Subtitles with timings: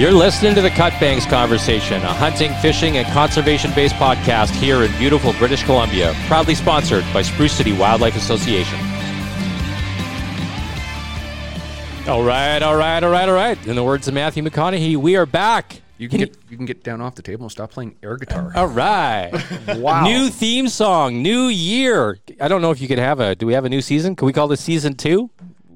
[0.00, 4.82] You're listening to the Cut Banks Conversation, a hunting, fishing, and conservation based podcast here
[4.82, 8.78] in beautiful British Columbia, proudly sponsored by Spruce City Wildlife Association.
[12.08, 13.66] All right, all right, all right, all right.
[13.66, 15.82] In the words of Matthew McConaughey, we are back.
[15.98, 18.52] You can get you can get down off the table and stop playing air guitar.
[18.56, 19.30] All right.
[19.76, 20.04] Wow.
[20.04, 22.18] New theme song, new year.
[22.40, 23.34] I don't know if you could have a.
[23.34, 24.16] Do we have a new season?
[24.16, 25.28] Can we call this season two?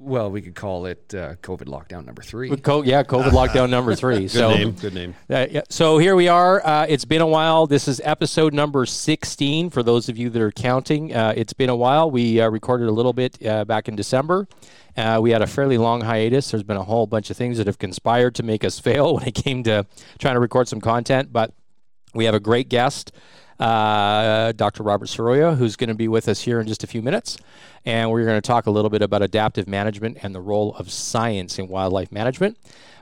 [0.05, 2.55] Well, we could call it uh, COVID lockdown number three.
[2.57, 4.21] Co- yeah, COVID lockdown number three.
[4.21, 4.73] Good so, name.
[4.73, 5.15] Good name.
[5.31, 5.63] Uh, yeah.
[5.71, 6.65] So here we are.
[6.65, 7.67] Uh, it's been a while.
[7.67, 11.15] This is episode number 16 for those of you that are counting.
[11.15, 12.11] Uh, it's been a while.
[12.11, 14.47] We uh, recorded a little bit uh, back in December.
[14.95, 16.51] Uh, we had a fairly long hiatus.
[16.51, 19.27] There's been a whole bunch of things that have conspired to make us fail when
[19.27, 19.87] it came to
[20.19, 21.33] trying to record some content.
[21.33, 21.55] But
[22.13, 23.11] we have a great guest,
[23.59, 24.83] uh, Dr.
[24.83, 27.39] Robert Serrouya, who's going to be with us here in just a few minutes.
[27.87, 30.91] And we're going to talk a little bit about adaptive management and the role of
[30.91, 32.57] science in wildlife management.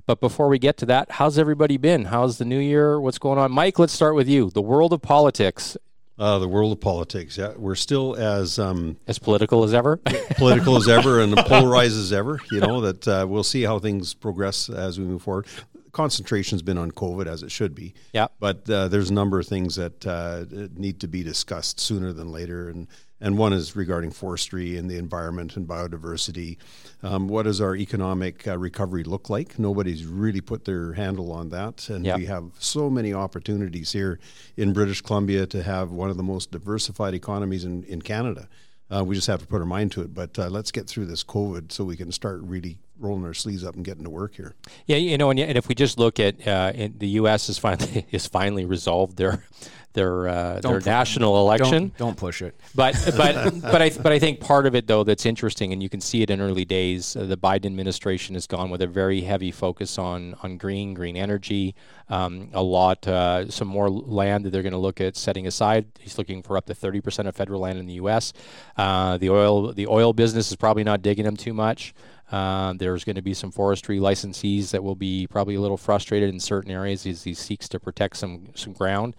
[0.07, 2.07] But before we get to that, how's everybody been?
[2.07, 3.01] How's the new year?
[3.01, 3.53] What's going on?
[3.53, 4.51] Mike, let's start with you.
[4.51, 5.77] The world of politics,
[6.19, 7.39] Uh, the world of politics.
[7.39, 9.97] Yeah, we're still as um, as political as ever.
[10.37, 12.41] political as ever and polarized as ever.
[12.51, 15.47] You know that uh, we'll see how things progress as we move forward.
[15.93, 17.95] Concentration's been on COVID as it should be.
[18.13, 18.29] Yeah.
[18.41, 20.45] but uh, there's a number of things that uh,
[20.75, 22.89] need to be discussed sooner than later, and
[23.23, 26.59] and one is regarding forestry and the environment and biodiversity.
[27.03, 29.59] Um, what does our economic uh, recovery look like?
[29.59, 32.17] Nobody's really put their handle on that, and Yeah.
[32.17, 34.19] we have so many opportunities here
[34.57, 38.49] in British Columbia to have one of the most diversified economies in, in Canada.
[38.95, 40.13] Uh, we just have to put our mind to it.
[40.13, 43.65] But uh, let's get through this COVID so we can start really rolling our sleeves
[43.65, 44.55] up and getting to work here.
[44.87, 47.49] Yeah, you know, and, and if we just look at uh, in, the U.S.
[47.49, 49.45] is finally has finally resolved their
[49.93, 51.89] their uh, their national election.
[51.89, 52.59] Don't, don't push it.
[52.75, 55.89] But but but I but I think part of it though that's interesting, and you
[55.89, 57.17] can see it in early days.
[57.17, 61.17] Uh, the Biden administration has gone with a very heavy focus on on green green
[61.17, 61.75] energy.
[62.09, 65.87] Um, a lot, uh, some more land that they're going to look at setting aside.
[65.99, 68.33] He's looking for up to thirty percent of federal land in the U.S.
[68.77, 71.95] Uh, the oil the oil business is probably not digging them too much.
[72.33, 76.31] Uh, there's going to be some forestry licensees that will be probably a little frustrated
[76.31, 79.15] in certain areas as he seeks to protect some some ground.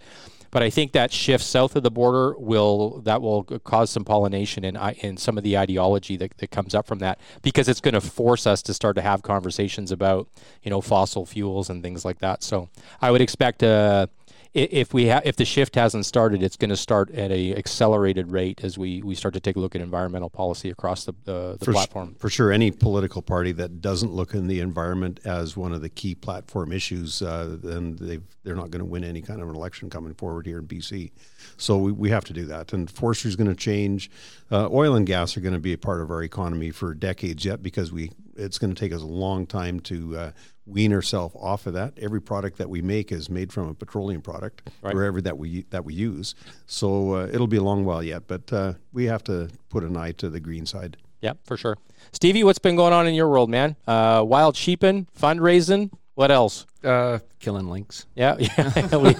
[0.54, 4.64] But I think that shift south of the border will that will cause some pollination
[4.64, 7.94] in in some of the ideology that, that comes up from that because it's going
[7.94, 10.28] to force us to start to have conversations about
[10.62, 12.44] you know fossil fuels and things like that.
[12.44, 12.68] So
[13.02, 14.23] I would expect uh, i-
[14.54, 18.30] if we ha- if the shift hasn't started, it's going to start at a accelerated
[18.30, 21.56] rate as we, we start to take a look at environmental policy across the the,
[21.58, 22.14] the For, platform.
[22.18, 25.88] for sure, any political party that doesn't look in the environment as one of the
[25.88, 29.56] key platform issues, uh, then they they're not going to win any kind of an
[29.56, 31.10] election coming forward here in BC.
[31.56, 32.72] So we, we have to do that.
[32.72, 34.10] And forestry is going to change.
[34.52, 37.44] Uh, oil and gas are going to be a part of our economy for decades
[37.44, 40.30] yet because we it's going to take us a long time to uh,
[40.66, 41.94] wean ourselves off of that.
[41.98, 44.94] Every product that we make is made from a petroleum product, Right.
[44.94, 46.34] wherever that we that we use.
[46.66, 49.96] So uh, it'll be a long while yet, but uh, we have to put an
[49.96, 50.96] eye to the green side.
[51.20, 51.78] Yeah, for sure.
[52.12, 53.76] Stevie, what's been going on in your world, man?
[53.86, 55.90] Uh, wild sheeping, fundraising.
[56.14, 56.64] What else?
[56.84, 58.06] Uh, killing lynx.
[58.14, 58.96] Yeah, yeah.
[58.96, 59.16] we,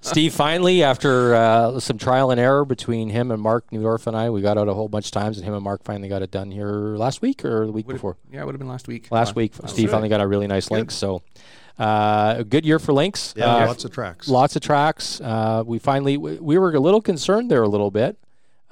[0.00, 4.30] Steve finally, after uh, some trial and error between him and Mark Newdorf and I,
[4.30, 6.30] we got out a whole bunch of times, and him and Mark finally got it
[6.30, 8.16] done here last week or the week Would've- before.
[8.30, 9.08] Yeah, it would have been last week.
[9.10, 10.94] Last week, Steve finally got a really nice lynx.
[10.94, 11.22] So,
[11.78, 13.34] uh, a good year for lynx.
[13.36, 14.28] Yeah, Uh, lots of tracks.
[14.28, 15.20] lots of tracks.
[15.20, 18.16] Uh, we finally we, we were a little concerned there a little bit,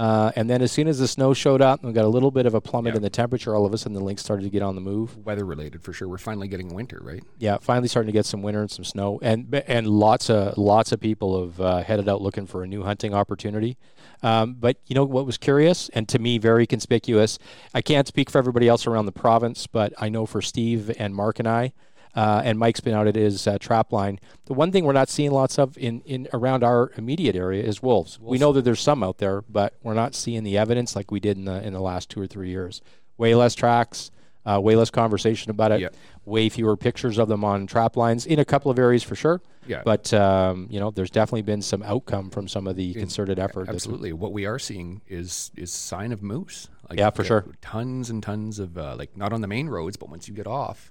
[0.00, 2.30] uh, and then as soon as the snow showed up and we got a little
[2.30, 2.96] bit of a plummet Yeah.
[2.96, 5.16] in the temperature, all of a sudden the lynx started to get on the move.
[5.26, 6.08] Weather related for sure.
[6.08, 7.22] We're finally getting winter, right?
[7.38, 10.90] Yeah, finally starting to get some winter and some snow, and and lots of lots
[10.92, 13.76] of people have uh, headed out looking for a new hunting opportunity.
[14.22, 17.38] Um, but you know what was curious and to me very conspicuous.
[17.74, 21.14] I can't speak for everybody else around the province, but I know for Steve and
[21.14, 21.72] Mark and I,
[22.14, 24.18] uh, and Mike's been out at his uh, trap line.
[24.46, 27.82] The one thing we're not seeing lots of in, in around our immediate area is
[27.82, 28.18] wolves.
[28.20, 31.20] We know that there's some out there, but we're not seeing the evidence like we
[31.20, 32.80] did in the in the last two or three years.
[33.16, 34.10] Way less tracks,
[34.44, 35.80] uh, way less conversation about it.
[35.80, 35.88] Yeah.
[36.24, 39.40] Way fewer pictures of them on trap lines in a couple of areas for sure.
[39.66, 39.82] Yeah.
[39.84, 43.68] But um, you know, there's definitely been some outcome from some of the concerted effort.
[43.68, 44.12] Absolutely.
[44.12, 46.68] What we are seeing is is sign of moose.
[46.88, 47.46] Like Yeah, for sure.
[47.60, 50.48] Tons and tons of uh, like not on the main roads, but once you get
[50.48, 50.90] off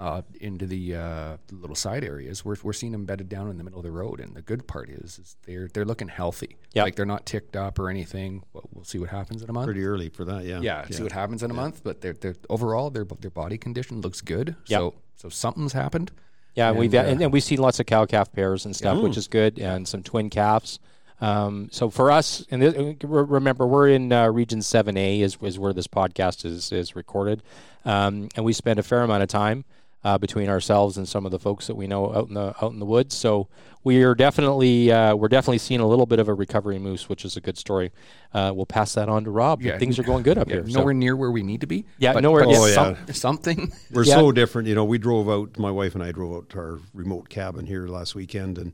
[0.00, 3.64] uh, into the uh, little side areas, we're we're seeing them bedded down in the
[3.64, 4.18] middle of the road.
[4.18, 6.56] And the good part is, is they're they're looking healthy.
[6.72, 6.84] Yeah.
[6.84, 8.42] Like they're not ticked up or anything.
[8.54, 9.66] But we'll see what happens in a month.
[9.66, 10.60] Pretty early for that, yeah.
[10.60, 11.82] yeah, see what happens in a month.
[11.84, 14.56] But they're, they're overall their their body condition looks good.
[14.66, 14.78] Yeah.
[14.78, 16.10] So so something's happened.
[16.54, 18.74] Yeah, and we've And, uh, and, and we've seen lots of cow calf pairs and
[18.74, 20.80] stuff, which is good, and some twin calves.
[21.20, 22.74] Um, so for us, and this,
[23.04, 27.42] remember, we're in uh, Region Seven A, is, is where this podcast is is recorded,
[27.84, 29.64] um, and we spend a fair amount of time
[30.02, 32.72] uh, between ourselves and some of the folks that we know out in the out
[32.72, 33.14] in the woods.
[33.14, 33.48] So
[33.84, 37.24] we are definitely uh, we're definitely seeing a little bit of a recovery moose, which
[37.24, 37.92] is a good story.
[38.32, 39.60] Uh, we'll pass that on to Rob.
[39.62, 39.78] Yeah.
[39.78, 40.68] Things are going good up Yeah, here.
[40.70, 41.84] so- nowhere near where we need to be.
[41.98, 43.12] Yeah, but, nowhere- but Oh, some- yeah.
[43.12, 43.72] something.
[43.92, 44.14] We're Yeah.
[44.14, 44.68] so different.
[44.68, 47.66] You know, we drove out, my wife and I drove out to our remote cabin
[47.66, 48.72] here last weekend and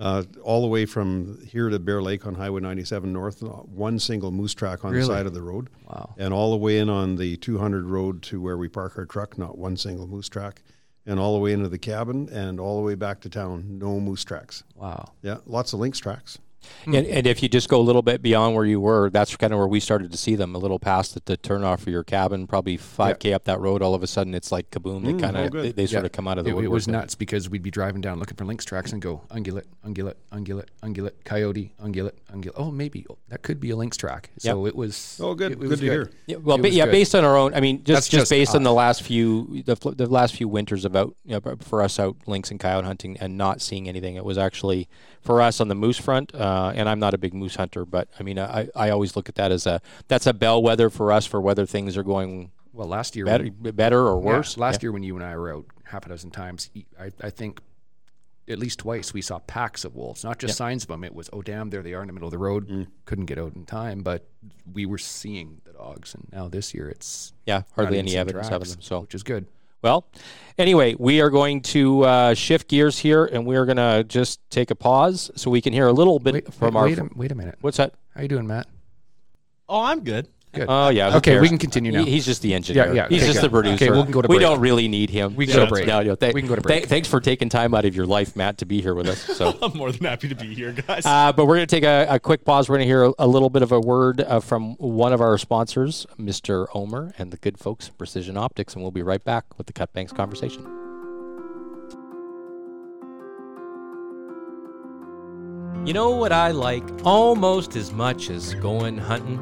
[0.00, 4.30] uh, all the way from here to Bear Lake on Highway 97 North, one single
[4.32, 5.06] moose track on Really?
[5.06, 5.68] the side of the road.
[5.88, 6.14] Wow.
[6.18, 9.36] And all the way in on the 200 road to where we park our truck,
[9.38, 10.62] not one single moose track.
[11.06, 14.00] And all the way into the cabin and all the way back to town, no
[14.00, 14.62] moose tracks.
[14.74, 15.12] Wow.
[15.22, 16.38] Yeah, lots of lynx tracks.
[16.86, 19.52] And, and if you just go a little bit beyond where you were, that's kind
[19.52, 20.54] of where we started to see them.
[20.54, 23.82] A little past the, the turnoff for your cabin, probably five k up that road.
[23.82, 25.04] All of a sudden, it's like kaboom!
[25.04, 25.64] They kind oh, of good.
[25.64, 26.06] they, they sort Yeah.
[26.06, 26.72] of come out of the It, it woodwork.
[26.72, 30.14] was nuts because we'd be driving down looking for lynx tracks and go ungulate, ungulate,
[30.32, 32.52] ungulate, ungulate, coyote, ungulate, ungulate.
[32.56, 34.30] Oh, maybe oh, that could be a lynx track.
[34.38, 35.18] So it was.
[35.22, 35.52] Oh, good.
[35.52, 36.10] it- it Good was to hear.
[36.26, 36.92] Yeah, well, It yeah, good.
[36.92, 37.54] based on our own.
[37.54, 40.48] I mean, just That's just, just based on the last few the, the last few
[40.48, 43.88] winters of out you know, for us out lynx and coyote hunting and not seeing
[43.88, 44.16] anything.
[44.16, 44.88] It was actually
[45.20, 46.34] for us on the moose front.
[46.34, 49.28] Uh, and I'm not a big moose hunter, but I mean, I, I always look
[49.28, 52.88] at that as a that's a bellwether for us for whether things are going Well,
[52.88, 54.56] last year, better, when- better or yeah, worse.
[54.56, 57.60] last year when you and I were out half a dozen times, I, I think
[58.48, 60.24] at least twice we saw packs of wolves.
[60.24, 61.04] Not just signs of them.
[61.04, 62.68] It was oh damn, there they are in the middle of the road.
[62.68, 62.86] Mm.
[63.04, 64.26] Couldn't get out in time, but
[64.72, 66.14] we were seeing the dogs.
[66.14, 68.78] And now this year, it's yeah, hardly any evidence of them.
[68.80, 69.46] So which is good.
[69.82, 70.06] Well,
[70.58, 74.40] anyway, we are going to uh, shift gears here, and we are going to just
[74.50, 76.84] take a pause so we can hear a little bit Wait, from wait, our.
[76.86, 77.56] wait, a, wait a minute.
[77.60, 77.94] what's that?
[78.14, 78.66] How you doing, Matt?
[79.68, 80.28] Oh, I'm good.
[80.52, 80.66] Good.
[80.68, 81.12] Oh yeah.
[81.12, 82.02] who Okay, we can continue now.
[82.04, 82.86] He- he's just the engineer.
[82.88, 83.46] Yeah, yeah, He's okay, just good.
[83.46, 83.84] the producer.
[83.84, 85.36] Okay, we can go to We don't really need him.
[85.36, 85.86] We can go to break.
[85.86, 88.06] no, no, th- We can go to th- thanks for taking time out of your
[88.06, 89.20] life, Matt, to be here with us.
[89.22, 89.56] So.
[89.62, 91.06] I'm more than happy to be here, guys.
[91.06, 92.68] Uh, but we're going to take a, a quick pause.
[92.68, 95.20] We're going to hear a, a little bit of a word uh, from one of
[95.20, 96.66] our sponsors, Mr.
[96.74, 99.72] Omer, and the good folks at Precision Optics, and we'll be right back with the
[99.72, 100.64] Cut Banks conversation.
[105.86, 109.38] You know what I like almost as much as going hunting?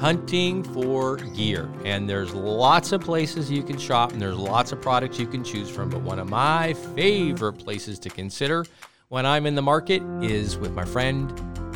[0.00, 1.68] Hunting for gear.
[1.84, 5.44] And there's lots of places you can shop and there's lots of products you can
[5.44, 5.88] choose from.
[5.88, 8.66] But one of my favorite places to consider
[9.08, 11.32] when I'm in the market is with my friend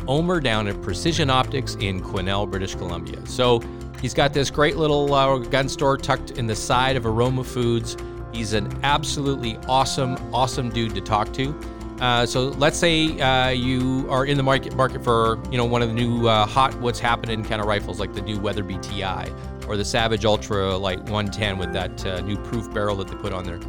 [0.07, 3.25] Omer down at Precision Optics in Quesnel, British Columbia.
[3.27, 3.61] So
[4.01, 7.95] he's got this great little uh, gun store tucked in the side of Aroma Foods.
[8.33, 11.53] He's an absolutely awesome, awesome dude to talk to.
[11.99, 15.81] Uh, so let's say uh, you are in the market market for you know one
[15.81, 19.25] of the new uh, hot what's happening kind of rifles like the new Weatherby TI
[19.67, 23.33] or the Savage Ultra Light 110 with that uh, new proof barrel that they put
[23.33, 23.59] on there.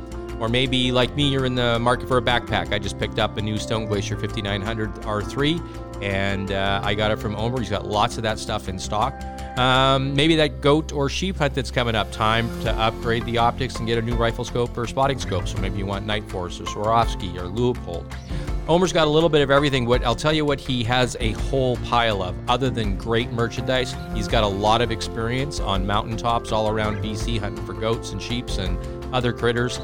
[0.40, 2.72] Or maybe like me, you're in the market for a backpack.
[2.72, 7.18] I just picked up a new Stone Glacier 5900 R3, and uh, I got it
[7.18, 7.58] from Omer.
[7.58, 9.12] He's got lots of that stuff in stock.
[9.60, 12.10] Um, maybe that goat or sheep hunt that's coming up.
[12.12, 15.46] Time to upgrade the optics and get a new rifle scope or spotting scope.
[15.46, 18.10] So maybe you want Nightforce or Swarovski or Leupold.
[18.68, 19.84] Omer's got a little bit of everything.
[19.84, 22.34] What I'll tell you what he has a whole pile of.
[22.48, 27.38] Other than great merchandise, he's got a lot of experience on mountaintops all around BC
[27.38, 28.78] hunting for goats and sheep and
[29.14, 29.78] other critters.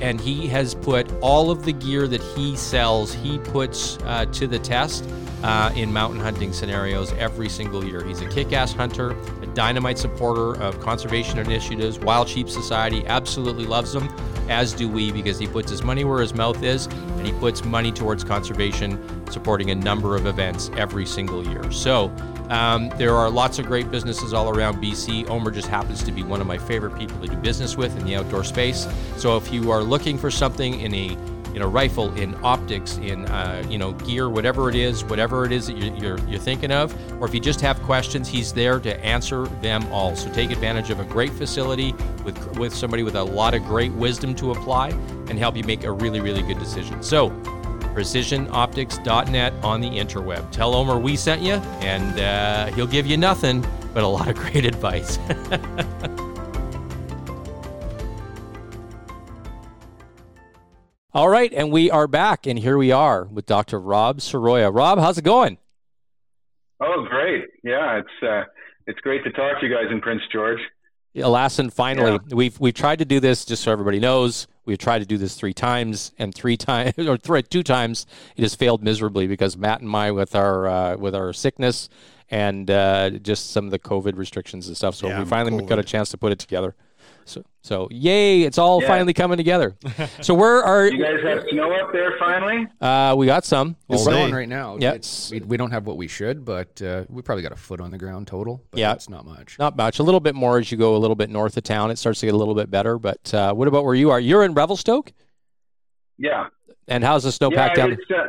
[0.00, 4.46] And he has put all of the gear that he sells, he puts uh, to
[4.46, 5.04] the test
[5.42, 8.04] uh, in mountain hunting scenarios every single year.
[8.04, 9.10] He's a kick ass hunter,
[9.42, 14.08] a dynamite supporter of conservation initiatives, Wild Sheep Society, absolutely loves them,
[14.48, 17.64] as do we, because he puts his money where his mouth is and he puts
[17.64, 18.98] money towards conservation,
[19.30, 21.70] supporting a number of events every single year.
[21.70, 22.08] So,
[22.50, 25.30] um, there are lots of great businesses all around BC.
[25.30, 28.04] Omer just happens to be one of my favorite people to do business with in
[28.04, 28.88] the outdoor space.
[29.16, 31.16] So if you are looking for something in a
[31.54, 35.52] in a rifle, in optics, in uh, you know gear, whatever it is, whatever it
[35.52, 38.78] is that you're, you're, you're thinking of, or if you just have questions, he's there
[38.80, 40.14] to answer them all.
[40.16, 41.92] So take advantage of a great facility
[42.24, 44.88] with with somebody with a lot of great wisdom to apply
[45.28, 47.02] and help you make a really really good decision.
[47.02, 47.30] So
[47.94, 50.50] precisionoptics.net on the interweb.
[50.50, 54.34] Tell Omer we sent you, and uh, he'll give you nothing but a lot of
[54.36, 55.18] great advice.
[61.12, 63.80] All right, and we are back, and here we are with Dr.
[63.80, 64.72] Rob Serrouya.
[64.72, 65.58] Rob, how's it going?
[66.80, 67.46] Oh, great!
[67.64, 68.44] Yeah, it's uh,
[68.86, 70.60] it's great to talk to you guys in Prince George.
[71.16, 72.34] Alas, and finally, Yeah.
[72.34, 74.46] we've we've tried to do this just so everybody knows.
[74.64, 78.42] We've tried to do this three times, and three times or three, two times, it
[78.42, 81.88] has failed miserably because Matt and I, with our uh, with our sickness
[82.30, 84.94] and uh, just some of the COVID restrictions and stuff.
[84.94, 86.74] So Yeah, we finally got a chance to put it together.
[87.30, 88.42] So, so yay!
[88.42, 88.88] It's all Yeah.
[88.88, 89.76] finally coming together.
[90.20, 92.66] so where are You guys have snow up there finally?
[92.80, 93.76] uh, we got some?
[93.88, 94.76] It's All snowing right now.
[94.80, 94.92] Yeah.
[94.94, 97.80] It's, we, we don't have what we should, but uh, we probably got a foot
[97.80, 98.64] on the ground total.
[98.72, 98.92] But Yeah.
[98.94, 99.58] it's not much.
[99.58, 99.98] Not much.
[100.00, 101.90] A little bit more as you go a little bit north of town.
[101.90, 102.98] It starts to get a little bit better.
[102.98, 104.18] But uh, what about where you are?
[104.18, 105.12] You're in Revelstoke,
[106.18, 106.46] Yeah.
[106.88, 107.92] and how's the snowpack yeah, down?
[107.92, 108.26] it's, uh,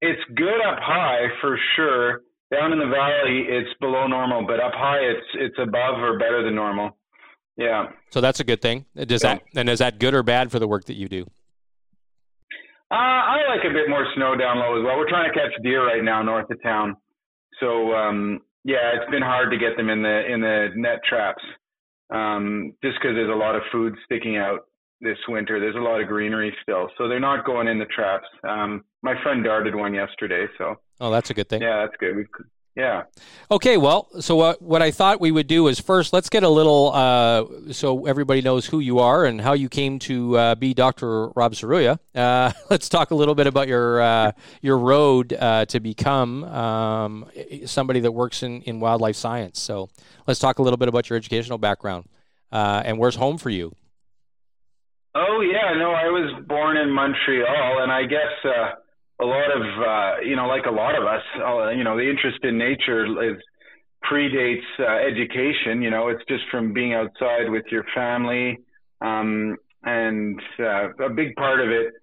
[0.00, 2.20] it's good up high for sure.
[2.52, 6.44] Down in the valley, it's below normal, but up high, it's it's above or better
[6.44, 6.96] than normal.
[7.56, 7.86] Yeah.
[8.10, 8.86] So that's a good thing.
[8.96, 11.26] Does that and is that good or bad for the work that you do?
[12.90, 14.96] Uh, I like a bit more snow down low as well.
[14.98, 16.96] We're trying to catch deer right now north of town,
[17.60, 21.42] so um, yeah, it's been hard to get them in the in the net traps,
[22.10, 24.60] um, just because there's a lot of food sticking out
[25.00, 25.58] this winter.
[25.58, 28.26] There's a lot of greenery still, so they're not going in the traps.
[28.48, 31.62] Um, my friend darted one yesterday, so Oh, that's a good thing.
[31.62, 32.16] yeah, that's good.
[32.16, 32.26] We,
[32.76, 33.04] yeah.
[33.50, 36.48] Okay, well, so what what I thought we would do is first let's get a
[36.48, 40.74] little uh, so everybody knows who you are and how you came to uh, be
[40.74, 41.28] Dr.
[41.28, 41.98] Rob Serrouya.
[42.14, 47.30] Uh, let's talk a little bit about your uh, your road uh, to become um,
[47.64, 49.60] somebody that works in, in wildlife science.
[49.60, 49.88] So
[50.26, 52.08] let's talk a little bit about your educational background
[52.50, 53.72] uh, and where's home for you.
[55.14, 58.72] Oh yeah, no, I was born in Montreal, and I guess uh,
[59.20, 62.08] a lot of uh, you know, like a lot of us, uh, you know, the
[62.08, 63.36] interest in nature is
[64.10, 65.82] predates uh, education.
[65.82, 68.58] You know, it's just from being outside with your family,
[69.00, 71.94] um, and uh, a big part of it,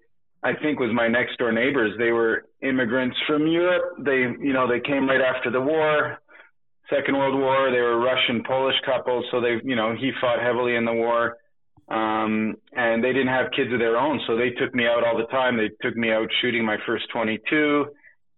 [0.42, 1.92] I think, was my next door neighbors.
[1.98, 3.96] They were immigrants from Europe.
[3.98, 6.18] They, you know, they came right after the war.
[6.90, 10.76] Second World War, they were Russian Polish couples, so they, you know, he fought heavily
[10.76, 11.36] in the war
[11.88, 15.16] um, and they didn't have kids of their own, so they took me out all
[15.16, 15.56] the time.
[15.56, 17.86] They took me out shooting my first 22,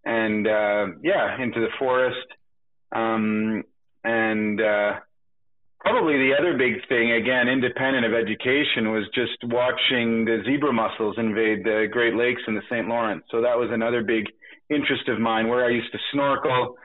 [0.05, 2.27] and uh, yeah, into the forest.
[2.93, 3.63] Um,
[4.03, 4.93] and uh,
[5.81, 11.17] probably the other big thing, again, independent of education, was just watching the zebra mussels
[11.19, 12.89] invade the Great Lakes and the St.
[12.89, 13.25] Lawrence.
[13.31, 14.27] So that was another big
[14.71, 16.77] interest of mine, where I used to snorkel.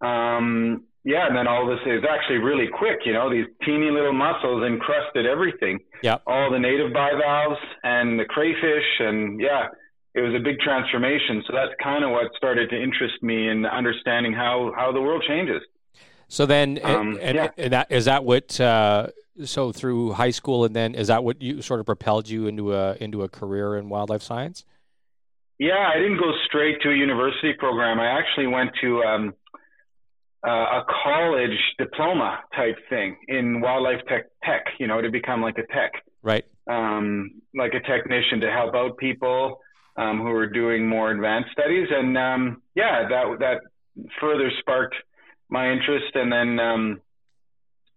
[0.00, 3.06] Um, yeah, and then all this is actually really quick.
[3.06, 5.78] You know, these teeny little mussels encrusted everything.
[6.02, 6.22] Yep.
[6.26, 9.68] All the native bivalves and the crayfish, and yeah,
[10.16, 11.44] it was a big transformation.
[11.46, 15.22] So that's kind of what started to interest me in understanding how how the world
[15.28, 15.62] changes.
[16.26, 17.48] So then, Um, and, yeah.
[17.56, 18.60] and that is that what?
[18.60, 19.06] Uh,
[19.44, 22.74] so through high school, and then is that what you sort of propelled you into
[22.74, 24.64] a into a career in wildlife science?
[25.58, 28.00] Yeah, I didn't go straight to a university program.
[28.00, 29.34] I actually went to um,
[30.46, 35.58] uh, a college diploma type thing in wildlife tech, tech, you know, to become like
[35.58, 36.44] a tech, Right.
[36.68, 39.60] um, like a technician to help out people
[39.96, 41.88] um, who are doing more advanced studies.
[41.90, 43.60] And um, yeah, that that
[44.20, 44.94] further sparked
[45.48, 46.14] my interest.
[46.14, 47.00] And then, um,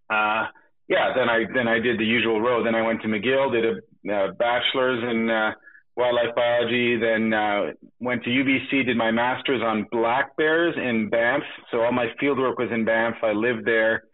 [0.08, 0.46] uh,
[0.88, 2.66] yeah, then I then I did the usual road.
[2.66, 5.52] Then I went to McGill, did a uh, bachelor's in uh,
[5.96, 11.42] wildlife biology, then uh, went to UBC, did my master's on black bears in Banff.
[11.70, 13.16] So all my field work was in Banff.
[13.22, 14.04] I lived there,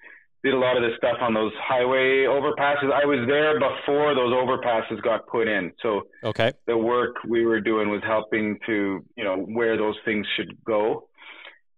[0.43, 2.93] did a lot of the stuff on those highway overpasses.
[2.93, 5.73] I was there before those overpasses got put in.
[5.83, 6.53] So Okay.
[6.67, 11.09] the work we were doing was helping to, you know, where those things should go.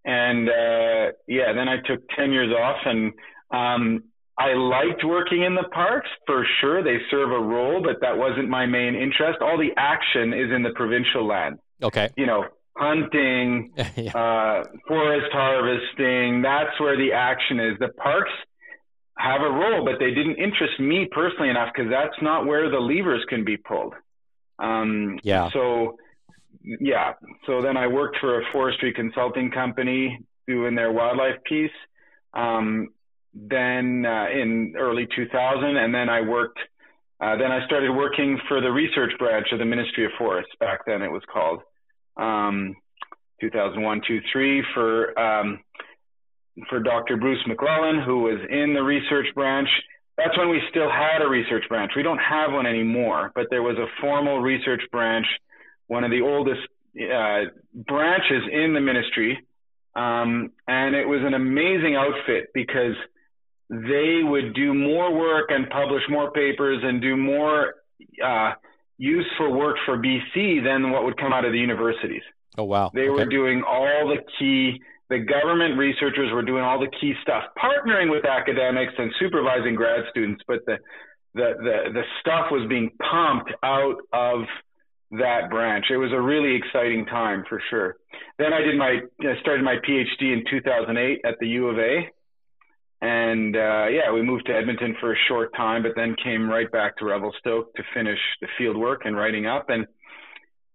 [0.05, 3.13] And uh, yeah, then I took 10 years off and
[3.51, 4.05] um,
[4.39, 6.83] I liked working in the parks for sure.
[6.83, 9.41] They serve a role, but that wasn't my main interest.
[9.41, 11.59] All the action is in the provincial land.
[11.83, 12.11] Okay.
[12.17, 12.45] You know,
[12.77, 14.17] hunting, yeah.
[14.17, 16.43] uh, forest harvesting.
[16.43, 17.79] That's where the action is.
[17.81, 18.31] The parks
[19.19, 22.79] have a role, but they didn't interest me personally enough because that's not where the
[22.79, 23.95] levers can be pulled.
[24.61, 25.51] Um, Yeah.
[25.53, 25.97] So,
[26.63, 27.15] yeah.
[27.47, 31.71] So then I worked for a forestry consulting company doing their wildlife piece.
[32.35, 32.89] Um,
[33.35, 36.59] then uh, in early 2000, and then I worked.
[37.21, 40.53] Uh, then I started working for the research branch of the Ministry of Forests.
[40.61, 41.61] Back then, it was called.
[42.17, 42.77] Um,
[43.41, 45.61] 2001, 2, 3 for um,
[46.69, 47.17] for Dr.
[47.17, 49.69] Bruce McLellan, who was in the research branch.
[50.17, 51.93] That's when we still had a research branch.
[51.95, 55.27] We don't have one anymore, but there was a formal research branch,
[55.87, 56.61] one of the oldest
[56.99, 57.51] uh,
[57.87, 59.39] branches in the ministry.
[59.95, 62.95] Um, and it was an amazing outfit because
[63.71, 67.75] they would do more work and publish more papers and do more
[68.25, 68.53] uh,
[68.97, 72.23] useful work for BC than what would come out of the universities.
[72.57, 72.91] Oh wow.
[72.93, 73.11] They okay.
[73.11, 78.11] were doing all the key, the government researchers were doing all the key stuff, partnering
[78.11, 80.77] with academics and supervising grad students, but the,
[81.35, 84.41] the, the, the stuff was being pumped out of
[85.13, 85.87] that branch.
[85.91, 87.97] It was a really exciting time for sure.
[88.39, 92.09] Then I did my, I started my PhD in 2008 at the U of A.
[93.01, 96.71] and uh, yeah, we moved to Edmonton for a short time, but then came right
[96.71, 99.67] back to Revelstoke to finish the field work and writing up.
[99.69, 99.87] And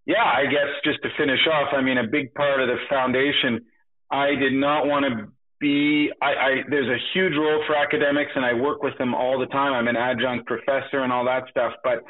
[0.05, 3.65] yeah, I guess just to finish off, I mean, a big part of the foundation,
[4.11, 5.27] I did not want to
[5.59, 6.11] be.
[6.21, 9.47] I, I there's a huge role for academics, and I work with them all the
[9.47, 9.73] time.
[9.73, 12.03] I'm an adjunct professor and all that stuff, but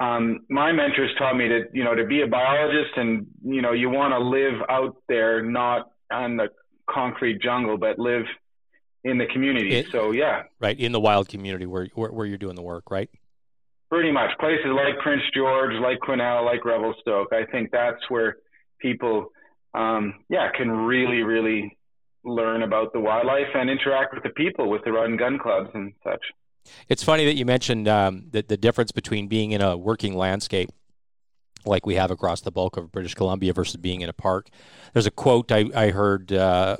[0.00, 3.72] um, my mentors taught me to, you know, to be a biologist and, you know,
[3.72, 6.48] you want to live out there, not on the
[6.88, 8.24] concrete jungle, but live
[9.04, 9.74] in the community.
[9.74, 12.90] It, so yeah, right in the wild community where, where, where you're doing the work,
[12.90, 13.08] right?
[13.90, 17.32] Pretty much places like Prince George, like Quesnel, like Revelstoke.
[17.32, 18.36] I think that's where
[18.80, 19.32] people,
[19.74, 21.76] um, yeah, can really, really
[22.24, 25.70] learn about the wildlife and interact with the people with the rod and gun clubs
[25.74, 26.22] and such.
[26.88, 30.70] It's funny that you mentioned um, the, the difference between being in a working landscape
[31.64, 34.48] like we have across the bulk of British Columbia versus being in a park.
[34.92, 36.76] There's a quote I, I heard uh,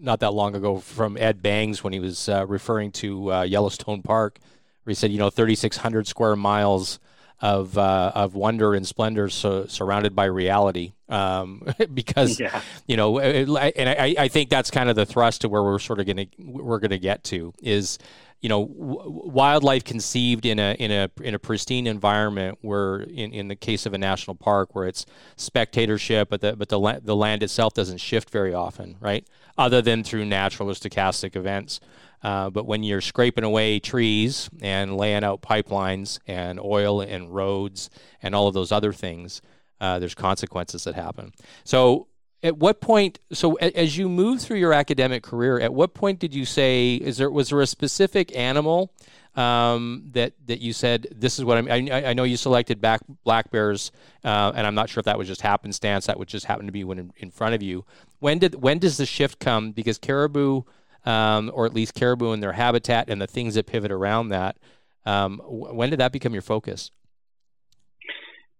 [0.00, 4.02] not that long ago from Ed Bangs when he was uh, referring to uh, Yellowstone
[4.02, 4.38] Park,
[4.84, 6.98] where he said, you know, 3,600 square miles
[7.40, 10.92] of uh, of wonder and splendor so, surrounded by reality.
[11.08, 11.62] Um,
[11.94, 12.62] because yeah.
[12.86, 16.00] you know, and I, I think that's kind of the thrust to where we're sort
[16.00, 17.98] of going to we're going to get to is
[18.44, 23.32] you know w- wildlife conceived in a in a in a pristine environment where in,
[23.32, 27.00] in the case of a national park where it's spectatorship but the but the, la-
[27.02, 29.26] the land itself doesn't shift very often right?
[29.56, 31.80] Other than through natural or stochastic events.
[32.22, 37.88] Uh, but when you're scraping away trees and laying out pipelines and oil and roads
[38.22, 39.40] and all of those other things
[39.80, 41.32] uh, there's consequences that happen.
[41.64, 42.08] So
[42.44, 46.34] at what point so as you move through your academic career at what point did
[46.34, 48.92] you say is there was there a specific animal
[49.34, 53.00] um, that that you said this is what I'm, I, I know you selected back
[53.24, 53.90] black bears
[54.22, 56.72] uh, and I'm not sure if that was just happenstance that would just happen to
[56.72, 57.84] be when in, in front of you.
[58.20, 59.72] When did when does the shift come?
[59.72, 60.62] Because caribou
[61.04, 64.56] um, or at least caribou and their habitat and the things that pivot around that
[65.04, 66.92] um, when did that become your focus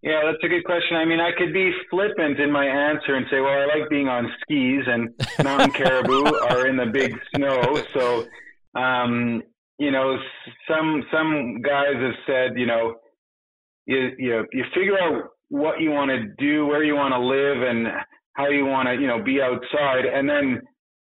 [0.04, 0.98] yeah, that's a good question.
[0.98, 4.06] I mean, I could be flippant in my answer and say, well, I like being
[4.06, 5.08] on skis, and
[5.42, 7.82] mountain caribou are in the big snow.
[7.94, 8.26] So,
[8.78, 9.42] um,
[9.78, 10.18] you know,
[10.68, 12.96] some some guys have said, you know,
[13.86, 17.62] you you you figure out what you want to do, where you want to live,
[17.62, 17.88] and
[18.34, 20.60] how you want to, you know, be outside, and then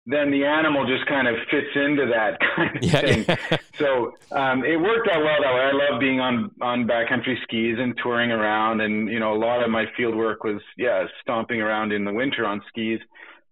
[0.06, 3.02] then the animal just kind of fits into that kind of yeah.
[3.02, 3.60] thing.
[3.76, 5.62] so um, it worked out well that way.
[5.62, 9.64] I love being on on backcountry skis and touring around, and you know a lot
[9.64, 13.00] of my field work was yeah stomping around in the winter on skis.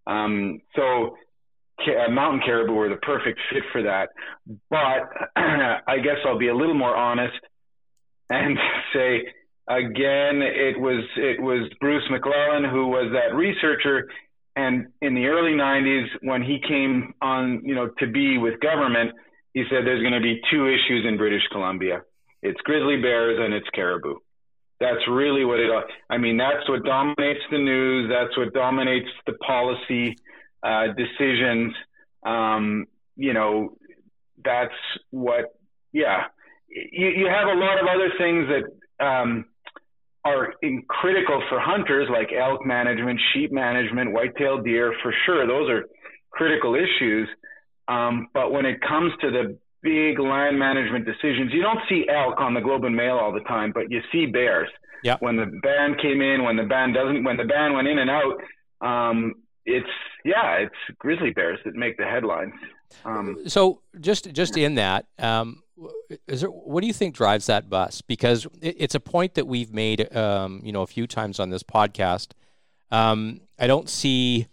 [0.07, 1.15] Um, so
[1.87, 4.09] uh, mountain caribou were the perfect fit for that.
[4.69, 7.37] But I guess I'll be a little more honest
[8.29, 8.57] and
[8.93, 9.27] say
[9.67, 14.09] again it was it was Bruce McLellan who was that researcher
[14.55, 19.11] and in the early 90s, when he came on, you know, to be with government,
[19.53, 22.01] he said there's going to be two issues in British Columbia.
[22.41, 24.15] It's grizzly bears and it's caribou.
[24.79, 25.69] That's really what it.
[26.09, 28.09] I mean, that's what dominates the news.
[28.09, 30.15] That's what dominates the policy
[30.63, 31.73] uh, decisions.
[32.25, 32.85] Um,
[33.17, 33.77] you know,
[34.43, 34.73] that's
[35.09, 35.53] what.
[35.91, 36.25] Yeah,
[36.69, 39.45] you, you have a lot of other things that um,
[40.25, 40.53] are
[40.87, 45.47] critical for hunters like elk management, sheep management, white-tailed deer, for sure.
[45.47, 45.85] Those are
[46.31, 47.27] critical issues.
[47.87, 52.39] Um, but when it comes to the big land management decisions, you don't see elk
[52.39, 54.69] on the Globe and Mail all the time, but you see bears.
[55.03, 55.15] Yeah.
[55.21, 58.09] When the ban came in, when the ban doesn't, when the ban went in and
[58.09, 58.41] out,
[58.81, 59.87] um, it's
[60.25, 62.53] yeah, it's grizzly bears that make the headlines.
[63.05, 65.63] Um, so just just in that, um,
[66.27, 68.01] is there, what do you think drives that bus?
[68.01, 71.49] Because it, it's a point that we've made, um, you know, a few times on
[71.49, 72.31] this podcast.
[72.91, 74.47] Um, I don't see,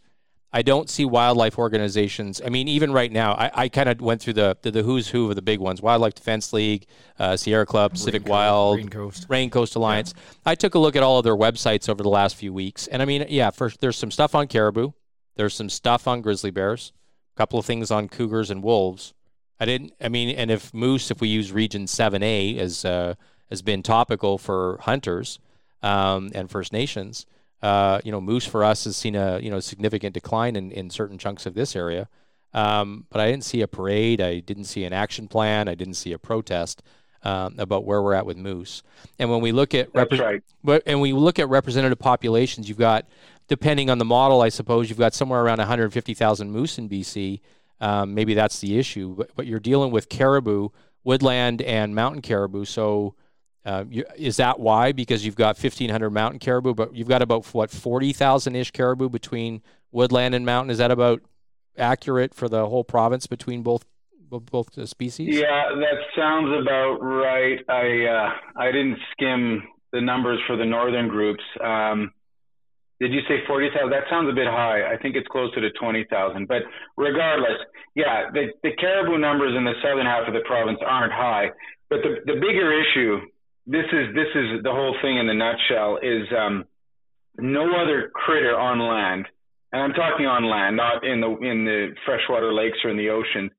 [0.52, 2.40] I don't see wildlife organizations.
[2.44, 5.08] I mean, even right now, I, I kind of went through the, the, the who's
[5.08, 6.86] who of the big ones: Wildlife Defense League,
[7.18, 10.14] uh, Sierra Club, Civic Rain Wild, Rain Coast, Rain Coast Alliance.
[10.16, 10.52] Yeah.
[10.52, 13.02] I took a look at all of their websites over the last few weeks, and
[13.02, 14.92] I mean, yeah, first there's some stuff on caribou,
[15.36, 16.92] there's some stuff on grizzly bears,
[17.34, 19.14] a couple of things on cougars and wolves
[19.59, 19.92] I didn't.
[20.01, 23.14] I mean, and if moose, if we use Region Seven A as uh,
[23.51, 25.38] has been topical for hunters
[25.83, 27.27] um, and First Nations,
[27.62, 30.90] uh, you know, moose for us has seen a you know significant decline in, in
[30.90, 32.09] certain chunks of this area.
[32.53, 34.21] Um, but I didn't see a parade.
[34.21, 35.69] I didn't see an action plan.
[35.69, 36.83] I didn't see a protest
[37.23, 38.83] um, about where we're at with moose.
[39.19, 40.83] And when we look at repre- right.
[40.87, 43.07] and we look at representative populations, you've got
[43.49, 47.40] depending on the model, I suppose you've got somewhere around 150,000 moose in BC
[47.80, 49.14] um, maybe that's the issue.
[49.14, 50.70] But, but you're dealing with caribou,
[51.04, 52.64] woodland, and mountain caribou.
[52.64, 53.14] So
[53.64, 54.92] uh, you, is that why?
[54.92, 59.62] Because you've got 1,500 mountain caribou, but you've got about what 40,000 ish caribou between
[59.90, 60.70] woodland and mountain.
[60.70, 61.22] Is that about
[61.76, 63.84] accurate for the whole province between both
[64.28, 65.36] both species?
[65.38, 67.58] Yeah, that sounds about right.
[67.68, 69.62] I uh, I didn't skim
[69.92, 71.44] the numbers for the northern groups.
[71.62, 72.12] Um,
[73.00, 73.90] did you say 40,000?
[73.90, 74.88] That sounds a bit high.
[74.88, 76.48] I think it's closer to 20,000.
[76.48, 76.62] But
[76.96, 77.61] regardless,
[77.94, 81.50] yeah, the, the caribou numbers in the southern half of the province aren't high.
[81.90, 83.20] But the, the bigger issue,
[83.66, 86.64] this is, this is the whole thing in the nutshell, is um,
[87.38, 89.26] no other critter on land,
[89.72, 93.11] and I'm talking on land, not in the, in the freshwater lakes or in the
[93.11, 93.50] ocean,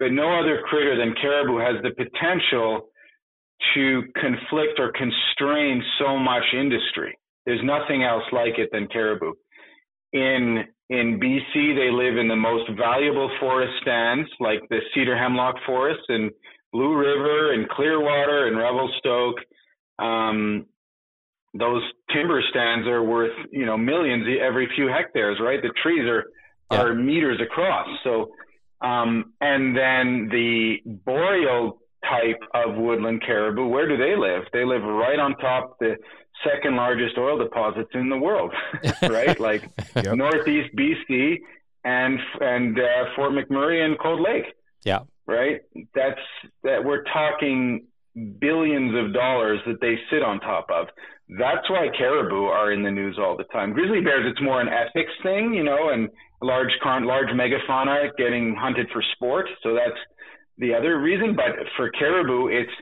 [0.00, 2.88] but no other critter than caribou has the potential
[3.74, 7.16] to conflict or constrain so much industry.
[7.46, 9.32] There's nothing else like it than caribou.
[10.12, 15.56] In in BC, they live in the most valuable forest stands, like the cedar hemlock
[15.64, 16.30] forest in
[16.72, 19.36] Blue River and Clearwater and Revelstoke.
[19.98, 20.66] Um,
[21.54, 25.60] those timber stands are worth you know millions every few hectares, right?
[25.62, 26.24] The trees are
[26.70, 26.82] yeah.
[26.82, 27.88] are meters across.
[28.04, 28.30] So,
[28.80, 34.42] um, and then the boreal type of woodland caribou, where do they live?
[34.52, 35.96] They live right on top the
[36.44, 38.52] second largest oil deposits in the world,
[39.02, 39.38] right?
[39.38, 39.62] like
[39.96, 40.16] yep.
[40.16, 41.38] northeast BC
[41.84, 44.54] and and uh, Fort McMurray and Cold Lake.
[44.84, 45.00] Yeah.
[45.26, 45.60] Right.
[45.94, 46.20] That's
[46.64, 47.86] that we're talking
[48.40, 50.88] billions of dollars that they sit on top of.
[51.38, 53.72] That's why caribou are in the news all the time.
[53.72, 56.08] Grizzly bears, it's more an ethics thing, you know, and
[56.42, 59.46] large large megafauna getting hunted for sport.
[59.62, 59.98] So that's
[60.58, 61.34] the other reason.
[61.34, 62.72] But for caribou, it's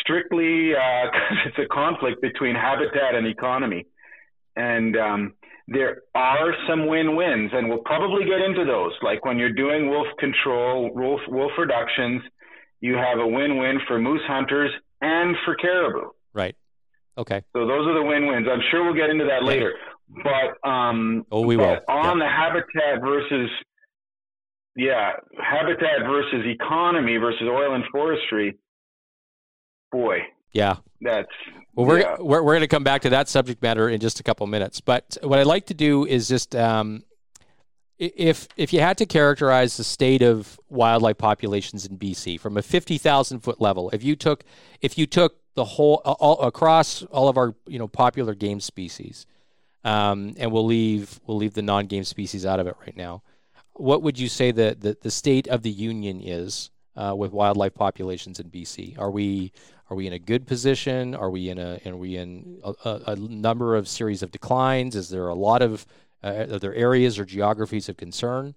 [0.00, 3.86] strictly because uh, it's a conflict between habitat and economy.
[4.56, 5.34] And um,
[5.68, 8.92] there are some win-wins, and we'll probably get into those.
[9.02, 12.22] Like when you're doing wolf control, wolf, wolf reductions,
[12.80, 16.10] you have a win-win for moose hunters and for caribou.
[16.32, 16.54] Right.
[17.18, 17.42] Okay.
[17.52, 18.46] So those are the win-wins.
[18.50, 19.74] I'm sure we'll get into that later.
[20.22, 21.78] But um, oh, we will.
[21.88, 23.50] On the habitat versus
[24.76, 28.56] yeah, habitat versus economy versus oil and forestry
[29.90, 30.18] boy.
[30.52, 30.76] Yeah.
[31.00, 31.28] That's
[31.74, 31.86] well.
[31.86, 32.16] We're yeah.
[32.18, 34.80] we're, we're going to come back to that subject matter in just a couple minutes.
[34.80, 37.02] But what I'd like to do is just um,
[37.98, 42.62] if if you had to characterize the state of wildlife populations in BC from a
[42.62, 44.44] fifty thousand foot level, if you took
[44.80, 49.26] if you took the whole all, across all of our you know popular game species,
[49.84, 53.22] um, and we'll leave we'll leave the non game species out of it right now.
[53.74, 57.74] What would you say that the, the state of the union is uh, with wildlife
[57.74, 58.98] populations in BC?
[58.98, 59.52] Are we
[59.88, 61.14] are we in a good position?
[61.14, 64.96] Are we in a are we in a, a number of series of declines?
[64.96, 65.86] Is there a lot of
[66.24, 68.54] uh, are there areas or geographies of concern?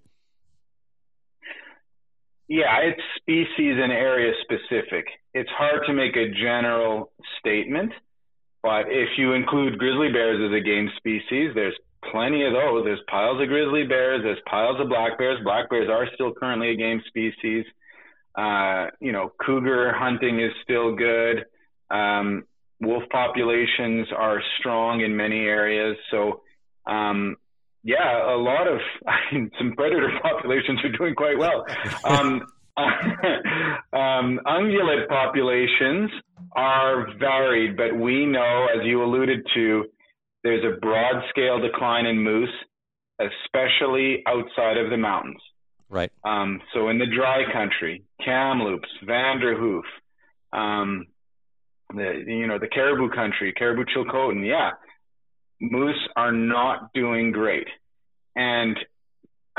[2.47, 5.05] Yeah, it's species and area specific.
[5.35, 7.91] It's hard to make a general statement,
[8.63, 11.77] but if you include grizzly bears as a game species, there's
[12.11, 12.85] plenty of those.
[12.85, 15.39] There's piles of grizzly bears, there's piles of black bears.
[15.43, 17.65] Black bears are still currently a game species.
[18.35, 21.45] Uh, you know, cougar hunting is still good.
[21.91, 22.43] Um,
[22.81, 25.97] wolf populations are strong in many areas.
[26.11, 26.41] So,
[26.85, 27.35] um,
[27.83, 31.65] yeah, a lot of I mean, some predator populations are doing quite well.
[32.03, 32.41] Um,
[32.77, 36.09] um, ungulate populations
[36.55, 39.85] are varied, but we know, as you alluded to,
[40.43, 42.49] there's a broad scale decline in moose,
[43.19, 45.41] especially outside of the mountains.
[45.89, 46.11] Right.
[46.23, 49.81] Um, so in the dry country, Kamloops, Vanderhoof,
[50.53, 51.07] um,
[51.93, 54.71] the you know the Cariboo country, Cariboo Chilcotin, yeah,
[55.59, 57.67] moose are not doing great,
[58.35, 58.77] and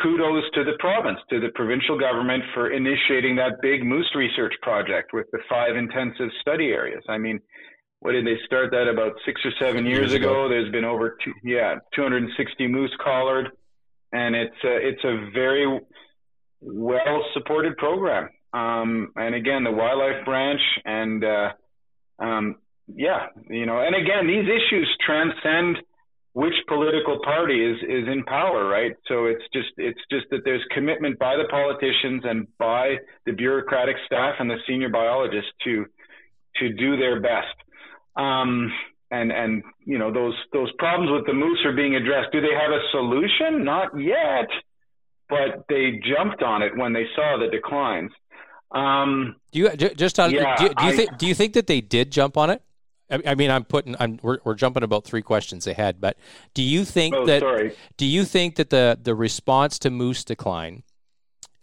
[0.01, 5.13] kudos to the province, to the provincial government for initiating that big moose research project
[5.13, 7.03] with the five intensive study areas.
[7.09, 7.41] I mean,
[8.01, 10.45] what did they start that about six or seven years, years ago?
[10.45, 10.49] ago?
[10.49, 13.51] There's been over two, yeah 260 moose collared,
[14.13, 15.81] and it's a, it's a very
[16.61, 18.29] well supported program.
[18.53, 21.53] Um, and again, the wildlife branch and, uh,
[22.19, 22.57] um,
[22.89, 25.79] yeah, you know, and again, these issues transcend
[26.33, 28.93] which political party is, is in power, right?
[29.09, 32.97] So it's just, it's just that there's commitment by the politicians and by
[33.27, 35.87] the bureaucratic staff and the senior biologists to,
[36.57, 37.55] to do their best.
[38.17, 38.73] Um,
[39.11, 42.31] and, and, you know, those, those problems with the moose are being addressed.
[42.31, 43.65] Do they have a solution?
[43.65, 44.49] Not yet
[45.31, 48.11] but they jumped on it when they saw the declines.
[48.73, 51.55] Um, do you just on, yeah, do, you, do you I, think do you think
[51.55, 52.63] that they did jump on it?
[53.11, 56.17] I, I mean, I'm putting I'm we're, we're, jumping about three questions ahead, but
[56.55, 57.75] do you think oh, that sorry.
[57.97, 60.83] do you think that the the response to moose decline?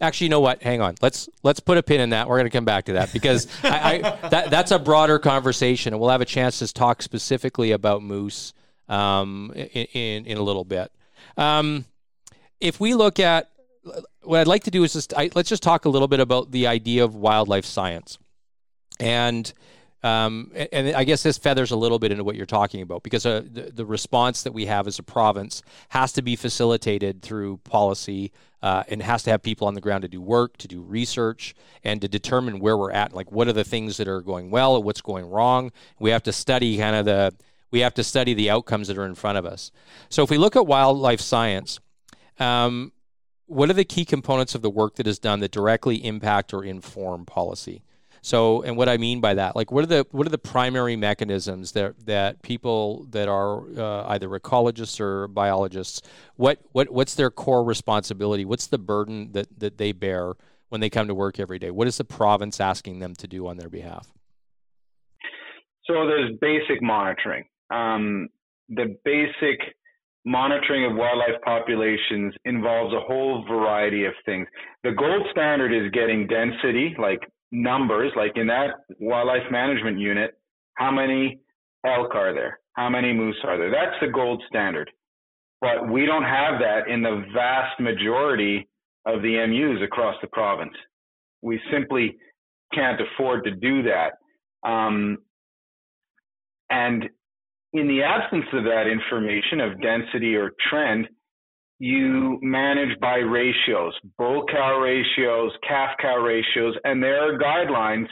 [0.00, 0.62] Actually, you know what?
[0.62, 0.94] Hang on.
[1.00, 2.28] Let's let's put a pin in that.
[2.28, 5.94] We're going to come back to that because I, I, that that's a broader conversation,
[5.94, 8.52] and we'll have a chance to talk specifically about moose
[8.88, 10.92] um, in, in, in a little bit.
[11.36, 11.84] Um,
[12.60, 13.50] if we look at
[14.22, 16.50] what I'd like to do is just I, let's just talk a little bit about
[16.50, 18.18] the idea of wildlife science,
[19.00, 19.52] and
[20.02, 23.26] um, and I guess this feathers a little bit into what you're talking about because
[23.26, 27.56] uh, the, the, response that we have as a province has to be facilitated through
[27.58, 28.30] policy
[28.62, 31.52] uh, and has to have people on the ground to do work, to do research,
[31.82, 33.12] and to determine where we're at.
[33.12, 35.72] Like, what are the things that are going well what's going wrong?
[35.98, 37.34] We have to study kind of the
[37.72, 39.72] we have to study the outcomes that are in front of us.
[40.10, 41.80] So, if we look at wildlife science,
[42.38, 42.92] um,
[43.48, 46.64] what are the key components of the work that is done that directly impact or
[46.64, 47.82] inform policy?
[48.20, 50.96] So, and what I mean by that, like, what are the what are the primary
[50.96, 56.02] mechanisms that that people that are uh, either ecologists or biologists,
[56.36, 58.44] what what what's their core responsibility?
[58.44, 60.34] What's the burden that that they bear
[60.68, 61.70] when they come to work every day?
[61.70, 64.08] What is the province asking them to do on their behalf?
[65.84, 67.44] So there's basic monitoring.
[67.70, 68.28] Um,
[68.68, 69.74] the basic
[70.28, 74.46] monitoring of wildlife populations involves a whole variety of things.
[74.84, 80.32] The gold standard is getting density, like numbers, like in that wildlife management unit,
[80.74, 81.40] how many
[81.86, 82.60] elk are there?
[82.74, 83.70] How many moose are there?
[83.70, 84.90] That's the gold standard.
[85.62, 88.68] But we don't have that in the vast majority
[89.06, 90.74] of the MUs across the province.
[91.40, 92.16] We simply
[92.74, 94.12] can't afford to do that.
[94.68, 95.18] Um,
[96.70, 97.08] and
[97.72, 101.08] in the absence of that information of density or trend,
[101.78, 108.06] you manage by ratios, bull cow ratios, calf cow ratios, and there are guidelines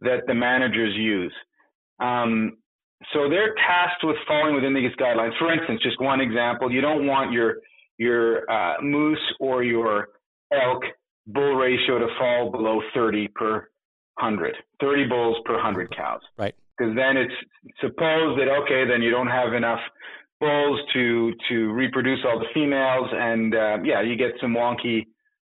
[0.00, 1.34] that the managers use.
[2.00, 2.56] Um,
[3.12, 5.36] so they're tasked with falling within these guidelines.
[5.38, 7.56] For instance, just one example, you don't want your
[7.98, 10.08] your uh, moose or your
[10.52, 10.82] elk
[11.26, 13.68] bull ratio to fall below 30 per
[14.18, 16.20] 100, 30 bulls per 100 cows.
[16.38, 16.54] Right.
[16.82, 17.34] Because then it's
[17.80, 19.78] supposed that, okay, then you don't have enough
[20.40, 25.06] bulls to to reproduce all the females, and uh, yeah, you get some wonky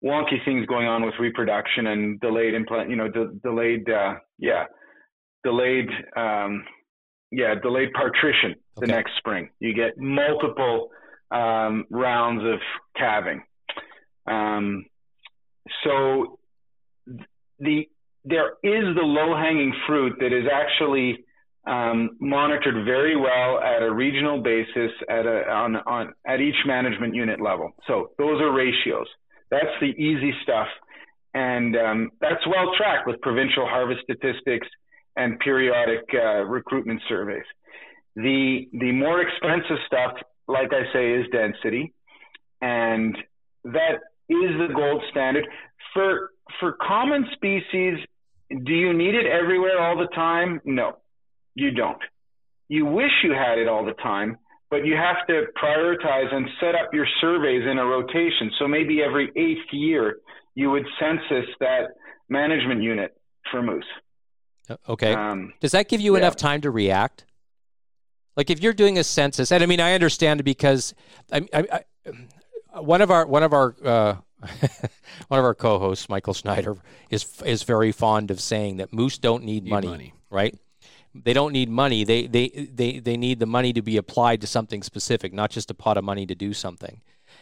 [0.03, 4.63] wonky things going on with reproduction and delayed implant, you know, de- delayed, uh, yeah,
[5.43, 6.63] delayed, um,
[7.31, 9.49] yeah, delayed parturition the next spring.
[9.59, 10.89] You get multiple
[11.29, 12.59] um, rounds of
[12.97, 13.43] calving.
[14.25, 14.85] Um,
[15.83, 16.39] so
[17.59, 17.87] the
[18.25, 21.23] there is the low hanging fruit that is actually
[21.67, 27.13] um, monitored very well at a regional basis at a, on, on, at each management
[27.13, 27.71] unit level.
[27.88, 29.08] So those are ratios.
[29.51, 30.67] That's the easy stuff.
[31.34, 34.67] And um, that's well tracked with provincial harvest statistics
[35.15, 37.43] and periodic uh, recruitment surveys.
[38.15, 40.13] The, the more expensive stuff,
[40.47, 41.93] like I say, is density.
[42.62, 43.15] And
[43.65, 45.45] that is the gold standard.
[45.93, 47.99] For, for common species,
[48.49, 50.62] do you need it everywhere all the time?
[50.65, 50.97] No
[51.59, 52.01] you don't.
[52.67, 54.38] You wish you had it all the time,
[54.69, 58.51] but you have to prioritize and set up your surveys in a rotation.
[58.59, 60.17] So maybe every eighth year,
[60.55, 61.89] you would census that
[62.29, 63.15] management unit
[63.51, 63.85] for moose.
[64.69, 65.13] Uh, okay.
[65.13, 66.19] Um, Does that give you yeah.
[66.19, 67.25] enough time to react?
[68.38, 70.93] Like if you're doing a census, and I mean, I understand because
[71.31, 71.83] I, I,
[72.73, 74.15] I one of our one of our uh,
[75.28, 76.78] one of our co-hosts, Michael Schneider,
[77.10, 80.58] is is very fond of saying that moose don't need, need money, money, right?
[81.15, 82.04] they don't need money.
[82.04, 85.71] They, they, they, they need the money to be applied to something specific, not just
[85.71, 87.02] a pot of money to do something.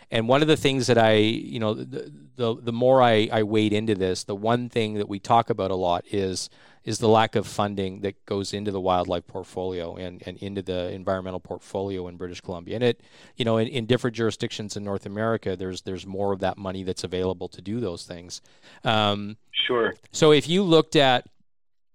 [0.10, 3.44] And one of the things that I, you know, the, the, the more I, I
[3.44, 6.50] wade into this, the one thing that we talk about a lot is
[6.88, 10.90] is the lack of funding that goes into the wildlife portfolio and, and into the
[10.94, 12.76] environmental portfolio in British Columbia.
[12.76, 13.02] And it,
[13.36, 16.84] you know, in, in different jurisdictions in North America, there's there's more of that money
[16.84, 18.42] that's available to do those things.
[18.86, 19.96] Um, sure.
[20.14, 21.28] So if you looked at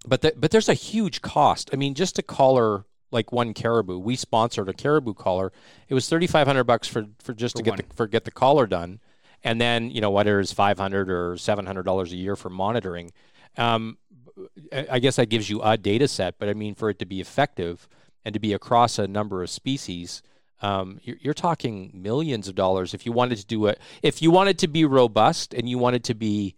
[0.06, 1.70] but the, but there's a huge cost.
[1.72, 5.52] I mean, just to collar like one caribou, we sponsored a caribou collar.
[5.88, 8.26] It was thirty five hundred bucks for for just for to get the, for get
[8.26, 9.00] the collar done,
[9.42, 12.50] and then you know whether it's five hundred or seven hundred dollars a year for
[12.50, 13.10] monitoring.
[13.56, 13.96] Um,
[14.72, 17.20] I guess that gives you a data set, but I mean for it to be
[17.20, 17.88] effective
[18.24, 20.22] and to be across a number of species.
[20.60, 23.80] Um, you're, you're, talking millions of dollars if you wanted to do it.
[24.00, 26.54] If you wanted to be robust and you wanted to be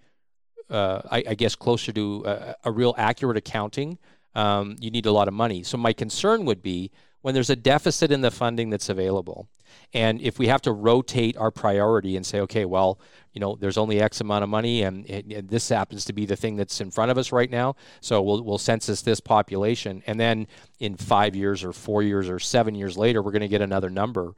[0.71, 3.99] uh, I, I, guess, closer to a, a real accurate accounting,
[4.35, 5.63] um, you need a lot of money.
[5.63, 6.91] So my concern would be
[7.23, 9.49] when there's a deficit in the funding that's available,
[9.93, 12.99] and if we have to rotate our priority and say, okay, well,
[13.35, 16.37] you know, there's only X amount of money, and, and this happens to be the
[16.37, 20.19] thing that's in front of us right now, so we'll we'll census this population, and
[20.19, 20.47] then
[20.79, 23.91] in five years or four years or seven years later, we're going to get another
[23.91, 24.35] number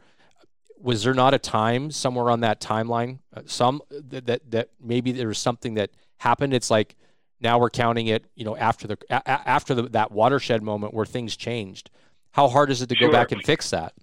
[0.80, 5.12] was there not a time somewhere on that timeline uh, some that, that that maybe
[5.12, 6.52] there was something that happened.
[6.52, 6.96] It's like
[7.40, 11.06] now we're counting it, you know, after the a, after the, that watershed moment where
[11.06, 11.90] things changed.
[12.32, 13.08] How hard is it to sure.
[13.08, 13.94] go back and fix that?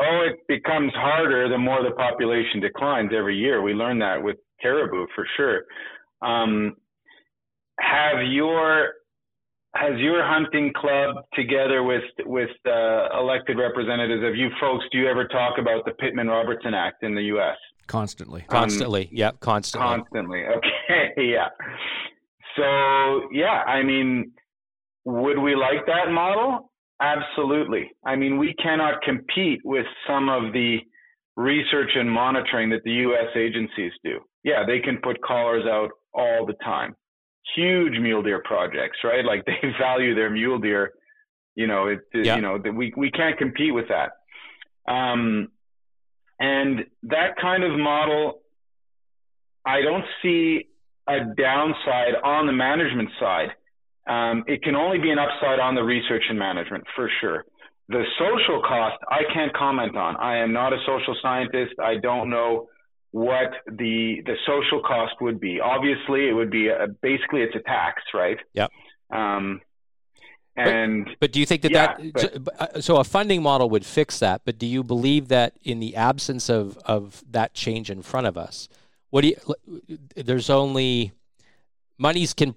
[0.00, 3.60] Oh, it becomes harder the more the population declines every year.
[3.60, 5.64] We learn that with caribou for sure.
[6.22, 6.76] Um,
[7.80, 8.92] have your
[9.76, 15.08] has your hunting club together with with uh, elected representatives of you folks do you
[15.08, 19.02] ever talk about the Pittman Robertson act in the us constantly constantly.
[19.02, 19.88] Um, yeah constantly.
[19.88, 20.44] Constantly.
[20.44, 21.48] Okay yeah.
[22.56, 24.32] So yeah i mean
[25.04, 26.69] would we like that model
[27.00, 30.78] absolutely i mean we cannot compete with some of the
[31.36, 36.44] research and monitoring that the us agencies do yeah they can put collars out all
[36.46, 36.94] the time
[37.54, 39.24] huge mule deer projects, right?
[39.24, 40.92] Like they value their mule deer.
[41.54, 42.36] You know, it, yeah.
[42.36, 44.12] you know, we we can't compete with that.
[44.90, 45.48] Um,
[46.38, 48.40] and that kind of model,
[49.66, 50.68] I don't see
[51.06, 53.48] a downside on the management side.
[54.06, 57.44] Um, it can only be an upside on the research and management for sure.
[57.88, 60.16] The social cost, I can't comment on.
[60.16, 61.74] I am not a social scientist.
[61.82, 62.68] I don't know
[63.12, 65.60] what the the social cost would be.
[65.60, 68.38] Obviously, it would be a, basically it's a tax, right?
[68.54, 68.70] Yep.
[69.12, 69.60] Um,
[70.56, 73.70] and but, but, do you think that yeah, that but, uh, so a funding model
[73.70, 74.42] would fix that?
[74.44, 78.36] But do you believe that in the absence of of that change in front of
[78.36, 78.68] us,
[79.10, 79.98] what do you?
[80.14, 81.12] There's only
[82.00, 82.54] monies can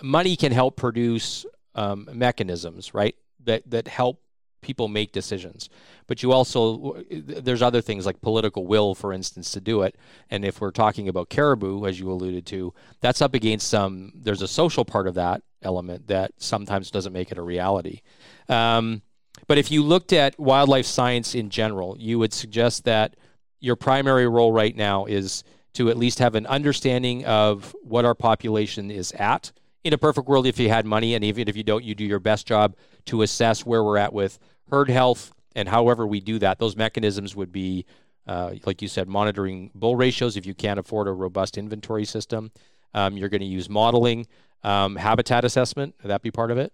[0.00, 1.44] money can help produce
[1.74, 3.16] um, mechanisms, right?
[3.44, 4.22] That that help
[4.62, 5.68] people make decisions.
[6.08, 9.96] But you also, there's other things like political will, for instance, to do it.
[10.28, 14.42] And if we're talking about caribou, as you alluded to, that's up against some, there's
[14.42, 18.00] a social part of that element that sometimes doesn't make it a reality.
[18.48, 19.02] Um,
[19.46, 23.14] but if you looked at wildlife science in general, you would suggest that
[23.60, 25.44] your primary role right now is
[25.76, 29.52] to at least have an understanding of what our population is at.
[29.84, 32.04] In a perfect world, if you had money, and even if you don't, you do
[32.04, 34.38] your best job to assess where we're at with
[34.70, 37.84] herd health, and however we do that, those mechanisms would be,
[38.26, 42.50] uh, like you said, monitoring bull ratios if you can't afford a robust inventory system.
[42.94, 44.26] Um, you're going to use modeling,
[44.64, 45.94] um, habitat assessment.
[46.02, 46.72] Would that be part of it?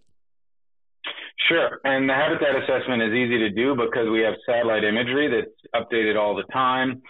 [1.48, 1.80] Sure.
[1.84, 6.16] And the habitat assessment is easy to do because we have satellite imagery that's updated
[6.16, 7.02] all the time.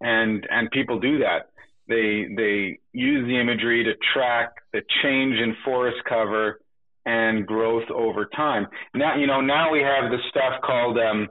[0.00, 1.50] And, and people do that.
[1.88, 6.60] They, they use the imagery to track the change in forest cover
[7.06, 8.66] and growth over time.
[8.94, 11.28] Now, you know, now we have this stuff called um,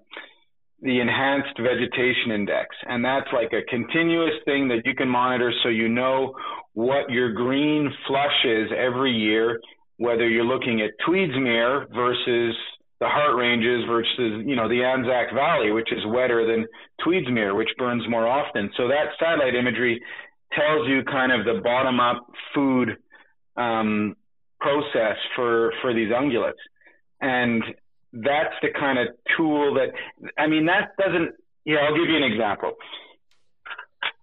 [0.81, 5.69] the enhanced vegetation index, and that's like a continuous thing that you can monitor so
[5.69, 6.33] you know
[6.73, 9.59] what your green flush is every year,
[9.97, 12.55] whether you're looking at Tweedsmuir versus
[12.99, 16.65] the Hart Ranges versus, you know, the Anzac Valley, which is wetter than
[17.05, 18.71] Tweedsmuir, which burns more often.
[18.75, 20.01] So that satellite imagery
[20.53, 22.97] tells you kind of the bottom up food
[23.55, 24.15] um,
[24.59, 26.53] process for for these ungulates.
[27.21, 27.63] And
[28.13, 29.89] that's the kind of tool that
[30.37, 31.31] i mean that doesn't
[31.65, 32.73] yeah i'll give you an example.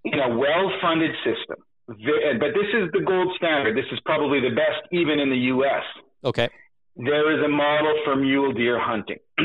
[0.04, 1.56] In a well-funded system
[1.86, 3.76] but this is the gold standard.
[3.76, 5.84] This is probably the best even in the us
[6.24, 6.48] okay
[6.96, 9.18] there is a model for mule deer hunting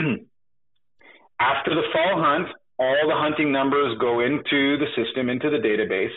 [1.39, 6.15] after the fall hunt all the hunting numbers go into the system into the database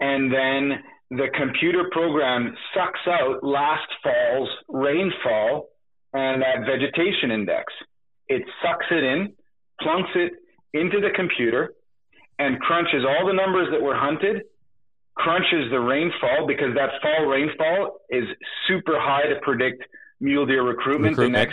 [0.00, 5.68] and then the computer program sucks out last fall's rainfall
[6.12, 7.72] and that vegetation index.
[8.28, 9.32] It sucks it in,
[9.80, 10.32] plunks it
[10.72, 11.74] into the computer,
[12.38, 14.42] and crunches all the numbers that were hunted,
[15.14, 18.24] crunches the rainfall because that fall rainfall is
[18.66, 19.82] super high to predict
[20.20, 21.50] mule deer recruitment, recruitment.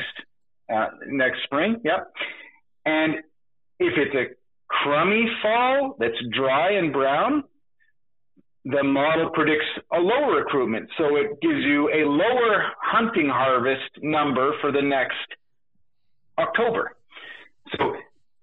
[0.70, 1.82] the next uh, next spring.
[1.84, 2.14] Yep.
[2.86, 3.16] And
[3.80, 4.36] if it's a
[4.68, 7.44] crummy fall that's dry and brown,
[8.66, 10.90] the model predicts a lower recruitment.
[10.98, 15.18] So it gives you a lower hunting harvest number for the next
[16.38, 16.96] October.
[17.78, 17.94] So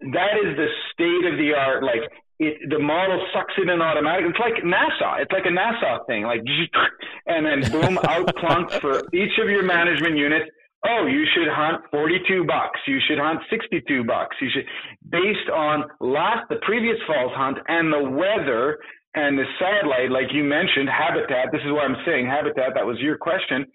[0.00, 1.82] that is the state of the art.
[1.82, 4.32] Like it, the model sucks it in automatically.
[4.32, 5.20] It's like NASA.
[5.20, 6.24] It's like a NASA thing.
[6.24, 6.40] Like,
[7.26, 10.48] and then boom, out plunks for each of your management units.
[10.88, 12.80] Oh, you should hunt 42 bucks.
[12.86, 14.34] You should hunt 62 bucks.
[14.40, 14.64] You should,
[15.10, 18.78] based on last, the previous fall's hunt and the weather
[19.14, 22.96] and the satellite, like you mentioned, habitat, this is what I'm saying, habitat, that was
[23.00, 23.66] your question.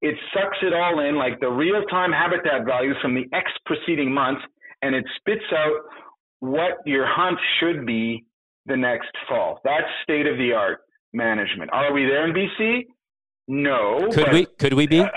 [0.00, 4.10] It sucks it all in like the real time habitat values from the X preceding
[4.10, 4.38] month,
[4.80, 5.76] and it spits out
[6.40, 8.26] what your hunt should be
[8.66, 9.60] the next fall.
[9.64, 10.80] That's state of the art
[11.12, 11.72] management.
[11.72, 12.86] Are we there in BC?
[13.48, 14.08] No.
[14.12, 15.00] Could but, we could we be?
[15.00, 15.08] Uh,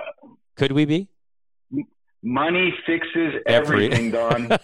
[0.56, 1.10] could we be?
[2.26, 4.48] Money fixes everything, Every.
[4.48, 4.58] Don.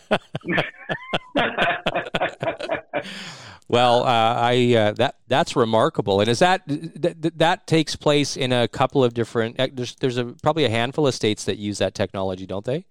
[3.69, 8.51] Well, uh, I uh, that that's remarkable, and is that th- that takes place in
[8.51, 9.59] a couple of different?
[9.59, 12.85] Uh, there's there's a, probably a handful of states that use that technology, don't they?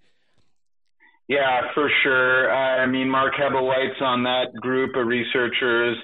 [1.29, 2.51] Yeah, for sure.
[2.51, 5.95] I mean, Mark Hebblewhite's on that group of researchers,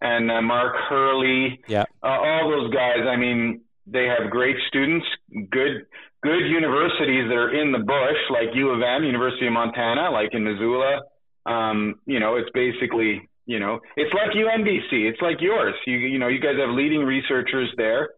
[0.00, 1.60] and uh, Mark Hurley.
[1.68, 1.84] Yeah.
[2.02, 3.06] Uh, all those guys.
[3.08, 5.06] I mean, they have great students,
[5.50, 5.86] good
[6.24, 10.30] good universities that are in the bush, like U of M, University of Montana, like
[10.32, 11.02] in Missoula.
[11.46, 15.08] Um, you know, it's basically, you know, it's like UNBC.
[15.08, 15.74] It's like yours.
[15.86, 18.10] You you know, you guys have leading researchers there.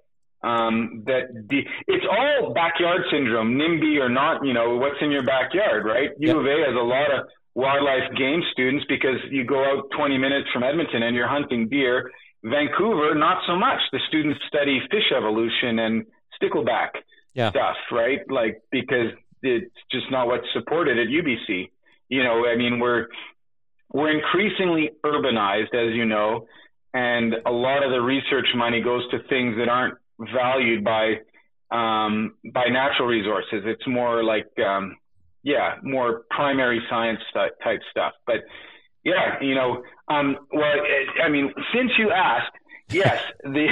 [0.45, 4.45] Um, that de- it's all backyard syndrome, NIMBY or not.
[4.45, 6.11] You know, what's in your backyard, right?
[6.19, 6.35] Yep.
[6.35, 10.19] U of A has a lot of wildlife game students because you go out 20
[10.19, 12.11] minutes from Edmonton and you're hunting deer.
[12.43, 13.81] Vancouver, not so much.
[13.91, 16.05] The students study fish evolution and
[16.37, 16.91] stickleback
[17.33, 17.49] Yeah.
[17.51, 18.21] stuff, right?
[18.29, 21.71] Like because it's just not what's supported at UBC.
[22.11, 23.07] You know, I mean, we're
[23.93, 26.47] we're increasingly urbanized, as you know,
[26.93, 31.15] and a lot of the research money goes to things that aren't valued by
[31.71, 33.63] um, by natural resources.
[33.65, 34.97] It's more like um,
[35.43, 38.13] yeah, more primary science type stuff.
[38.27, 38.37] But
[39.05, 40.75] yeah, you know, um, well,
[41.23, 42.53] I mean, since you asked,
[42.89, 43.69] yes, the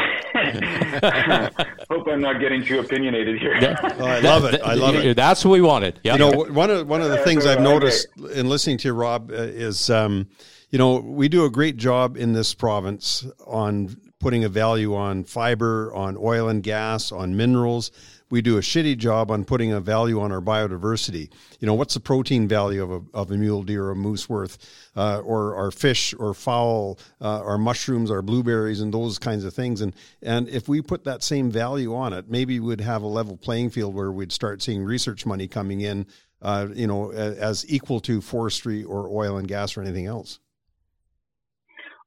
[1.91, 3.59] hope I'm not getting too opinionated here.
[3.99, 4.61] Oh, I love it.
[4.63, 5.17] I love it.
[5.17, 6.01] That's what we wanted.
[6.03, 6.15] Yeah.
[6.15, 9.31] You know, one of one of the things I've noticed in listening to you, Rob,
[9.31, 10.29] uh, is um,
[10.71, 15.25] you know we do a great job in this province on putting a value on
[15.25, 17.91] fiber, on oil and gas, on minerals.
[18.31, 21.31] We do a shitty job on putting a value on our biodiversity.
[21.61, 24.27] You know, what's the protein value of a, of a mule deer or a moose
[24.29, 24.57] worth,
[24.97, 29.53] uh, or our fish or fowl, uh, our mushrooms, our blueberries, and those kinds of
[29.53, 29.83] things.
[29.83, 29.93] And
[30.23, 33.71] and if we put that same value on it, maybe we'd have a level playing
[33.71, 36.07] field where we'd start seeing research money coming in,
[36.41, 40.39] uh, you know, as equal to forestry or oil and gas or anything else.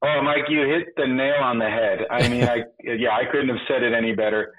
[0.05, 1.99] Oh, Mike, you hit the nail on the head.
[2.11, 4.53] I mean, I yeah, I couldn't have said it any better.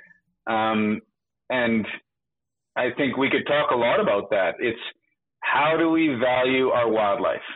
[0.47, 1.01] Um,
[1.51, 1.87] and
[2.77, 4.55] I think we could talk a lot about that.
[4.59, 4.79] It's
[5.41, 7.47] how do we value our wildlife?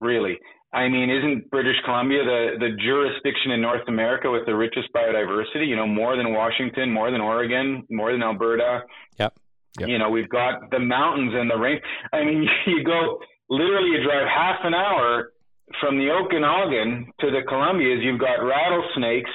[0.00, 0.38] Really,
[0.72, 5.68] I mean, isn't British Columbia the the jurisdiction in North America with the richest biodiversity?
[5.68, 8.82] You know, more than Washington, more than Oregon, more than Alberta.
[9.18, 9.34] Yep.
[9.80, 9.88] Yep.
[9.88, 11.78] You know, we've got the mountains and the rain.
[12.12, 13.20] I mean, you go
[13.50, 15.33] literally, you drive half an hour
[15.80, 18.02] from the Okanagan to the Columbias.
[18.02, 19.30] You've got rattlesnakes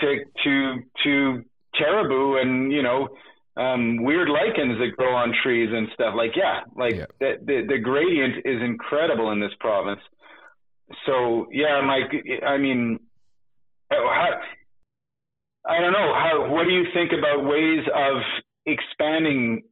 [0.00, 1.42] to to to
[1.78, 3.08] caribou and you know
[3.56, 6.14] um, weird lichens that grow on trees and stuff.
[6.16, 7.06] Like yeah, like Yeah.
[7.20, 10.00] the, the the gradient is incredible in this province.
[11.06, 12.12] So yeah, Mike.
[12.46, 13.00] I mean,
[13.90, 14.30] how,
[15.66, 16.14] I don't know.
[16.14, 18.16] How what do you think about ways of
[18.66, 19.62] expanding,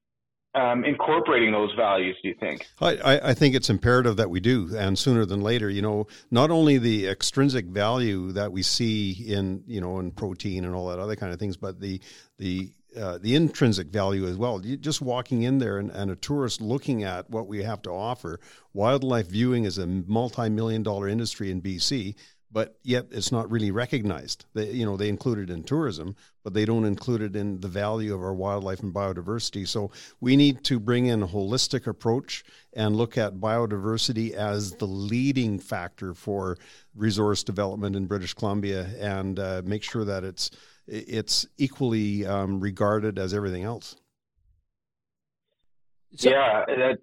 [0.55, 2.17] um, incorporating those values?
[2.23, 2.67] Do you think?
[2.81, 5.69] I, I think it's imperative that we do, and sooner than later.
[5.69, 10.65] You know, not only the extrinsic value that we see in you know in protein
[10.65, 12.01] and all that other kind of things, but the
[12.39, 14.61] the uh, the intrinsic value as well.
[14.61, 18.39] Just walking in there and, and a tourist looking at what we have to offer.
[18.73, 22.15] Wildlife viewing is a multi-million dollar industry in BC,
[22.55, 24.47] but yet it's not really recognized.
[24.55, 27.67] They, you know, they include it in tourism, but they don't include it in the
[27.67, 29.67] value of our wildlife and biodiversity.
[29.67, 29.91] So
[30.21, 35.59] we need to bring in a holistic approach and look at biodiversity as the leading
[35.59, 36.57] factor for
[36.95, 40.53] resource development in British Columbia, and uh, make sure that it's
[40.87, 43.97] it's equally um, regarded as everything else.
[46.17, 46.99] So- yeah, that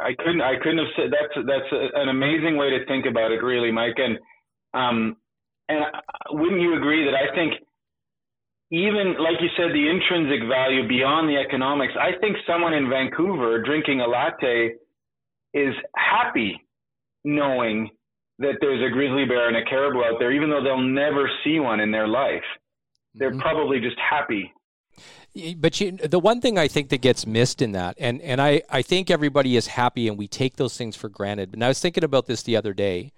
[0.00, 3.32] I couldn't I couldn't have said that's that's a, an amazing way to think about
[3.32, 3.96] it, really, Mike.
[3.96, 4.18] And
[4.76, 5.16] um,
[5.68, 5.84] and
[6.30, 7.54] wouldn't you agree that I think
[8.70, 11.94] even like you said, the intrinsic value beyond the economics.
[11.98, 14.74] I think someone in Vancouver drinking a latte
[15.54, 16.60] is happy
[17.24, 17.90] knowing
[18.38, 21.58] that there's a grizzly bear and a caribou out there, even though they'll never see
[21.60, 22.44] one in their life.
[23.14, 23.40] They're Mm-hmm.
[23.40, 24.52] probably just happy.
[25.56, 28.62] But you, the one thing I think that gets missed in that, and, and I,
[28.70, 31.52] I think everybody is happy and we take those things for granted.
[31.54, 33.12] And I was thinking about this the other day.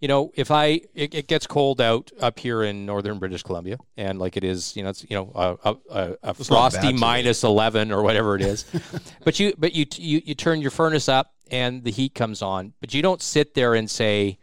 [0.00, 3.78] You know, if I it, it gets cold out up here in northern British Columbia,
[3.96, 7.90] and like it is, you know, it's you know a, a, a, frosty minus eleven
[7.90, 8.66] or whatever it is,
[9.24, 12.74] but you but you, you you turn your furnace up and the heat comes on,
[12.80, 14.38] but you don't sit there and say,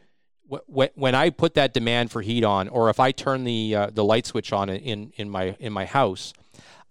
[0.51, 3.76] wh- wh- when I put that demand for heat on, or if I turn the
[3.76, 6.34] uh, the light switch on in in my in my house,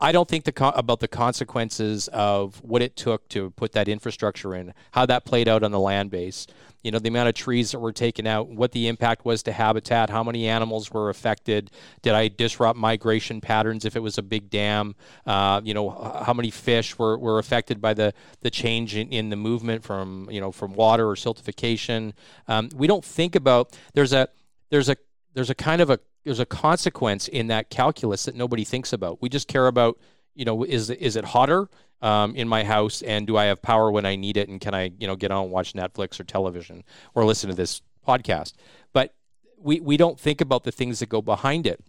[0.03, 4.53] I don't think the about the consequences of what it took to put that infrastructure
[4.57, 6.49] in, how that played out on the land base.
[6.83, 9.53] You know, the amount of trees that were taken out, what the impact was to
[9.53, 11.71] habitat, how many animals were affected.
[12.03, 14.97] Did I disrupt migration patterns if it was a big dam?
[15.25, 15.91] Uh, you know,
[16.27, 20.29] how many fish were, were affected by the, the change in, in the movement from,
[20.33, 22.13] you know, from water or siltification?
[22.49, 24.27] Um, we don't think about, there's a,
[24.71, 24.97] there's a,
[25.35, 29.21] there's a kind of a there's a consequence in that calculus that nobody thinks about.
[29.21, 29.99] We just care about,
[30.35, 31.69] you know, is is it hotter?
[32.03, 34.75] um, in my house, and do I have power when I need it, and can
[34.75, 36.83] I, you know, get on and watch Netflix or television
[37.15, 38.55] or listen to this podcast?
[38.93, 39.15] But
[39.57, 41.81] we we don't think about the things that go behind it,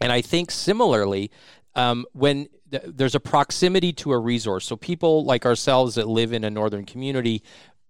[0.00, 1.30] and I think similarly,
[1.76, 6.32] um, when th- there's a proximity to a resource, so people like ourselves that live
[6.32, 7.42] in a northern community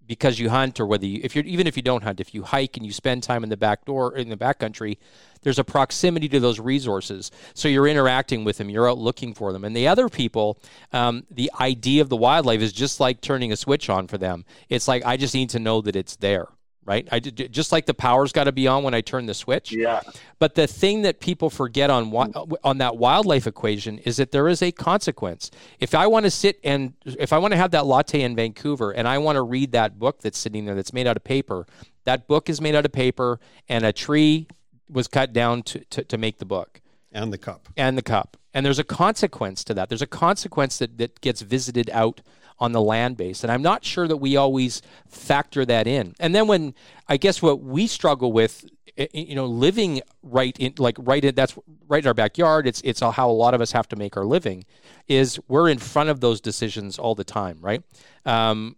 [0.07, 2.42] because you hunt or whether you if you're even if you don't hunt if you
[2.42, 4.98] hike and you spend time in the back door in the back country
[5.42, 7.30] there's a proximity to those resources.
[7.52, 9.64] So you're interacting with them you're out looking for them.
[9.64, 10.59] And the other people
[10.92, 14.44] um, the idea of the wildlife is just like turning a switch on for them.
[14.68, 16.48] It's like i just need to know that it's there
[16.87, 17.09] right?
[17.11, 19.72] I did, just like the power's got to be on when I turn the switch.
[19.72, 20.01] Yeah.
[20.39, 22.37] But the thing that people forget on mm.
[22.37, 25.51] uh, on that wildlife equation is that there is a consequence.
[25.80, 28.93] If I want to sit and if I want to have that latte in Vancouver
[28.93, 31.66] and I want to read that book that's sitting there that's made out of paper,
[32.05, 34.47] that book is made out of paper and a tree
[34.89, 36.80] was cut down to, to, to make the book.
[37.12, 37.68] And the cup.
[37.76, 38.37] And the cup.
[38.53, 39.89] And there's a consequence to that.
[39.89, 42.22] There's a consequence that, that gets visited out
[42.64, 43.44] on the land base.
[43.44, 46.14] And I'm not sure that we always factor that in.
[46.18, 46.74] And then when
[47.08, 48.64] I guess what we struggle with,
[49.12, 51.56] you know, living right in like right in that's
[51.88, 52.66] right in our backyard.
[52.66, 54.64] It's it's how a lot of us have to make our living.
[55.08, 57.82] Is we're in front of those decisions all the time, right?
[58.24, 58.76] Um,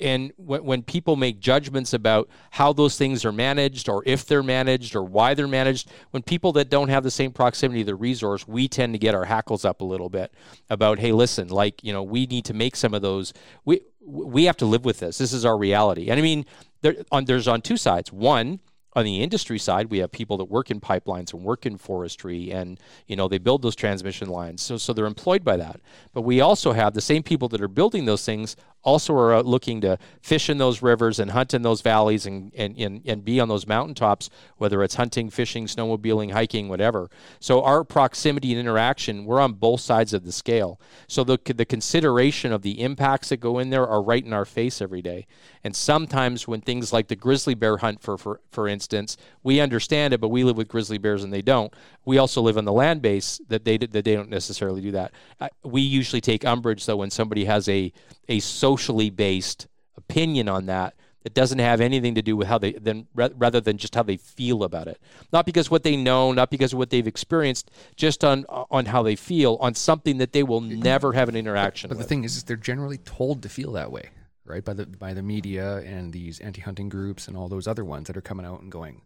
[0.00, 4.42] and when, when people make judgments about how those things are managed or if they're
[4.42, 7.94] managed or why they're managed when people that don't have the same proximity to the
[7.94, 10.32] resource we tend to get our hackles up a little bit
[10.70, 13.32] about hey listen like you know we need to make some of those.
[13.64, 15.18] We we have to live with this.
[15.18, 16.08] This is our reality.
[16.10, 16.46] And i mean
[16.82, 18.12] there, on, there's on two sides.
[18.12, 18.60] One
[18.94, 22.50] on the industry side, we have people that work in pipelines and work in forestry,
[22.50, 25.80] and you know they build those transmission lines, so so they're employed by that.
[26.14, 28.56] But we also have the same people that are building those things
[28.86, 32.52] also are out looking to fish in those rivers and hunt in those valleys and,
[32.54, 37.10] and, and, and be on those mountaintops, whether it's hunting, fishing, snowmobiling, hiking, whatever.
[37.40, 40.80] So our proximity and interaction, we're on both sides of the scale.
[41.08, 44.44] So the, the consideration of the impacts that go in there are right in our
[44.44, 45.26] face every day.
[45.64, 50.14] And sometimes when things like the grizzly bear hunt, for, for, for instance, we understand
[50.14, 51.74] it, but we live with grizzly bears and they don't.
[52.04, 55.10] We also live on the land base that they, that they don't necessarily do that.
[55.40, 57.92] Uh, we usually take umbrage, though, when somebody has a,
[58.28, 59.66] a socially based
[59.96, 60.94] opinion on that
[61.26, 64.16] that doesn't have anything to do with how they then rather than just how they
[64.16, 65.00] feel about it.
[65.32, 69.02] Not because what they know not because of what they've experienced just on on how
[69.02, 72.22] they feel on something that they will never have an interaction but, but the thing
[72.22, 74.10] is, is they're generally told to feel that way
[74.44, 78.06] right by the by the media and these anti-hunting groups and all those other ones
[78.06, 79.02] that are coming out and going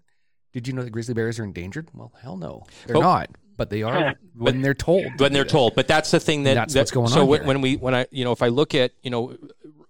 [0.53, 1.89] did you know that grizzly bears are endangered?
[1.95, 3.31] Well hell no they're but, not
[3.61, 5.05] but they are when they're told.
[5.19, 7.27] When they're told, but that's the thing that that's that, what's going so on.
[7.27, 7.45] So here.
[7.45, 9.37] when we when I you know if I look at you know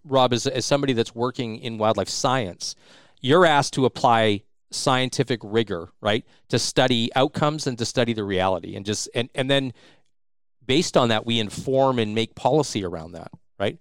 [0.02, 2.74] Rob as as somebody that's working in wildlife science,
[3.20, 4.42] you're asked to apply
[4.72, 9.48] scientific rigor, right, to study outcomes and to study the reality, and just and and
[9.48, 9.72] then
[10.66, 13.78] based on that we inform and make policy around that, right?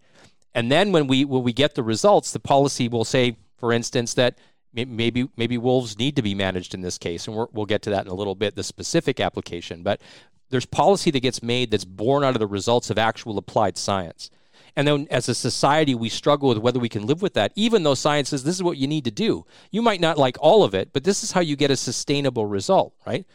[0.53, 4.13] And then when we when we get the results, the policy will say, for instance,
[4.13, 4.37] that
[4.73, 7.89] maybe maybe wolves need to be managed in this case, and we will get to
[7.89, 9.83] that in a little bit, the specific application.
[9.83, 10.01] But
[10.49, 14.29] there's policy that gets made that's born out of the results of actual applied science.
[14.75, 17.83] And then as a society, we struggle with whether we can live with that, even
[17.83, 19.45] though science says this is what you need to do.
[19.71, 22.45] You might not like all of it, but this is how you get a sustainable
[22.45, 23.25] result, right?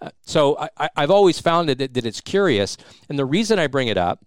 [0.00, 2.76] Uh, so I, have always found that, that it's curious.
[3.08, 4.24] And the reason I bring it up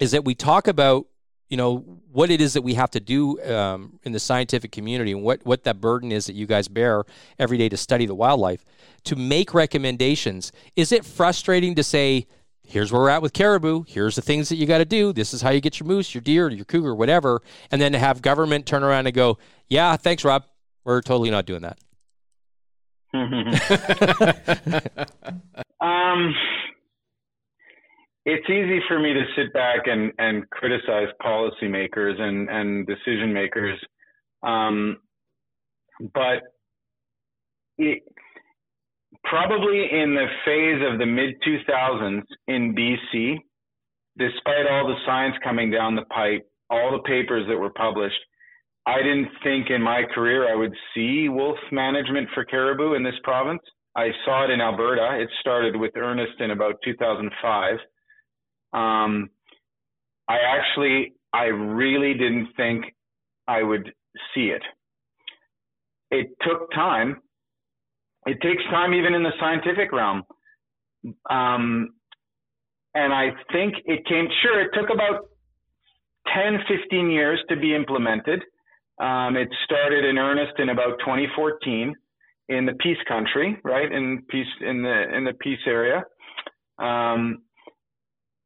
[0.00, 1.06] is that we talk about
[1.48, 1.78] you know
[2.10, 5.44] what it is that we have to do um, in the scientific community and what
[5.44, 7.04] what that burden is that you guys bear
[7.38, 8.64] every day to study the wildlife
[9.04, 10.52] to make recommendations.
[10.76, 12.26] Is it frustrating to say
[12.66, 13.84] here's where we're at with caribou.
[13.86, 15.12] Here's the things that you got to do.
[15.12, 17.98] This is how you get your moose your deer your cougar whatever and then to
[17.98, 19.38] have government turn around and go
[19.68, 20.44] yeah thanks rob.
[20.84, 21.78] We're totally not doing that.
[25.80, 26.34] Um
[28.26, 33.78] it's easy for me to sit back and, and criticize policymakers and, and decision makers.
[34.42, 34.98] Um,
[36.14, 36.42] but
[37.78, 38.02] it,
[39.24, 43.36] probably in the phase of the mid 2000s in BC,
[44.18, 48.20] despite all the science coming down the pipe, all the papers that were published,
[48.86, 53.14] I didn't think in my career I would see wolf management for caribou in this
[53.22, 53.62] province.
[53.96, 55.20] I saw it in Alberta.
[55.20, 57.78] It started with Ernest in about 2005.
[58.74, 59.30] Um,
[60.28, 62.84] I actually, I really didn't think
[63.46, 63.92] I would
[64.34, 64.62] see it.
[66.10, 67.20] It took time.
[68.26, 70.22] It takes time even in the scientific realm.
[71.28, 71.90] Um,
[72.94, 75.26] and I think it came, sure, it took about
[76.34, 78.42] 10, 15 years to be implemented.
[79.00, 81.94] Um, it started in earnest in about 2014
[82.48, 86.04] in the Peace Country, right in Peace in the in the Peace area.
[86.78, 87.38] Um,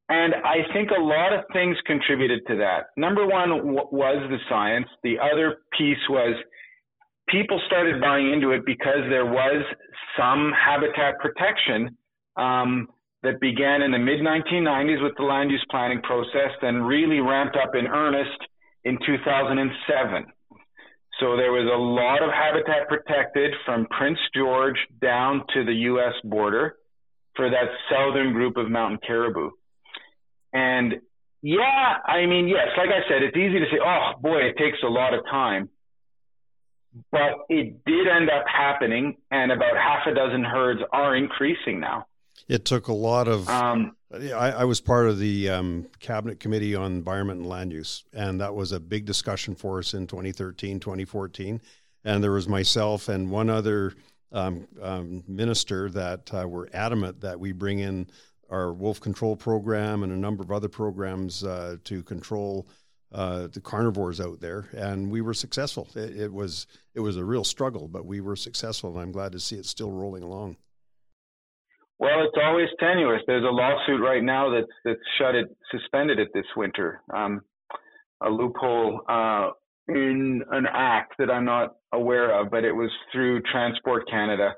[0.09, 2.87] And I think a lot of things contributed to that.
[2.97, 4.87] Number one w- was the science.
[5.03, 6.35] The other piece was
[7.29, 9.65] people started buying into it because there was
[10.17, 11.97] some habitat protection
[12.37, 12.89] um,
[13.23, 17.57] that began in the mid 1990s with the land use planning process and really ramped
[17.57, 18.41] up in earnest
[18.85, 20.25] in 2007.
[21.21, 26.15] So there was a lot of habitat protected from Prince George down to the U.S.
[26.25, 26.77] border
[27.35, 29.51] for that southern group of mountain caribou.
[30.53, 31.01] And
[31.43, 34.79] yeah, I mean, yes, like I said, it's easy to say, oh boy, it takes
[34.83, 35.69] a lot of time.
[37.13, 42.07] But it did end up happening, and about half a dozen herds are increasing now.
[42.49, 43.49] It took a lot of.
[43.49, 48.05] Um, I, I, was part of the um, cabinet committee on environment and land use,
[48.15, 51.61] and that was a big discussion for us in 2013, 2014.
[52.05, 53.93] And there was myself and one other
[54.33, 58.09] um, um, minister that uh, were adamant that we bring in
[58.51, 62.67] our wolf control program and a number of other programs uh, to control
[63.13, 65.89] uh, the carnivores out there, and we were successful.
[65.95, 69.33] It, it, was it was a real struggle, but we were successful, and I'm glad
[69.33, 70.57] to see it still rolling along.
[71.99, 73.23] Well, it's always tenuous.
[73.27, 77.01] There's a lawsuit right now that's that's shut it, suspended it this winter.
[77.13, 77.41] Um,
[78.21, 79.51] a loophole uh,
[79.89, 84.55] in an act that I'm not aware of, but it was through Transport Canada.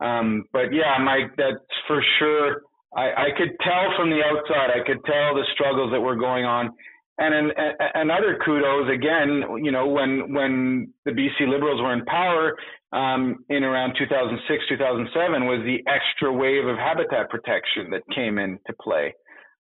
[0.00, 2.62] Um, but yeah, Mike, that's for sure
[2.96, 6.44] I, I could tell from the outside, I could tell the struggles that were going
[6.44, 6.70] on.
[7.18, 7.50] And an,
[7.94, 12.54] another kudos again, you know, when when the BC Liberals were in power
[12.92, 18.72] um, in around 2006, 2007, was the extra wave of habitat protection that came into
[18.80, 19.14] play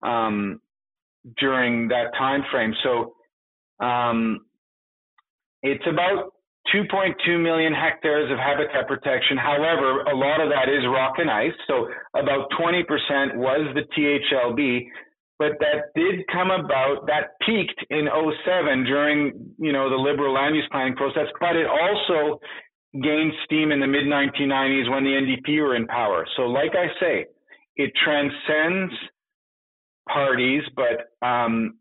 [0.03, 0.61] um,
[1.39, 2.75] during that time frame.
[2.83, 3.15] So
[3.85, 4.41] um,
[5.63, 6.34] it's about
[6.73, 9.37] 2.2 million hectares of habitat protection.
[9.37, 11.53] However, a lot of that is rock and ice.
[11.67, 14.87] So about 20% was the THLB,
[15.39, 20.57] but that did come about, that peaked in 07 during, you know, the liberal land
[20.57, 22.41] use planning process, but it also
[23.03, 26.25] gained steam in the mid 1990s when the NDP were in power.
[26.37, 27.27] So like I say,
[27.77, 28.93] it transcends
[30.09, 31.75] parties, but um,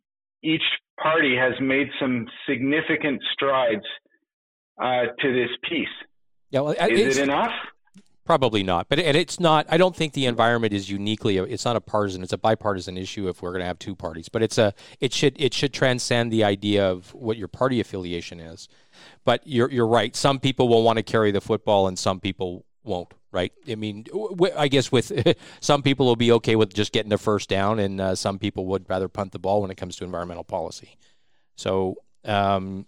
[0.43, 0.63] each
[1.01, 3.85] party has made some significant strides
[4.77, 5.87] uh, to this piece.
[6.49, 7.51] Yeah, well, is it enough?
[8.25, 9.65] Probably not, but and it's not.
[9.69, 11.37] I don't think the environment is uniquely.
[11.39, 12.23] It's not a partisan.
[12.23, 13.27] It's a bipartisan issue.
[13.27, 14.73] If we're going to have two parties, but it's a.
[15.01, 15.35] It should.
[15.37, 18.69] It should transcend the idea of what your party affiliation is.
[19.25, 20.15] But you're you're right.
[20.15, 23.13] Some people will want to carry the football, and some people won't.
[23.33, 23.51] Right?
[23.69, 24.05] I mean,
[24.55, 25.11] I guess with
[25.59, 28.67] some people will be okay with just getting the first down, and uh, some people
[28.67, 30.95] would rather punt the ball when it comes to environmental policy.
[31.57, 32.85] So um,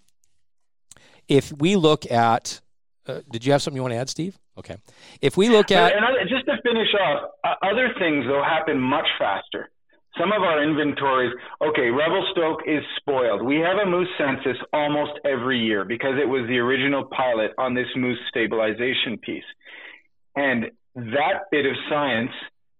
[1.27, 2.61] if we look at,
[3.07, 4.37] uh, did you have something you want to add, Steve?
[4.57, 4.77] Okay.
[5.21, 9.07] If we look at, and just to finish off, uh, other things though happen much
[9.19, 9.69] faster.
[10.17, 13.41] Some of our inventories, okay, Revelstoke is spoiled.
[13.41, 17.73] We have a moose census almost every year because it was the original pilot on
[17.73, 19.43] this moose stabilization piece.
[20.37, 22.31] And that bit of science,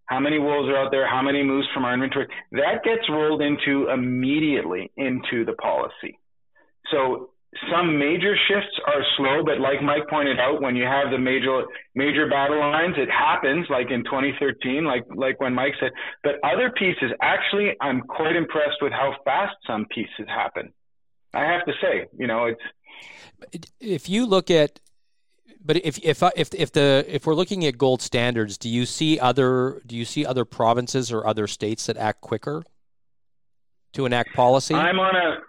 [0.05, 3.41] how many wolves are out there, how many moose from our inventory, that gets rolled
[3.41, 6.17] into immediately into the policy.
[6.89, 7.31] So
[7.71, 11.63] some major shifts are slow, but like Mike pointed out, when you have the major
[11.93, 13.67] major battle lines, it happens.
[13.69, 15.91] Like in 2013, like like when Mike said.
[16.23, 20.73] But other pieces, actually, I'm quite impressed with how fast some pieces happen.
[21.33, 23.61] I have to say, you know, it's.
[23.79, 24.79] If you look at,
[25.63, 29.19] but if if if if the if we're looking at gold standards, do you see
[29.19, 32.63] other do you see other provinces or other states that act quicker
[33.93, 34.73] to enact policy?
[34.73, 35.39] I'm on a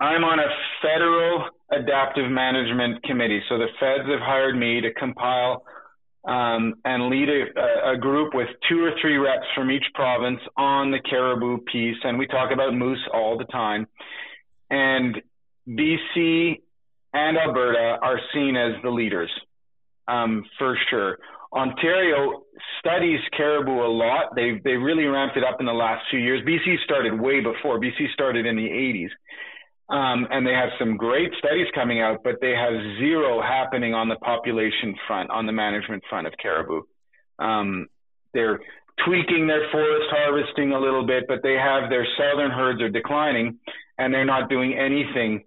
[0.00, 0.48] I'm on a
[0.80, 3.40] federal adaptive management committee.
[3.48, 5.64] So the feds have hired me to compile
[6.24, 10.90] um, and lead a, a, group with two or three reps from each province on
[10.90, 11.96] the caribou piece.
[12.04, 13.86] And we talk about moose all the time.
[14.70, 15.16] And
[15.68, 16.60] BC
[17.14, 19.30] and Alberta are seen as the leaders
[20.06, 21.18] um, for sure.
[21.52, 22.42] Ontario
[22.78, 24.34] studies caribou a lot.
[24.34, 26.42] They they really ramped it up in the last few years.
[26.46, 27.80] BC started way before.
[27.80, 29.08] BC started in the 80s.
[29.90, 34.08] Um, and they have some great studies coming out, but they have zero happening on
[34.08, 36.82] the population front, on the management front of caribou.
[37.38, 37.86] Um,
[38.34, 38.60] they're
[39.06, 43.58] tweaking their forest harvesting a little bit, but they have their southern herds are declining,
[43.96, 45.44] and they're not doing anything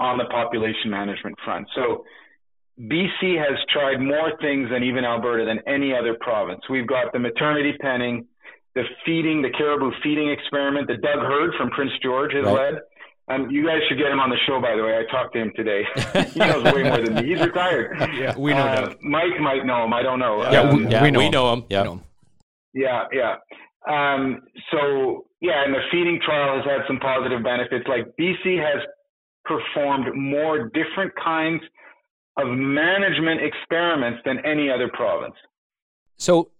[0.00, 1.68] on the population management front.
[1.76, 2.04] So
[2.80, 6.62] BC has tried more things than even Alberta than any other province.
[6.68, 8.26] We've got the maternity penning,
[8.74, 12.72] the feeding, the caribou feeding experiment that Doug Heard from Prince George has right.
[12.72, 12.74] led.
[13.28, 14.98] Um, you guys should get him on the show, by the way.
[14.98, 15.82] I talked to him today.
[16.32, 17.28] he knows way more than me.
[17.28, 17.96] He's retired.
[18.14, 19.94] yeah, we know uh, Mike might know him.
[19.94, 20.42] I don't know.
[20.50, 21.64] Yeah, um, we, yeah, we, know, we know him.
[21.70, 21.96] Yeah.
[22.74, 23.36] Yeah, yeah.
[23.88, 27.86] Um, so yeah, and the feeding trial has had some positive benefits.
[27.88, 28.82] Like BC has
[29.44, 31.62] performed more different kinds
[32.36, 35.34] of management experiments than any other province.
[36.16, 36.50] So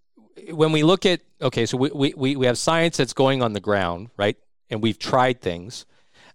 [0.51, 3.61] when we look at okay, so we, we, we have science that's going on the
[3.61, 4.37] ground, right?
[4.71, 5.87] And we've tried things.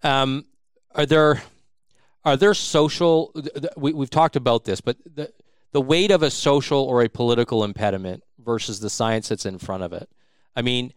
[0.04, 0.46] Um,
[0.96, 1.42] are there
[2.26, 3.34] are there social?
[3.78, 5.32] We, we've talked about this, but the
[5.72, 9.84] the weight of a social or a political impediment versus the science that's in front
[9.84, 10.10] of it.
[10.56, 10.94] I mean,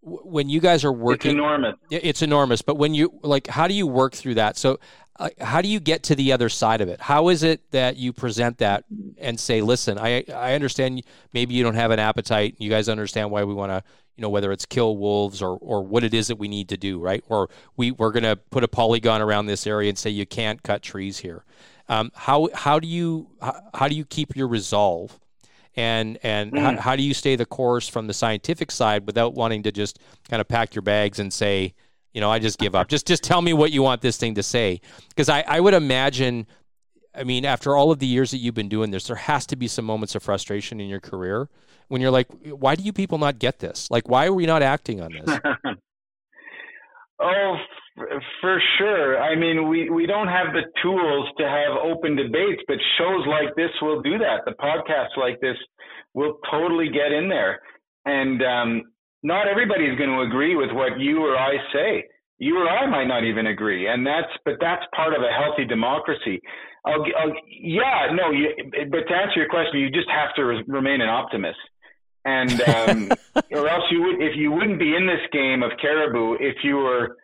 [0.00, 1.74] when you guys are working, it's enormous.
[1.90, 2.62] It's enormous.
[2.62, 4.56] But when you like, how do you work through that?
[4.56, 4.78] So,
[5.18, 7.00] uh, how do you get to the other side of it?
[7.00, 8.84] How is it that you present that
[9.18, 11.02] and say, "Listen, I I understand
[11.32, 12.56] maybe you don't have an appetite.
[12.58, 13.84] You guys understand why we want to,
[14.16, 16.76] you know, whether it's kill wolves or or what it is that we need to
[16.76, 17.24] do, right?
[17.28, 20.62] Or we we're going to put a polygon around this area and say you can't
[20.62, 21.44] cut trees here.
[21.88, 25.18] Um, how how do you how, how do you keep your resolve?
[25.76, 26.60] and and mm.
[26.60, 29.98] how, how, do you stay the course from the scientific side without wanting to just
[30.28, 31.74] kind of pack your bags and say
[32.12, 34.34] you know i just give up just just tell me what you want this thing
[34.34, 36.46] to say because I, I would imagine
[37.14, 39.56] i mean after all of the years that you've been doing this there has to
[39.56, 41.48] be some moments of frustration in your career
[41.88, 44.62] when you're like why do you people not get this like why are we not
[44.62, 45.40] acting on this
[47.20, 47.56] oh
[48.40, 49.22] for sure.
[49.22, 53.54] I mean, we, we don't have the tools to have open debates, but shows like
[53.54, 54.44] this will do that.
[54.44, 55.56] The podcasts like this
[56.12, 57.60] will totally get in there.
[58.04, 58.82] And um,
[59.22, 62.04] not everybody's going to agree with what you or I say.
[62.38, 65.64] You or I might not even agree, and that's but that's part of a healthy
[65.64, 66.40] democracy.
[66.84, 68.50] I'll, I'll, yeah, no, you,
[68.90, 71.56] but to answer your question, you just have to re- remain an optimist,
[72.24, 73.12] and um,
[73.52, 76.76] or else you would if you wouldn't be in this game of caribou if you
[76.76, 77.16] were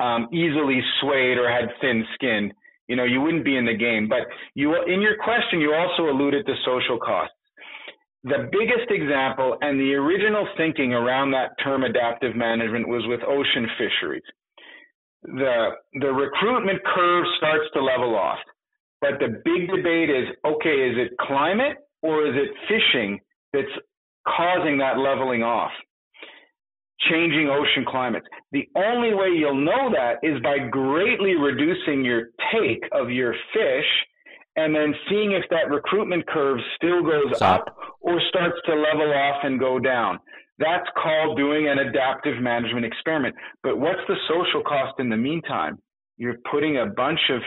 [0.00, 2.52] um, easily swayed or had thin skin,
[2.88, 4.08] you know, you wouldn't be in the game.
[4.08, 7.34] But you, in your question, you also alluded to social costs.
[8.24, 13.68] The biggest example and the original thinking around that term adaptive management was with ocean
[13.78, 14.22] fisheries.
[15.24, 18.38] The, the recruitment curve starts to level off.
[19.00, 23.20] But the big debate is, okay, is it climate or is it fishing
[23.52, 23.68] that's
[24.26, 25.72] causing that leveling off?
[27.10, 28.26] changing ocean climates.
[28.52, 33.86] The only way you'll know that is by greatly reducing your take of your fish
[34.56, 37.66] and then seeing if that recruitment curve still goes Stop.
[37.68, 40.18] up or starts to level off and go down.
[40.58, 43.34] That's called doing an adaptive management experiment.
[43.64, 45.78] But what's the social cost in the meantime?
[46.16, 47.40] You're putting a bunch of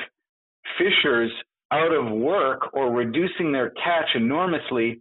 [0.77, 1.31] fishers
[1.71, 4.99] out of work or reducing their catch enormously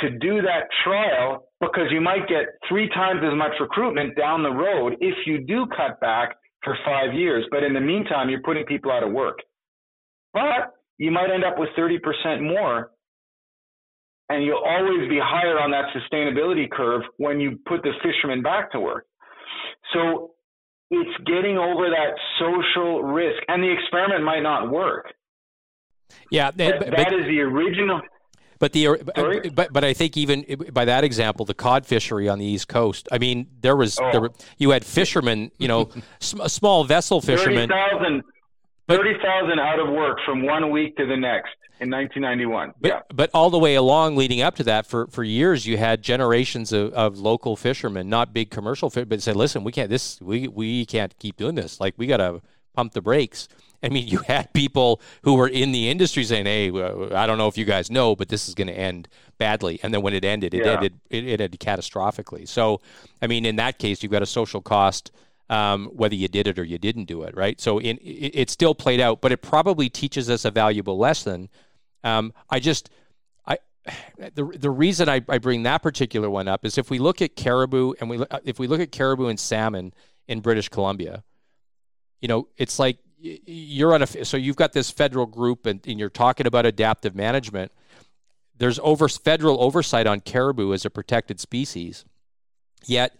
[0.00, 4.50] to do that trial because you might get three times as much recruitment down the
[4.50, 7.44] road if you do cut back for five years.
[7.50, 9.38] But in the meantime, you're putting people out of work.
[10.32, 12.90] But you might end up with 30% more.
[14.28, 18.70] And you'll always be higher on that sustainability curve when you put the fishermen back
[18.72, 19.06] to work.
[19.92, 20.30] So
[20.90, 23.42] it's getting over that social risk.
[23.48, 25.06] And the experiment might not work.
[26.30, 28.00] Yeah, but, but, that is the original.
[28.60, 32.38] But the uh, but but I think even by that example, the cod fishery on
[32.38, 33.08] the east coast.
[33.10, 34.12] I mean, there was oh.
[34.12, 35.90] there were, you had fishermen, you know,
[36.20, 37.68] sm- small vessel fishermen.
[37.70, 38.22] 30,000
[38.86, 42.74] 30, out of work from one week to the next in 1991.
[42.80, 43.00] But, yeah.
[43.14, 46.72] but all the way along leading up to that, for, for years, you had generations
[46.72, 50.48] of, of local fishermen, not big commercial fish, but said, listen, we can't, this, we,
[50.48, 51.80] we can't keep doing this.
[51.80, 52.42] Like, we got to
[52.74, 53.48] pump the brakes.
[53.82, 57.48] I mean, you had people who were in the industry saying, "Hey, I don't know
[57.48, 59.08] if you guys know, but this is going to end
[59.38, 60.72] badly." And then when it ended, it yeah.
[60.72, 62.46] ended it, it ended catastrophically.
[62.46, 62.80] So,
[63.22, 65.10] I mean, in that case, you've got a social cost.
[65.48, 67.60] Um, whether you did it or you didn't do it, right?
[67.60, 71.48] So in, it, it, still played out, but it probably teaches us a valuable lesson.
[72.04, 72.88] Um, I just,
[73.48, 73.58] I,
[74.34, 77.34] the the reason I, I bring that particular one up is if we look at
[77.34, 79.92] caribou and we if we look at caribou and salmon
[80.28, 81.24] in British Columbia,
[82.20, 85.98] you know, it's like you're on a so you've got this federal group and, and,
[85.98, 87.72] you're talking about adaptive management.
[88.56, 92.04] There's over federal oversight on caribou as a protected species.
[92.86, 93.16] Yet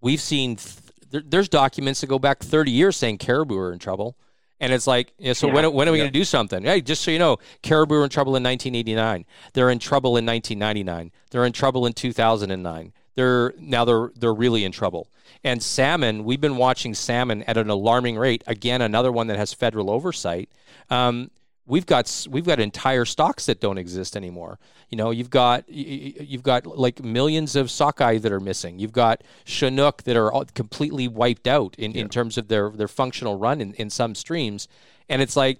[0.00, 0.76] we've seen th-
[1.10, 4.16] there, there's documents that go back 30 years saying caribou are in trouble.
[4.60, 5.54] And it's like yeah, so yeah.
[5.54, 6.04] when, when are we yeah.
[6.04, 6.64] going to do something?
[6.64, 9.24] Hey just so you know caribou are in trouble in 1989
[9.54, 14.64] they're in trouble in 1999 they're in trouble in 2009 they're now they're they're really
[14.64, 15.08] in trouble.
[15.44, 18.44] And salmon, we've been watching salmon at an alarming rate.
[18.46, 20.48] Again, another one that has federal oversight.
[20.88, 21.30] Um,
[21.66, 24.58] we've got we've got entire stocks that don't exist anymore.
[24.88, 28.78] You know, you've got you've got like millions of sockeye that are missing.
[28.78, 32.02] You've got chinook that are completely wiped out in, yeah.
[32.02, 34.68] in terms of their their functional run in, in some streams.
[35.08, 35.58] And it's like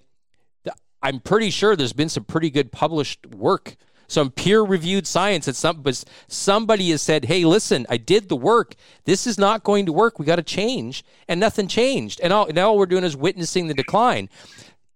[1.03, 3.75] I'm pretty sure there's been some pretty good published work
[4.07, 8.75] some peer-reviewed science that some but somebody has said, "Hey, listen, I did the work.
[9.05, 10.19] This is not going to work.
[10.19, 12.19] We got to change," and nothing changed.
[12.21, 14.29] And all, now all we're doing is witnessing the decline.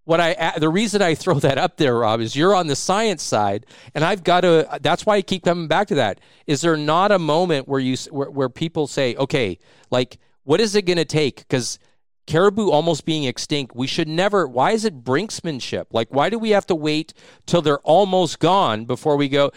[0.05, 3.23] What I the reason I throw that up there, Rob, is you're on the science
[3.23, 4.79] side, and I've got to.
[4.81, 6.19] That's why I keep coming back to that.
[6.45, 9.59] Is there not a moment where you where, where people say, "Okay,
[9.91, 11.79] like what is it going to take?" Because
[12.27, 14.47] caribou almost being extinct, we should never.
[14.47, 15.85] Why is it brinksmanship?
[15.91, 17.13] Like, why do we have to wait
[17.47, 19.51] till they're almost gone before we go?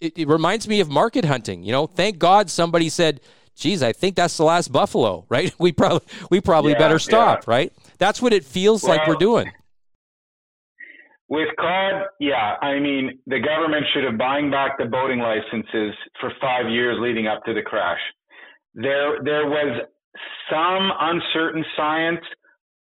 [0.00, 1.62] It, it reminds me of market hunting.
[1.62, 3.20] You know, thank God somebody said,
[3.54, 5.52] "Geez, I think that's the last buffalo." Right?
[5.58, 7.40] We probably we probably Yeah, better stop.
[7.46, 7.50] yeah.
[7.54, 7.72] Right?
[7.98, 9.52] That's what it feels like we're doing.
[11.28, 16.30] With cod, yeah, I mean, the government should have buying back the boating licenses for
[16.42, 18.00] five years leading up to the crash.
[18.74, 19.80] There, there was
[20.50, 22.20] some uncertain science,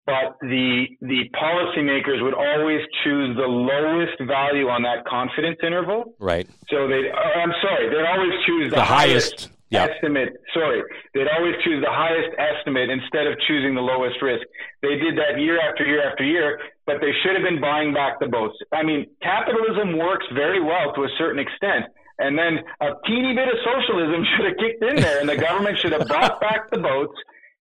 [0.05, 6.13] but the the policymakers would always choose the lowest value on that confidence interval.
[6.19, 6.47] Right.
[6.69, 9.49] So they, uh, I'm sorry, they'd always choose the, The highest.
[9.69, 9.87] Yeah.
[9.89, 10.29] estimate.
[10.53, 10.83] Sorry,
[11.15, 14.45] they'd always choose the highest estimate instead of choosing the lowest risk.
[14.83, 18.19] They did that year after year after year, but they should have been buying back
[18.19, 18.53] the boats.
[18.71, 21.85] I mean, capitalism works very well to a certain extent.
[22.19, 25.79] And then a teeny bit of socialism should have kicked in there, and the government
[25.79, 27.15] should have bought back the boats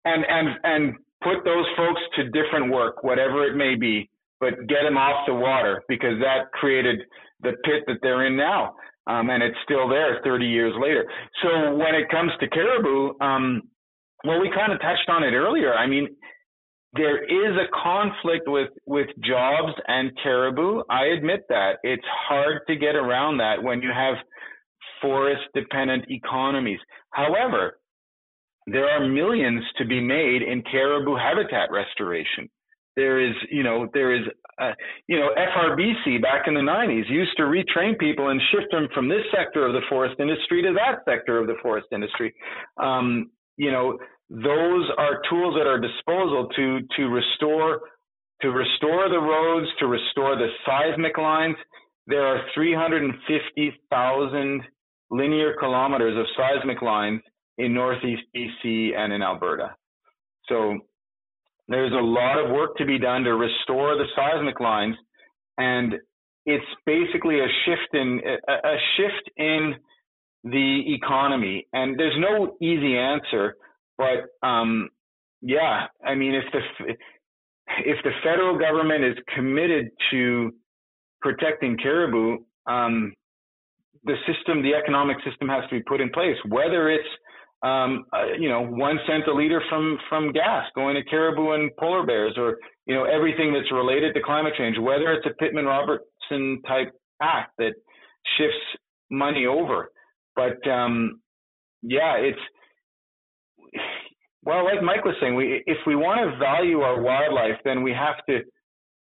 [0.04, 4.10] and and and put those folks to different work, whatever it may be,
[4.40, 7.00] but get them off the water because that created
[7.40, 8.74] the pit that they're in now,
[9.06, 11.06] um, and it's still there 30 years later.
[11.42, 13.62] So when it comes to caribou, um,
[14.24, 15.74] well, we kind of touched on it earlier.
[15.74, 16.08] I mean,
[16.94, 20.82] there is a conflict with with jobs and caribou.
[20.90, 24.16] I admit that it's hard to get around that when you have
[25.00, 26.78] forest dependent economies.
[27.10, 27.78] However,
[28.66, 32.48] there are millions to be made in caribou habitat restoration.
[32.96, 34.22] There is, you know, there is,
[34.60, 34.72] uh,
[35.08, 39.08] you know, FRBC back in the 90s used to retrain people and shift them from
[39.08, 42.32] this sector of the forest industry to that sector of the forest industry.
[42.80, 43.98] Um, you know,
[44.30, 47.80] those are tools at our disposal to to restore
[48.42, 51.56] to restore the roads, to restore the seismic lines.
[52.06, 54.62] There are 350,000
[55.10, 57.22] linear kilometers of seismic lines
[57.58, 59.76] in northeast BC and in Alberta.
[60.48, 60.78] So
[61.68, 64.96] there's a lot of work to be done to restore the seismic lines,
[65.56, 65.94] and
[66.44, 69.76] it's basically a shift in a, a shift in
[70.44, 71.66] the economy.
[71.72, 73.56] And there's no easy answer,
[73.98, 74.88] but um,
[75.42, 76.94] yeah, I mean, if the
[77.84, 80.52] if the federal government is committed to
[81.20, 83.12] protecting caribou, um,
[84.04, 86.36] the system, the economic system has to be put in place.
[86.48, 87.08] Whether it's
[87.62, 91.70] um, uh, you know one cent a liter from from gas going to caribou and
[91.78, 94.78] polar bears, or you know everything that's related to climate change.
[94.78, 96.92] Whether it's a Pittman Robertson type
[97.22, 97.72] act that
[98.38, 98.80] shifts
[99.10, 99.90] money over,
[100.36, 101.20] but um,
[101.82, 102.40] yeah, it's
[104.44, 107.92] well, like Mike was saying, we if we want to value our wildlife, then we
[107.92, 108.40] have to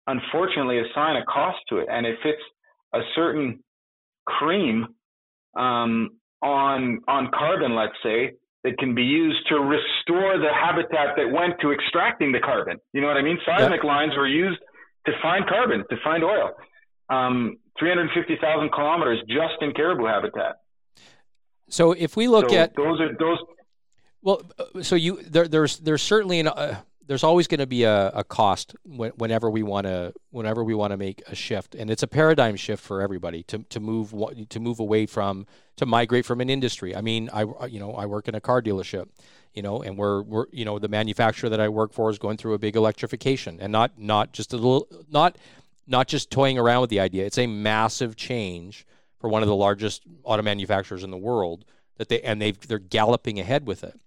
[0.07, 2.41] unfortunately assign a cost to it, and if it's
[2.93, 3.63] a certain
[4.25, 4.87] cream
[5.55, 6.09] um,
[6.41, 8.31] on on carbon, let's say,
[8.63, 12.77] that can be used to restore the habitat that went to extracting the carbon.
[12.93, 13.37] You know what I mean?
[13.45, 14.59] Seismic lines were used
[15.05, 16.51] to find carbon, to find oil.
[17.09, 20.57] Um, 350,000 kilometers just in caribou habitat.
[21.69, 23.37] So if we look so at those are those.
[24.27, 27.85] Well, uh, so you there, there's there's certainly an, uh, there's always going to be
[27.85, 31.75] a, a cost when, whenever we want to whenever we want to make a shift,
[31.75, 34.13] and it's a paradigm shift for everybody to to move
[34.49, 35.47] to move away from
[35.77, 36.93] to migrate from an industry.
[36.93, 39.07] I mean, I you know I work in a car dealership,
[39.53, 42.35] you know, and we're we're you know the manufacturer that I work for is going
[42.35, 45.37] through a big electrification, and not not just a little not
[45.87, 47.25] not just toying around with the idea.
[47.25, 48.85] It's a massive change
[49.21, 51.63] for one of the largest auto manufacturers in the world
[51.95, 53.97] that they and they they're galloping ahead with it.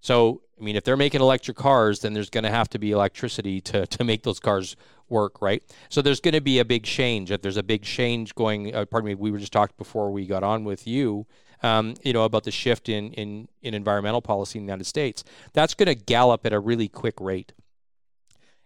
[0.00, 2.92] So, I mean, if they're making electric cars, then there's going to have to be
[2.92, 4.76] electricity to, to make those cars
[5.08, 5.62] work, right?
[5.88, 7.30] So there's going to be a big change.
[7.30, 10.26] If there's a big change going, uh, pardon me, we were just talking before we
[10.26, 11.26] got on with you,
[11.62, 15.24] um, you know, about the shift in, in, in environmental policy in the United States.
[15.52, 17.52] That's going to gallop at a really quick rate.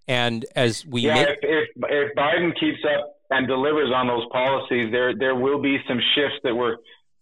[0.09, 4.27] And as we Yeah, make, if, if if Biden keeps up and delivers on those
[4.33, 6.79] policies, there there will be some shifts that were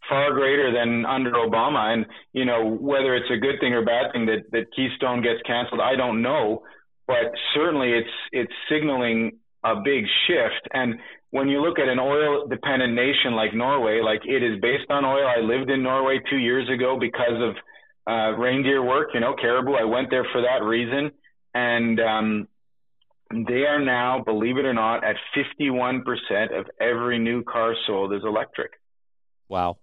[0.09, 1.93] far greater than under Obama.
[1.93, 5.41] And you know whether it's a good thing or bad thing that that Keystone gets
[5.47, 6.63] canceled, I don't know.
[7.07, 10.69] But certainly, it's it's signaling a big shift.
[10.73, 10.95] And
[11.31, 15.05] when you look at an oil dependent nation like Norway, like it is based on
[15.05, 15.27] oil.
[15.27, 17.57] I lived in Norway two years ago because of
[18.07, 19.09] uh, reindeer work.
[19.15, 19.75] You know, caribou.
[19.75, 21.11] I went there for that reason.
[21.55, 22.49] And um,
[23.31, 26.03] they are now, believe it or not, at 51%
[26.59, 28.73] of every new car sold is electric.
[29.49, 29.79] Wow.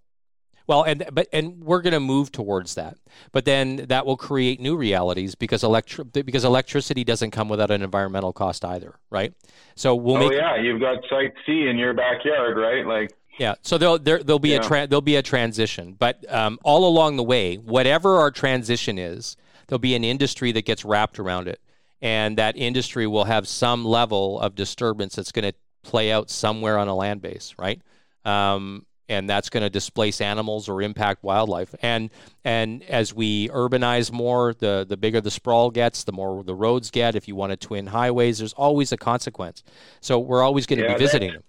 [0.68, 2.98] Well, and but and we're going to move towards that,
[3.32, 7.82] but then that will create new realities because electri- because electricity doesn't come without an
[7.82, 9.32] environmental cost either, right?
[9.76, 10.38] So we'll oh make.
[10.38, 12.86] yeah, you've got Site C in your backyard, right?
[12.86, 14.58] Like yeah, so there'll there, there'll be Yeah.
[14.58, 18.98] a tra- there'll be a transition, but um, all along the way, whatever our transition
[18.98, 19.38] is,
[19.68, 21.62] there'll be an industry that gets wrapped around it,
[22.02, 26.76] and that industry will have some level of disturbance that's going to play out somewhere
[26.76, 27.80] on a land base, right?
[28.26, 31.74] Um, and that's going to displace animals or impact wildlife.
[31.82, 32.10] And
[32.44, 36.90] and as we urbanize more, the the bigger the sprawl gets, the more the roads
[36.90, 37.14] get.
[37.14, 39.62] If you want to twin highways, there's always a consequence.
[40.00, 41.42] So we're always going to Yeah, be visiting them.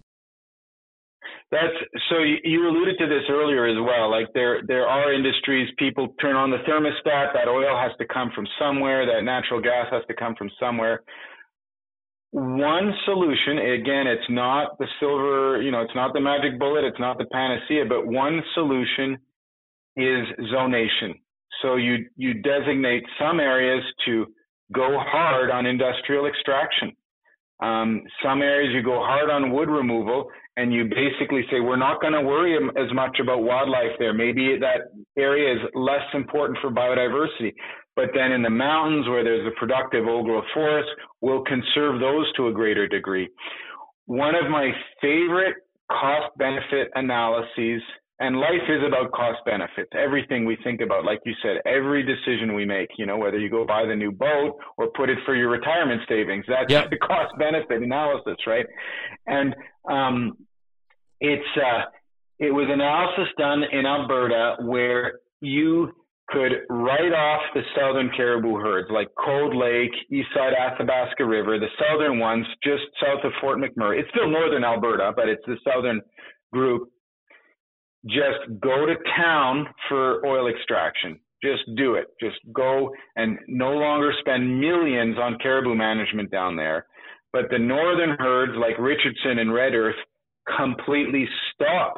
[1.50, 1.74] That's
[2.08, 4.10] so you, you alluded to this earlier as well.
[4.10, 8.30] Like there there are industries people turn on the thermostat, that oil has to come
[8.34, 11.02] from somewhere, that natural gas has to come from somewhere.
[12.32, 17.00] One solution, again, it's not the silver, you know, it's not the magic bullet, it's
[17.00, 19.18] not the panacea, but one solution
[19.96, 21.18] is zonation.
[21.60, 24.26] So you you designate some areas to
[24.72, 26.92] go hard on industrial extraction.
[27.60, 32.00] Um, some areas you go hard on wood removal, and you basically say we're not
[32.00, 34.14] going to worry as much about wildlife there.
[34.14, 37.52] Maybe that area is less important for biodiversity,
[38.00, 40.88] but then in the mountains where there's a productive old growth forest,
[41.20, 43.28] we'll conserve those to a greater degree.
[44.06, 44.70] One of my
[45.02, 45.56] favorite
[45.92, 47.82] cost benefit analyses,
[48.18, 49.90] and life is about cost benefits.
[49.92, 53.50] Everything we think about, like you said, every decision we make, you know, whether you
[53.50, 56.88] go buy the new boat or put it for your retirement savings, that's Yep.
[56.88, 58.64] the cost benefit analysis, right?
[59.26, 59.54] And
[59.90, 60.38] um,
[61.20, 61.82] it's uh,
[62.38, 65.92] it was analysis done in Alberta where you
[66.32, 72.18] could write off the southern caribou herds like Cold Lake, Eastside Athabasca River, the southern
[72.18, 74.00] ones just south of Fort McMurray.
[74.00, 76.00] It's still northern Alberta, but it's the southern
[76.52, 76.88] group.
[78.06, 81.18] Just go to town for oil extraction.
[81.42, 82.06] Just do it.
[82.20, 86.86] Just go and no longer spend millions on caribou management down there.
[87.32, 89.96] But the northern herds like Richardson and Red Earth
[90.56, 91.94] completely stop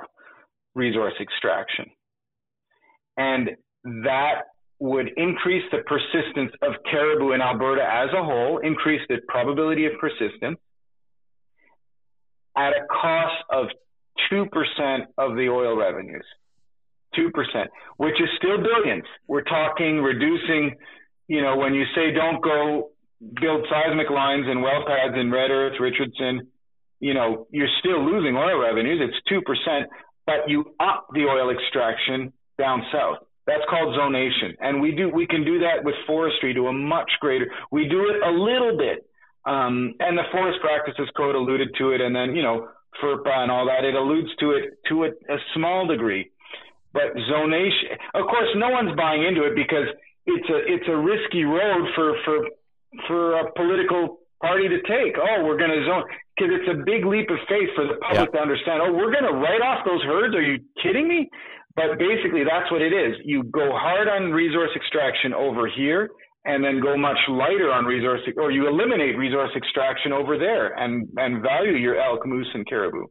[0.75, 1.87] resource extraction.
[3.17, 3.51] And
[3.85, 4.43] that
[4.79, 9.93] would increase the persistence of caribou in Alberta as a whole, increase the probability of
[10.01, 10.59] persistence
[12.57, 13.67] at a cost of
[14.31, 14.47] 2%
[15.19, 16.25] of the oil revenues.
[17.17, 17.31] 2%,
[17.99, 19.05] which is still billions.
[19.29, 20.77] We're talking reducing,
[21.29, 22.91] you know, when you say don't go
[23.41, 26.49] build seismic lines and well pads in Red Earth, Richardson,
[27.01, 29.01] you know, you're still losing oil revenues.
[29.01, 29.85] It's 2%,
[30.27, 33.19] but you up the oil extraction down south.
[33.53, 34.57] That's called zonation.
[34.61, 38.09] And we do, we can do that with forestry to a much greater, we do
[38.09, 39.05] it a little bit.
[39.45, 42.01] Um, and the Forest Practices Code alluded to it.
[42.01, 42.69] And then, you know,
[43.03, 46.31] FRPA and all that, it alludes to it to a, a small degree.
[46.93, 49.89] But zonation, of course, no one's buying into it because
[50.27, 52.37] it's a, it's a risky road for, for,
[53.09, 55.17] for a political party to take.
[55.17, 56.05] Oh, we're going to zone
[56.37, 58.83] because it's a big leap of faith for the public to understand.
[58.83, 60.35] Oh, we're going to write off those herds.
[60.35, 61.31] Are you kidding me?
[61.75, 63.17] But basically, that's what it is.
[63.25, 66.11] You go hard on resource extraction over here,
[66.45, 71.09] and then go much lighter on resource, or you eliminate resource extraction over there, and
[71.17, 73.07] and value your elk, moose, and caribou.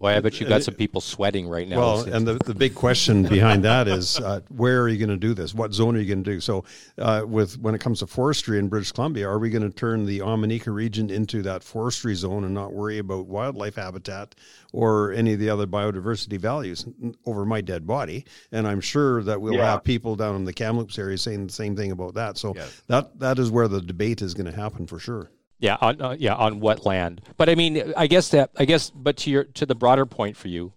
[0.00, 1.78] Well, I bet you've got some people sweating right now.
[1.78, 5.16] Well, and the, the big question behind that is uh, where are you going to
[5.16, 5.54] do this?
[5.54, 6.40] What zone are you going to do?
[6.40, 6.64] So,
[6.98, 10.04] uh, with when it comes to forestry in British Columbia, are we going to turn
[10.04, 14.34] the Omineca region into that forestry zone and not worry about wildlife habitat
[14.72, 16.84] or any of the other biodiversity values
[17.24, 18.24] over my dead body?
[18.50, 19.70] And I'm sure that we'll Yeah.
[19.70, 22.36] have people down in the Kamloops area saying the same thing about that.
[22.36, 22.66] So Yeah.
[22.88, 25.30] that that is where the debate is going to happen for sure.
[25.64, 27.22] Yeah, on uh, yeah on what land?
[27.38, 30.36] But I mean, I guess that I guess, but to your to the broader point
[30.36, 30.74] for you,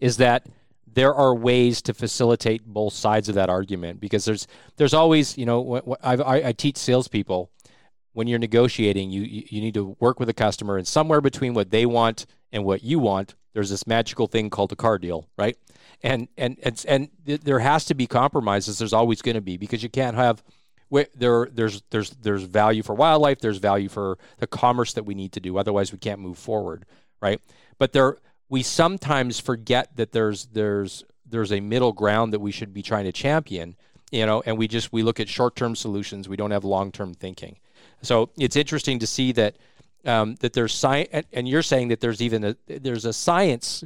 [0.00, 0.48] is that
[0.92, 5.46] there are ways to facilitate both sides of that argument because there's there's always you
[5.46, 7.48] know I, I teach salespeople
[8.12, 11.54] when you're negotiating you, you you need to work with a customer and somewhere between
[11.54, 15.28] what they want and what you want there's this magical thing called a car deal
[15.38, 15.56] right
[16.02, 19.56] and and and, and th- there has to be compromises there's always going to be
[19.56, 20.42] because you can't have
[21.14, 25.32] there there's there's there's value for wildlife there's value for the commerce that we need
[25.32, 26.84] to do otherwise we can't move forward
[27.24, 27.40] right?
[27.78, 28.18] But there
[28.50, 33.04] we sometimes forget that there's there's there's a middle ground that we should be trying
[33.04, 33.76] to champion
[34.12, 37.56] you know and we just we look at short-term solutions we don't have long-term thinking.
[38.02, 39.56] So it's interesting to see that
[40.04, 43.82] um, that there's science and, and you're saying that there's even a there's a science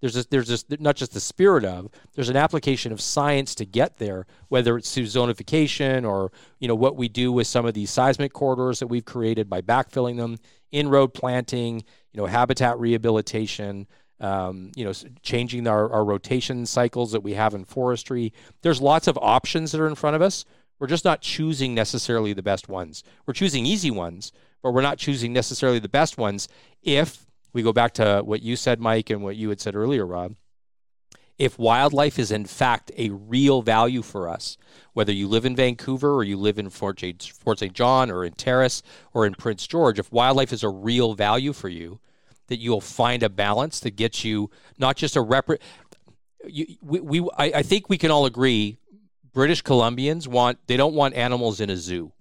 [0.00, 1.88] There's there's not just the spirit of.
[2.14, 6.30] There's an application of science to get there, whether it's through zonification or
[6.60, 9.60] you know what we do with some of these seismic corridors that we've created by
[9.60, 10.38] backfilling them,
[10.70, 11.82] in-road planting,
[12.12, 13.86] you know, habitat rehabilitation.
[14.20, 14.92] Um, you know,
[15.22, 18.32] changing our, our rotation cycles that we have in forestry.
[18.62, 20.44] There's lots of options that are in front of us.
[20.80, 23.04] We're just not choosing necessarily the best ones.
[23.26, 26.48] We're choosing easy ones, but we're not choosing necessarily the best ones
[26.82, 30.06] if we go back to what you said, Mike, and what you had said earlier,
[30.06, 30.34] Rob.
[31.38, 34.56] If wildlife is in fact a real value for us,
[34.92, 37.72] whether you live in Vancouver or you live in Fort, St.
[37.72, 38.82] John or in Terrace
[39.14, 42.00] or in Prince George, if wildlife is a real value for you,
[42.48, 45.48] that you'll find a balance that gets you not just a rep.
[46.44, 48.78] You, we, we I, I think we can all agree
[49.32, 52.12] British Columbians want they don't want animals in a zoo,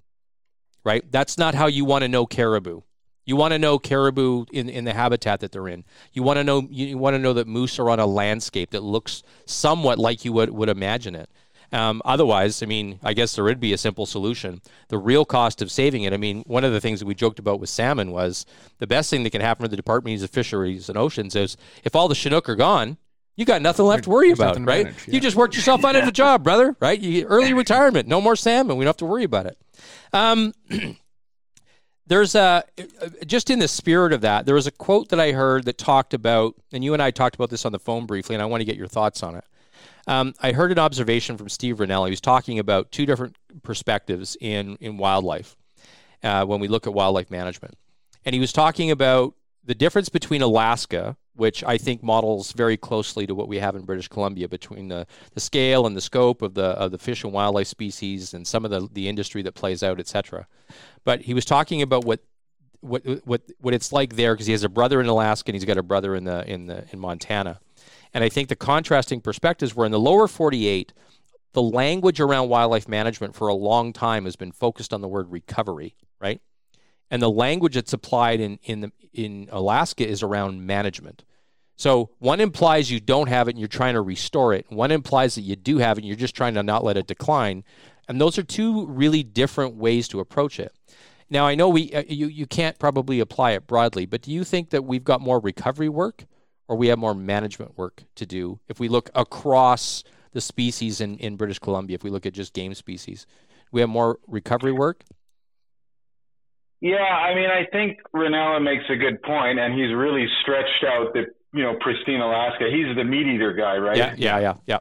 [0.84, 1.04] right?
[1.12, 2.82] That's not how you want to know caribou.
[3.28, 5.84] You want to know caribou in, in the habitat that they're in.
[6.14, 8.82] You want to know you want to know that moose are on a landscape that
[8.82, 11.30] looks somewhat like you would, would imagine it.
[11.74, 14.62] Um, otherwise, I mean, I guess there would be a simple solution.
[14.88, 16.14] The real cost of saving it.
[16.14, 18.46] I mean, one of the things that we joked about with salmon was
[18.78, 21.94] the best thing that can happen for the Department of Fisheries and Oceans is if
[21.94, 22.98] all the Chinook are gone,
[23.36, 24.86] you got nothing left to worry about, right?
[24.86, 25.14] Manage, yeah.
[25.14, 27.00] You just worked yourself out of a job, brother, right?
[27.00, 28.78] You, early retirement, no more salmon.
[28.78, 29.58] We don't have to worry about it.
[30.14, 30.54] Um,
[32.08, 32.64] there's a
[33.26, 36.14] just in the spirit of that there was a quote that i heard that talked
[36.14, 38.62] about and you and i talked about this on the phone briefly and i want
[38.62, 39.44] to get your thoughts on it
[40.08, 42.08] um, i heard an observation from steve Rinella.
[42.08, 45.56] he was talking about two different perspectives in in wildlife
[46.24, 47.76] uh, when we look at wildlife management
[48.26, 49.34] and he was talking about
[49.68, 53.84] the difference between alaska which I think models very closely to what we have in
[53.84, 57.32] British Columbia between the, the scale and the scope of the of the fish and
[57.32, 60.48] wildlife species and some of the, the industry that plays out, etc.
[61.04, 62.22] But he was talking about what
[62.82, 65.66] what what what it's like there because he has a brother in Alaska and he's
[65.66, 67.60] got a brother in the in the in Montana.
[68.14, 70.92] And I think the contrasting perspectives were in the lower 48,
[71.54, 75.32] the language around wildlife management for a long time has been focused on the word
[75.32, 76.42] recovery, right?
[77.10, 81.24] And the language that's applied in in the, in Alaska is around management.
[81.76, 84.66] So one implies you don't have it and you're trying to restore it.
[84.70, 87.06] One implies that you do have it and you're just trying to not let it
[87.06, 87.64] decline.
[88.08, 90.74] And those are two really different ways to approach it.
[91.30, 94.44] Now I know we uh, you you can't probably apply it broadly, but do you
[94.44, 96.26] think that we've got more recovery work
[96.68, 101.18] or we have more management work to do if we look across the species in,
[101.18, 103.28] in British Columbia, if we look at just game species?
[103.72, 105.04] We have more recovery work?
[106.80, 111.14] Yeah, I mean, I think Rinella makes a good point, and he's really stretched out
[111.14, 112.66] the you know pristine Alaska.
[112.72, 113.98] He's the meat eater guy, right?
[113.98, 114.78] Yeah, yeah, yeah, yeah.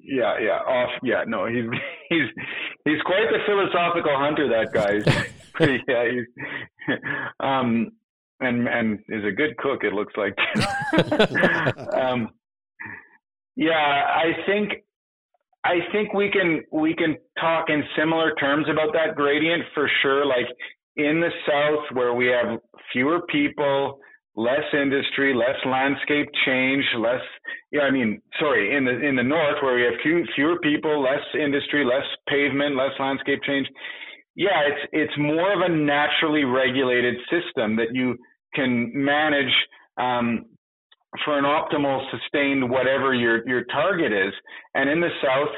[0.00, 0.90] Yeah, yeah, off.
[1.02, 1.64] Yeah, no, he's
[2.08, 2.28] he's
[2.84, 4.48] he's quite the philosophical hunter.
[4.48, 5.00] That guy.
[5.88, 6.96] yeah, he's
[7.40, 7.90] um,
[8.40, 9.82] and and is a good cook.
[9.82, 10.36] It looks like.
[11.94, 12.30] um,
[13.56, 14.84] yeah, I think
[15.64, 20.24] I think we can we can talk in similar terms about that gradient for sure.
[20.24, 20.46] Like
[20.98, 22.58] in the South where we have
[22.92, 23.98] fewer people,
[24.36, 27.22] less industry, less landscape change, less,
[27.72, 31.00] yeah, I mean, sorry, in the, in the North where we have few, fewer people,
[31.02, 33.66] less industry, less pavement, less landscape change.
[34.34, 38.16] Yeah, it's, it's more of a naturally regulated system that you
[38.54, 39.52] can manage,
[39.98, 40.44] um,
[41.24, 44.32] for an optimal sustained whatever your, your target is.
[44.74, 45.48] And in the South,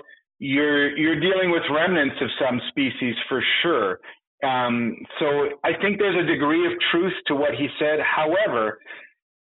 [0.40, 3.98] you're you're dealing with remnants of some species for sure.
[4.42, 5.26] Um, so
[5.64, 7.98] I think there's a degree of truth to what he said.
[8.00, 8.78] However,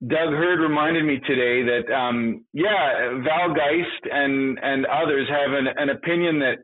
[0.06, 5.66] Doug Heard reminded me today that, um, yeah, Val Geist and, and others have an,
[5.76, 6.56] an opinion that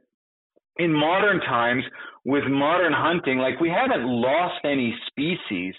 [0.79, 1.85] in modern times,
[2.25, 5.75] with modern hunting, like we haven't lost any species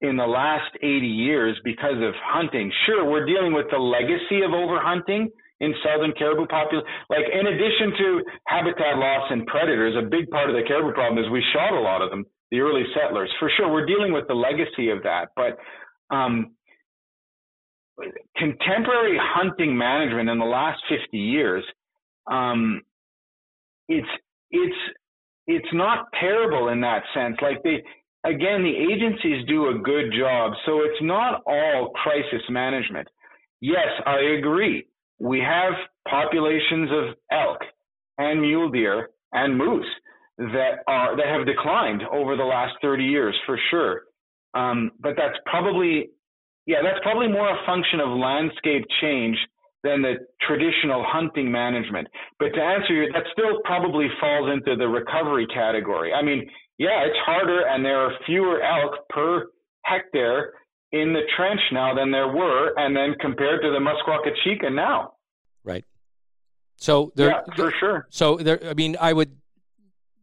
[0.00, 2.72] in the last 80 years because of hunting.
[2.86, 5.26] Sure, we're dealing with the legacy of overhunting,
[5.62, 6.86] in southern caribou population.
[7.08, 11.24] Like in addition to habitat loss and predators, a big part of the caribou problem
[11.24, 13.30] is we shot a lot of them, the early settlers.
[13.38, 15.30] For sure, we're dealing with the legacy of that.
[15.36, 15.58] But
[16.14, 16.52] um,
[18.36, 21.64] contemporary hunting management in the last 50 years,
[22.30, 22.82] um,
[23.88, 24.08] it's
[24.50, 24.76] it's
[25.46, 27.36] it's not terrible in that sense.
[27.40, 27.82] Like they
[28.24, 30.54] again, the agencies do a good job.
[30.66, 33.06] So it's not all crisis management.
[33.60, 34.86] Yes, I agree
[35.22, 35.74] we have
[36.08, 37.58] populations of elk
[38.18, 39.86] and mule deer and moose
[40.36, 44.02] that are that have declined over the last 30 years for sure.
[44.54, 46.10] Um, but that's probably
[46.66, 49.36] yeah, that's probably more a function of landscape change
[49.84, 52.08] than the traditional hunting management.
[52.38, 56.12] But to answer you, that still probably falls into the recovery category.
[56.12, 59.46] I mean, yeah, it's harder and there are fewer elk per
[59.84, 60.52] hectare
[60.92, 65.14] in the trench now than there were, and then compared to the Musqueca Chica now.
[65.64, 65.84] Right.
[66.76, 68.06] So there, yeah, for sure.
[68.10, 69.36] So there, I mean, I would.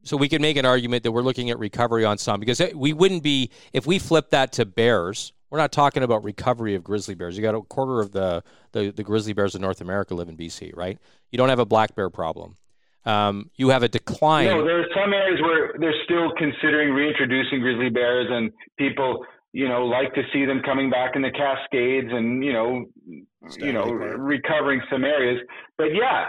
[0.04, 2.94] So we could make an argument that we're looking at recovery on some because we
[2.94, 5.34] wouldn't be if we flip that to bears.
[5.50, 7.36] We're not talking about recovery of grizzly bears.
[7.36, 10.38] You got a quarter of the, the, the grizzly bears in North America live in
[10.38, 11.00] BC, right?
[11.32, 12.56] You don't have a black bear problem.
[13.04, 14.46] Um, you have a decline.
[14.46, 19.68] No, there are some areas where they're still considering reintroducing grizzly bears, and people you
[19.68, 22.86] know, like to see them coming back in the Cascades and, you know,
[23.48, 24.16] Stanley you know, Park.
[24.18, 25.42] recovering some areas.
[25.78, 26.28] But yeah,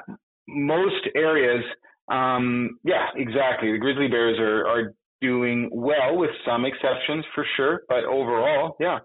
[0.48, 1.62] most areas,
[2.10, 3.72] um, yeah, exactly.
[3.72, 7.82] The grizzly bears are, are doing well with some exceptions for sure.
[7.88, 9.00] But overall, yeah.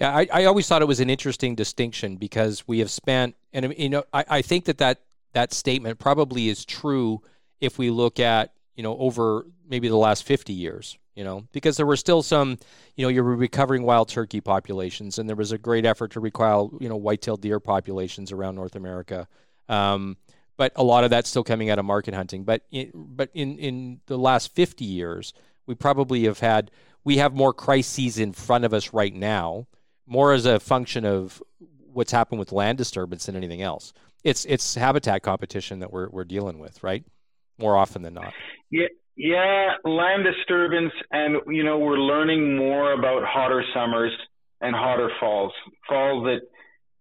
[0.00, 3.72] Yeah, I, I always thought it was an interesting distinction because we have spent, and
[3.78, 5.02] you know, I, I think that, that
[5.34, 7.22] that statement probably is true
[7.60, 11.76] if we look at, you know, over maybe the last 50 years, you know, because
[11.76, 12.58] there were still some,
[12.96, 16.20] you know, you were recovering wild turkey populations, and there was a great effort to
[16.20, 19.28] recoil, you know, white-tailed deer populations around North America.
[19.68, 20.16] Um,
[20.56, 22.44] but a lot of that's still coming out of market hunting.
[22.44, 25.32] But in, but in in the last 50 years,
[25.66, 26.70] we probably have had
[27.04, 29.66] we have more crises in front of us right now,
[30.06, 31.42] more as a function of
[31.92, 33.92] what's happened with land disturbance than anything else.
[34.22, 37.04] It's it's habitat competition that we're we're dealing with, right?
[37.58, 38.32] More often than not.
[38.70, 38.86] Yeah,
[39.16, 44.12] yeah, land disturbance, and you know we're learning more about hotter summers
[44.60, 45.52] and hotter falls.
[45.88, 46.40] Falls that,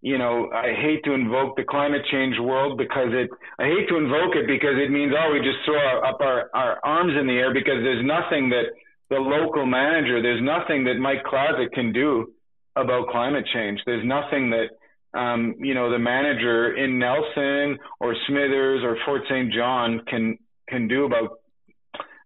[0.02, 3.30] you know, I hate to invoke the climate change world because it.
[3.58, 6.80] I hate to invoke it because it means oh we just throw up our our
[6.84, 8.66] arms in the air because there's nothing that
[9.10, 12.32] the local manager, there's nothing that Mike Klasik can do
[12.76, 13.80] about climate change.
[13.86, 14.70] There's nothing that
[15.18, 19.52] um, you know the manager in Nelson or Smithers or Fort St.
[19.52, 20.38] John can
[20.70, 21.40] can do about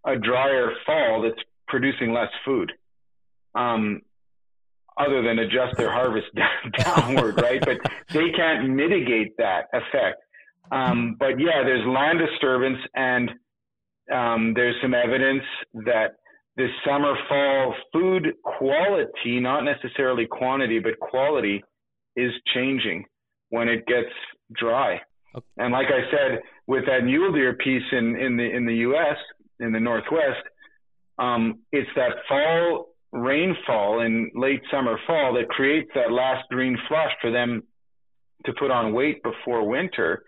[0.06, 2.72] a drier fall that's producing less food.
[3.54, 4.02] Um,
[4.98, 6.26] other than adjust their harvest
[6.78, 7.60] downward, right?
[7.60, 7.78] But
[8.12, 10.20] they can't mitigate that effect.
[10.72, 13.30] Um, but yeah, there's land disturbance, and
[14.12, 15.44] um, there's some evidence
[15.86, 16.16] that
[16.56, 21.62] this summer fall food quality, not necessarily quantity, but quality,
[22.16, 23.04] is changing
[23.50, 24.10] when it gets
[24.54, 25.00] dry.
[25.34, 25.46] Okay.
[25.58, 29.16] And like I said, with that mule deer piece in, in the in the U.S.,
[29.60, 30.42] in the Northwest,
[31.18, 37.12] um, it's that fall rainfall in late summer, fall that creates that last green flush
[37.20, 37.62] for them
[38.44, 40.22] to put on weight before winter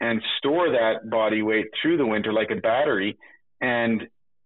[0.00, 3.16] and store that body weight through the winter like a battery.
[3.60, 4.02] And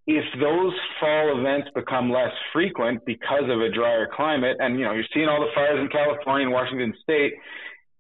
[0.07, 4.93] if those fall events become less frequent because of a drier climate, and you know,
[4.93, 7.35] you're seeing all the fires in California and Washington state,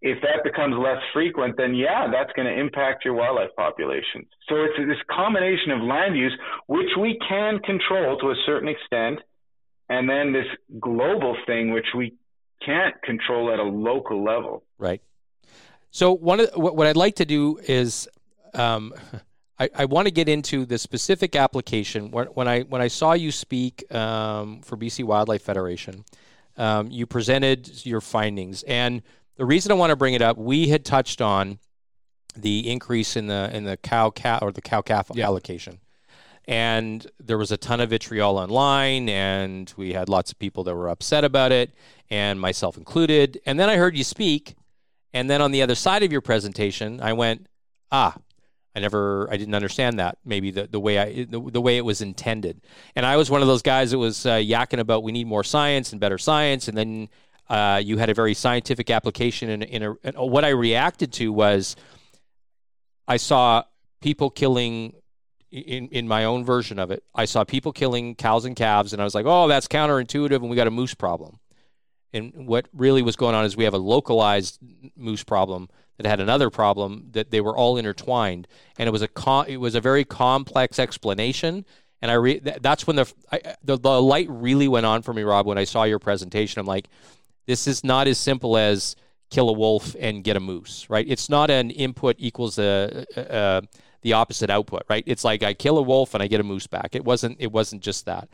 [0.01, 4.29] if that becomes less frequent, then yeah, that's going to impact your wildlife populations.
[4.49, 9.20] So it's this combination of land use, which we can control to a certain extent,
[9.89, 10.47] and then this
[10.79, 12.15] global thing, which we
[12.65, 14.62] can't control at a local level.
[14.79, 15.03] Right.
[15.91, 18.09] So one of what I'd like to do is,
[18.55, 18.95] um,
[19.61, 22.12] I, I want to get into the specific application.
[22.12, 26.05] When, when I when I saw you speak um, for BC Wildlife Federation,
[26.57, 29.03] um, you presented your findings and
[29.39, 31.59] the reason I want to bring it up, we had touched on
[32.36, 35.24] the increase in the in the cow calf or the cow calf yeah.
[35.24, 35.78] allocation.
[36.47, 40.74] And there was a ton of vitriol online, and we had lots of people that
[40.74, 41.74] were upset about it,
[42.10, 43.39] and myself included.
[43.44, 44.56] And then I heard you speak,
[45.12, 47.47] and then on the other side of your presentation, I went,
[47.93, 48.16] ah,
[48.74, 51.85] I never, I didn't understand that maybe the, the way I, the, the way it
[51.85, 52.62] was intended.
[52.97, 55.44] And I was one of those guys that was uh, yakking about we need more
[55.44, 57.09] science and better science, and then
[57.49, 61.33] uh, you had a very scientific application, and in, in, in what I reacted to
[61.33, 61.77] was
[63.07, 63.65] I saw
[64.01, 64.95] people killing.
[65.51, 69.01] In, in my own version of it, I saw people killing cows and calves, and
[69.01, 71.39] I was like, "Oh, that's counterintuitive, and we got a moose problem."
[72.12, 74.59] And what really was going on is we have a localized
[74.95, 78.47] moose problem that had another problem that they were all intertwined,
[78.79, 81.65] and it was a it was a very complex explanation.
[82.01, 85.23] And I re- that's when the, I, the the light really went on for me,
[85.23, 86.61] Rob, when I saw your presentation.
[86.61, 86.89] I'm like,
[87.49, 88.95] this is not as simple as
[89.31, 91.07] kill a wolf and get a moose, right?
[91.09, 93.62] It's not an input equals a, a, a,
[94.03, 95.03] the opposite output, right?
[95.07, 96.95] It's like I kill a wolf and I get a moose back.
[96.95, 97.37] It wasn't.
[97.41, 98.29] It wasn't just that.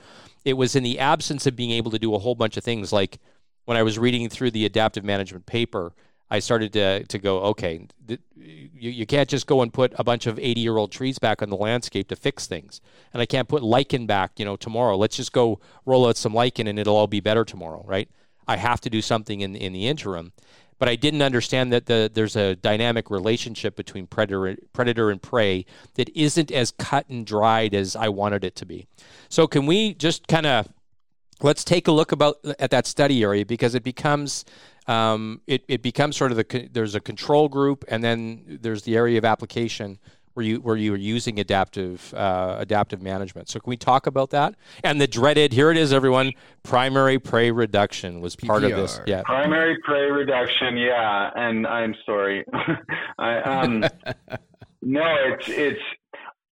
[0.45, 2.93] It was in the absence of being able to do a whole bunch of things.
[2.93, 3.21] Like
[3.67, 5.93] when I was reading through the adaptive management paper,
[6.29, 10.03] I started to to go, okay, th- you, you can't just go and put a
[10.03, 12.81] bunch of 80 year old trees back on the landscape to fix things,
[13.13, 14.97] and I can't put lichen back, you know, tomorrow.
[14.97, 18.09] Let's just go roll out some lichen and it'll all be better tomorrow, right?
[18.47, 20.33] I have to do something in in the interim.
[20.79, 25.67] But I didn't understand that the, there's a dynamic relationship between predator predator and prey
[25.95, 28.87] that isn't as cut and dried as I wanted it to be.
[29.29, 30.69] So can we just kind of
[31.43, 34.45] let's take a look about at that study area because it becomes
[34.87, 38.97] um, it, it becomes sort of the there's a control group and then there's the
[38.97, 39.99] area of application
[40.35, 43.49] where you where you are using adaptive uh, adaptive management.
[43.49, 44.55] So can we talk about that?
[44.83, 46.33] And the dreaded here it is, everyone.
[46.63, 48.73] Primary prey reduction was part PPR.
[48.73, 49.01] of this.
[49.07, 49.23] Yeah.
[49.25, 51.31] Primary prey reduction, yeah.
[51.35, 52.45] And I'm sorry.
[53.19, 53.81] I, um,
[54.83, 55.17] no,
[55.47, 55.81] it's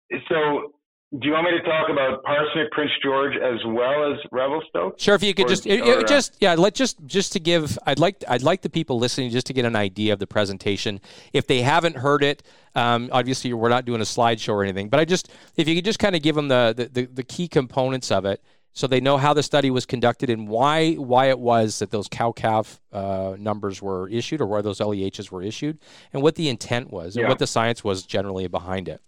[0.09, 0.71] it's so.
[1.19, 4.99] Do you want me to talk about Parsnip Prince George as well as Revelstoke?
[4.99, 7.77] Sure, if you could Or- just, or, uh, just, yeah, let just, just to give,
[7.85, 10.99] I'd like, I'd like the people listening just to get an idea of the presentation.
[11.31, 12.43] If they haven't heard it,
[12.75, 15.85] um, obviously we're not doing a slideshow or anything, but I just, if you could
[15.85, 18.43] just kind of give them the, the, the, the key components of it,
[18.73, 22.09] so they know how the study was conducted and why, why it was that those
[22.09, 25.79] cow calf uh, numbers were issued or why those LEHs were issued,
[26.11, 29.01] and what the intent was and what the science was generally behind it.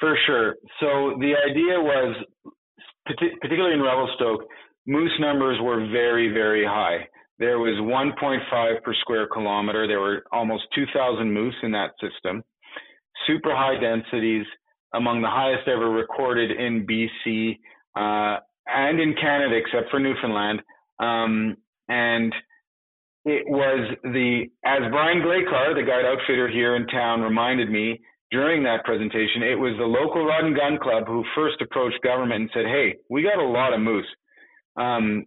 [0.00, 0.56] For sure.
[0.80, 2.16] So the idea was,
[3.06, 4.40] particularly in Revelstoke,
[4.86, 7.06] moose numbers were very, very high.
[7.38, 9.86] There was 1.5 per square kilometer.
[9.86, 12.42] There were almost 2,000 moose in that system.
[13.26, 14.46] Super high densities,
[14.94, 17.58] among the highest ever recorded in BC
[17.96, 20.60] uh, and in Canada, except for Newfoundland.
[20.98, 21.56] Um,
[21.88, 22.32] and
[23.24, 28.00] it was the, as Brian Glaykar, the guide outfitter here in town, reminded me,
[28.30, 32.42] during that presentation, it was the local rod and gun club who first approached government
[32.42, 34.06] and said, "Hey, we got a lot of moose."
[34.76, 35.24] Um,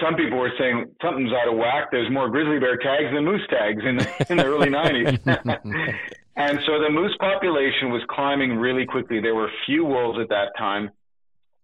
[0.00, 1.88] some people were saying something's out of whack.
[1.90, 5.18] There's more grizzly bear tags than moose tags in the, in the early '90s,
[6.36, 9.20] and so the moose population was climbing really quickly.
[9.20, 10.90] There were few wolves at that time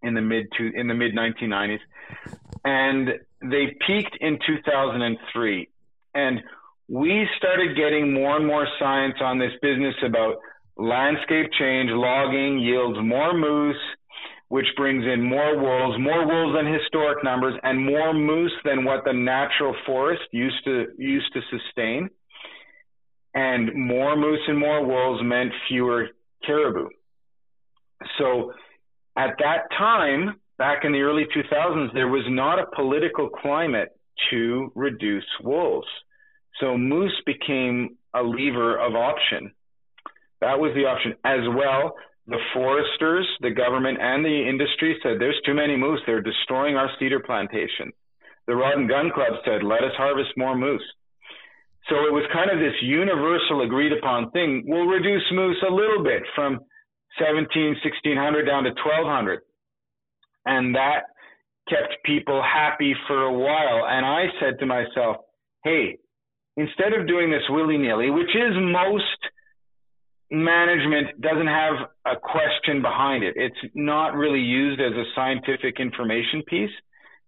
[0.03, 1.81] in the mid to in the mid 1990s,
[2.65, 3.11] and
[3.43, 5.69] they peaked in 2003,
[6.15, 6.41] and
[6.89, 10.37] we started getting more and more science on this business about
[10.81, 13.77] landscape change, logging yields more moose,
[14.49, 19.05] which brings in more wolves, more wolves than historic numbers, and more moose than what
[19.05, 22.09] the natural forest used to used to sustain.
[23.35, 26.09] And more moose and more wolves meant fewer
[26.45, 26.89] caribou.
[28.19, 28.53] So
[29.17, 33.91] at that time, back in the early 2000s, there was not a political climate
[34.31, 35.87] to reduce wolves.
[36.59, 39.53] So moose became a lever of option.
[40.41, 41.15] That was the option.
[41.25, 41.95] As well,
[42.27, 46.01] the foresters, the government, and the industry said there's too many moose.
[46.07, 47.93] They're destroying our cedar plantation.
[48.47, 50.85] The Rod and Gun Club said, let us harvest more moose.
[51.89, 54.65] So it was kind of this universal agreed upon thing.
[54.67, 56.61] We'll reduce moose a little bit from
[57.19, 57.47] 17,
[57.83, 59.41] 1600 down to 1200.
[60.47, 61.11] And that
[61.69, 63.87] kept people happy for a while.
[63.87, 65.17] And I said to myself,
[65.65, 65.99] hey,
[66.57, 69.30] instead of doing this willy nilly, which is most
[70.31, 71.75] management doesn't have
[72.07, 73.35] a question behind it.
[73.37, 76.71] It's not really used as a scientific information piece.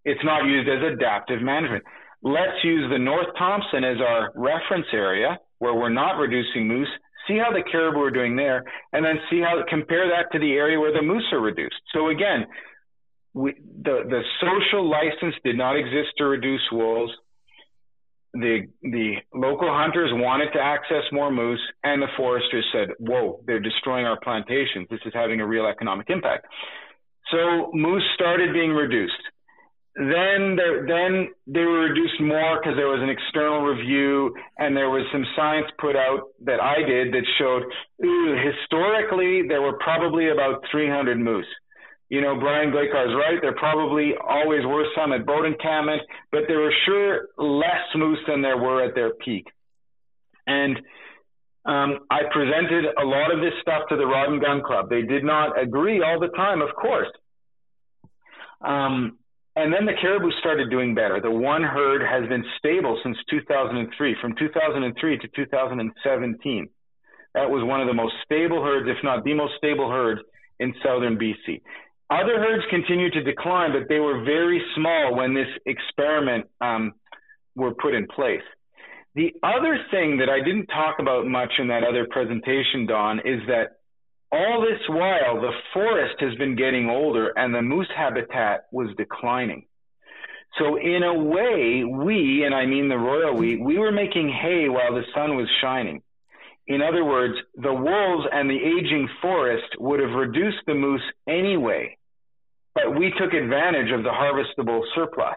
[0.04, 1.84] It's not used as adaptive management.
[2.22, 6.88] Let's use the North Thompson as our reference area where we're not reducing moose.
[7.28, 10.52] See how the caribou are doing there, and then see how compare that to the
[10.52, 11.80] area where the moose are reduced.
[11.92, 12.46] So again,
[13.32, 17.12] we, the the social license did not exist to reduce wolves
[18.34, 23.60] the the local hunters wanted to access more moose, and the foresters said, "Whoa, they're
[23.60, 24.88] destroying our plantations.
[24.90, 26.46] This is having a real economic impact."
[27.30, 29.22] So moose started being reduced.
[29.94, 34.88] Then there, then they were reduced more because there was an external review, and there
[34.88, 37.64] was some science put out that I did that showed
[38.00, 41.46] historically there were probably about 300 moose
[42.12, 43.38] you know, Brian Glaykar is right.
[43.40, 45.96] There probably always were some at Bodenkamen,
[46.30, 49.46] but there were sure less moose than there were at their peak.
[50.46, 50.76] And
[51.64, 54.90] um, I presented a lot of this stuff to the Rod and Gun Club.
[54.90, 57.08] They did not agree all the time, of course.
[58.60, 59.16] Um,
[59.56, 61.18] and then the caribou started doing better.
[61.18, 66.68] The one herd has been stable since 2003, from 2003 to 2017.
[67.32, 70.20] That was one of the most stable herds, if not the most stable herd
[70.60, 71.62] in southern BC.
[72.12, 76.92] Other herds continued to decline, but they were very small when this experiment um,
[77.56, 78.42] were put in place.
[79.14, 83.40] The other thing that I didn't talk about much in that other presentation, Don, is
[83.46, 83.78] that
[84.30, 89.64] all this while the forest has been getting older and the moose habitat was declining.
[90.58, 94.68] So in a way, we, and I mean the royal we, we were making hay
[94.68, 96.02] while the sun was shining.
[96.66, 101.96] In other words, the wolves and the aging forest would have reduced the moose anyway,
[102.74, 105.36] but we took advantage of the harvestable surplus.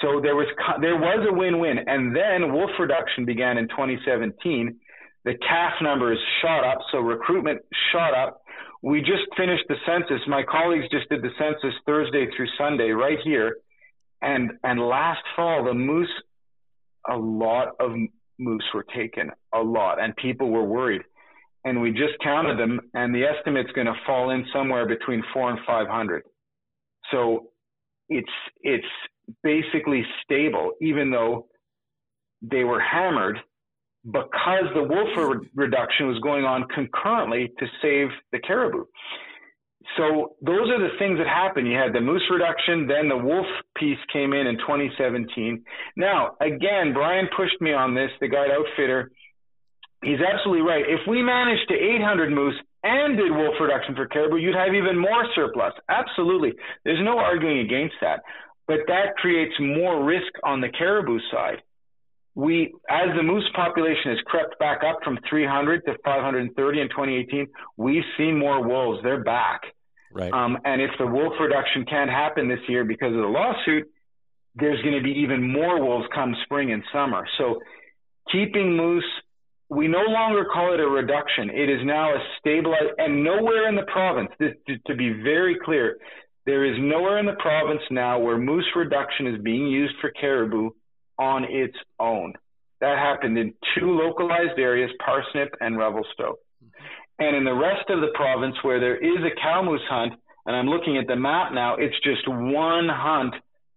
[0.00, 0.48] So there was
[0.80, 4.76] there was a win-win, and then wolf reduction began in 2017.
[5.24, 7.62] The calf numbers shot up, so recruitment
[7.92, 8.42] shot up,
[8.82, 10.20] We just finished the census.
[10.26, 13.58] My colleagues just did the census Thursday through Sunday right here.
[14.20, 16.10] And, and last fall, the moose,
[17.08, 17.92] a lot of
[18.38, 21.02] moose were taken, a lot, and people were worried.
[21.64, 25.50] And we just counted them, and the estimate's going to fall in somewhere between four
[25.50, 26.24] and 500.
[27.10, 27.48] So
[28.08, 28.28] it's,
[28.62, 28.86] it's
[29.42, 31.46] basically stable, even though
[32.42, 33.38] they were hammered
[34.04, 38.84] because the wolf reduction was going on concurrently to save the caribou.
[39.96, 41.68] So those are the things that happened.
[41.68, 43.46] You had the moose reduction, then the wolf
[43.76, 45.62] piece came in in 2017.
[45.96, 49.10] Now, again, Brian pushed me on this, the guide outfitter.
[50.02, 50.84] He's absolutely right.
[50.86, 54.98] If we managed to 800 moose and did wolf reduction for caribou, you'd have even
[54.98, 55.72] more surplus.
[55.88, 56.52] Absolutely.
[56.84, 58.20] There's no arguing against that.
[58.66, 61.62] But that creates more risk on the caribou side
[62.34, 67.46] we, as the moose population has crept back up from 300 to 530 in 2018,
[67.76, 69.00] we've seen more wolves.
[69.02, 69.60] They're back.
[70.12, 70.32] Right.
[70.32, 73.84] Um, and if the wolf reduction can't happen this year because of the lawsuit,
[74.54, 77.26] there's going to be even more wolves come spring and summer.
[77.38, 77.60] So
[78.30, 79.04] keeping moose,
[79.72, 81.48] we no longer call it a reduction.
[81.48, 84.52] It is now a stabilized, and nowhere in the province, this,
[84.86, 85.96] to be very clear,
[86.44, 90.70] there is nowhere in the province now where moose reduction is being used for caribou
[91.18, 92.34] on its own.
[92.80, 96.40] That happened in two localized areas, Parsnip and Revelstoke.
[97.18, 100.56] And in the rest of the province where there is a cow moose hunt, and
[100.56, 103.34] I'm looking at the map now, it's just one hunt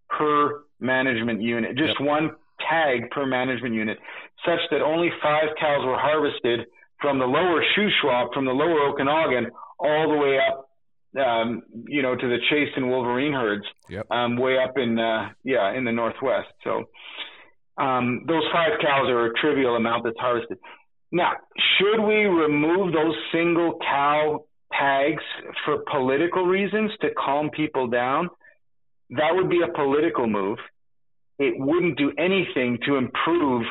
[0.10, 2.08] per management unit, just yep.
[2.08, 2.32] one
[2.68, 3.98] tag per management unit,
[4.46, 6.68] such that only five cows were harvested
[7.02, 10.70] from the lower Shuswap, from the lower Okanagan, all the way up,
[11.20, 14.06] um, you know, to the Chase and Wolverine herds, yep.
[14.12, 16.48] um, way up in, uh, yeah, in the northwest.
[16.64, 16.86] So,
[17.78, 20.58] um, those five cows are a trivial amount that's harvested.
[21.12, 21.32] Now,
[21.78, 25.24] should we remove those single cow tags
[25.64, 28.30] for political reasons to calm people down?
[29.12, 30.58] That would be a political move.
[31.38, 33.66] It wouldn't do anything to improve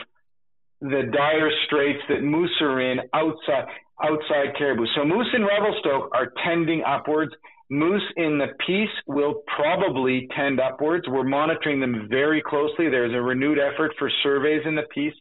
[0.80, 3.66] the dire straits that moose are in outside
[4.02, 4.86] outside caribou.
[4.96, 7.32] So moose in Revelstoke are tending upwards.
[7.70, 11.06] Moose in the Peace will probably tend upwards.
[11.09, 12.90] We're monitoring them very closely.
[12.90, 15.14] There's a renewed effort for surveys in the Peace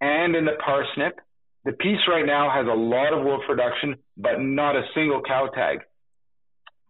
[0.00, 1.12] and in the Parsnip.
[1.64, 5.48] The Peace right now has a lot of wolf reduction, but not a single cow
[5.48, 5.78] tag.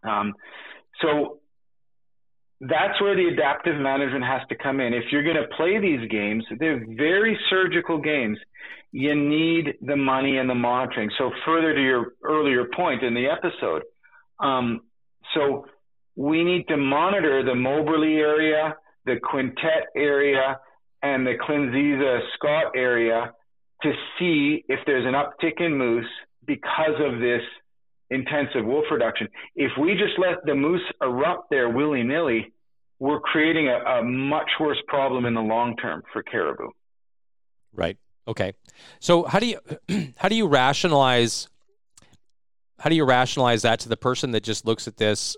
[0.03, 0.33] Um,
[1.01, 1.39] so
[2.61, 4.93] that's where the adaptive management has to come in.
[4.93, 8.39] If you're going to play these games, they're very surgical games.
[8.91, 11.11] You need the money and the monitoring.
[11.17, 13.83] So further to your earlier point in the episode,
[14.39, 14.81] um,
[15.33, 15.65] so
[16.15, 18.75] we need to monitor the Moberly area,
[19.05, 20.59] the Quintette area,
[21.03, 23.33] and the Klinse-Za Scott area
[23.83, 26.09] to see if there's an uptick in moose
[26.45, 27.41] because of this
[28.09, 29.27] intensive wolf reduction.
[29.55, 32.53] If we just let the moose erupt there willy nilly,
[32.99, 36.69] we're creating a, a, much worse problem in the long term for caribou.
[37.73, 37.97] Right.
[38.27, 38.53] Okay.
[38.99, 39.59] So how do you
[40.17, 41.47] how do you rationalize
[42.79, 45.35] how do you rationalize that to the person that just looks at this?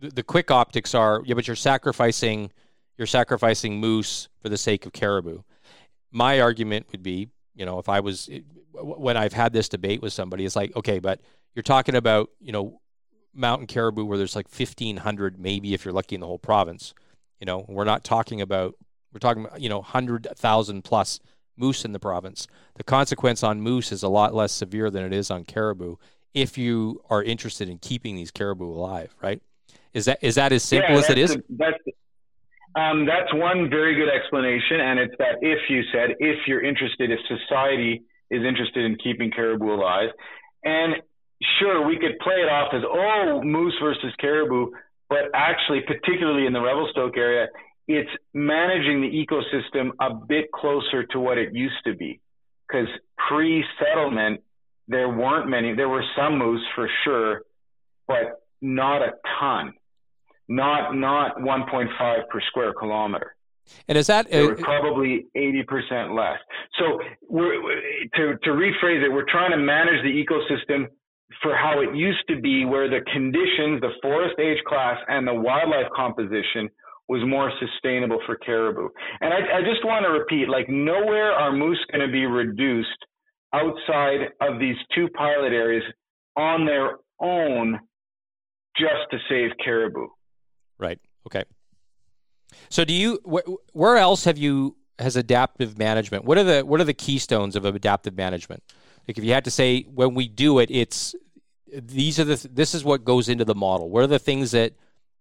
[0.00, 2.52] The, the quick optics are, yeah, but you're sacrificing
[2.96, 5.42] you're sacrificing moose for the sake of caribou.
[6.10, 8.28] My argument would be, you know, if I was
[8.72, 11.20] when I've had this debate with somebody, it's like, okay, but
[11.54, 12.80] you're talking about, you know,
[13.34, 16.94] mountain caribou where there's like 1500 maybe if you're lucky in the whole province.
[17.40, 18.74] You know, we're not talking about
[19.12, 21.20] we're talking about, you know, 100,000 plus
[21.56, 22.46] moose in the province.
[22.76, 25.96] The consequence on moose is a lot less severe than it is on caribou
[26.34, 29.42] if you are interested in keeping these caribou alive, right?
[29.94, 31.34] Is that is that as simple yeah, as it is?
[31.34, 31.78] A, that's
[32.74, 37.10] um, that's one very good explanation, and it's that if you said if you're interested,
[37.10, 40.10] if society is interested in keeping caribou alive,
[40.64, 40.94] and
[41.58, 44.70] sure we could play it off as oh moose versus caribou,
[45.08, 47.48] but actually, particularly in the Revelstoke area,
[47.86, 52.20] it's managing the ecosystem a bit closer to what it used to be,
[52.68, 52.88] because
[53.28, 54.42] pre-settlement
[54.88, 55.74] there weren't many.
[55.74, 57.42] There were some moose for sure,
[58.06, 59.74] but not a ton.
[60.48, 63.34] Not not 1.5 per square kilometer.
[63.88, 66.38] And is that uh, probably 80% less?
[66.78, 67.54] So we're,
[68.16, 70.86] to to rephrase it, we're trying to manage the ecosystem
[71.42, 75.34] for how it used to be, where the conditions, the forest age class, and the
[75.34, 76.68] wildlife composition
[77.08, 78.88] was more sustainable for caribou.
[79.20, 82.88] And I, I just want to repeat, like nowhere are moose going to be reduced
[83.52, 85.82] outside of these two pilot areas
[86.36, 87.78] on their own
[88.76, 90.06] just to save caribou.
[90.78, 90.98] Right.
[91.26, 91.44] Okay.
[92.68, 96.24] So do you wh- where else have you has adaptive management?
[96.24, 98.62] What are the what are the keystones of adaptive management?
[99.06, 101.14] Like if you had to say when we do it it's
[101.72, 103.90] these are the this is what goes into the model.
[103.90, 104.74] What are the things that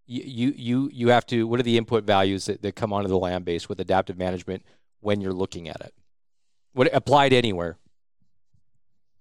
[0.06, 1.48] you you you have to?
[1.48, 4.64] What are the input values that, that come onto the land base with adaptive management
[5.02, 5.94] when you're looking at it?
[6.74, 7.78] What applied anywhere?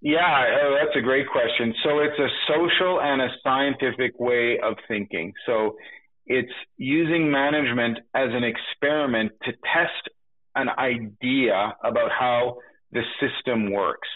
[0.02, 1.74] Yeah, oh, that's a great question.
[1.82, 5.32] So it's a social and a scientific way of thinking.
[5.46, 5.76] So
[6.26, 10.10] it's using management as an experiment to test
[10.54, 12.56] an idea about how
[12.92, 14.08] the system works.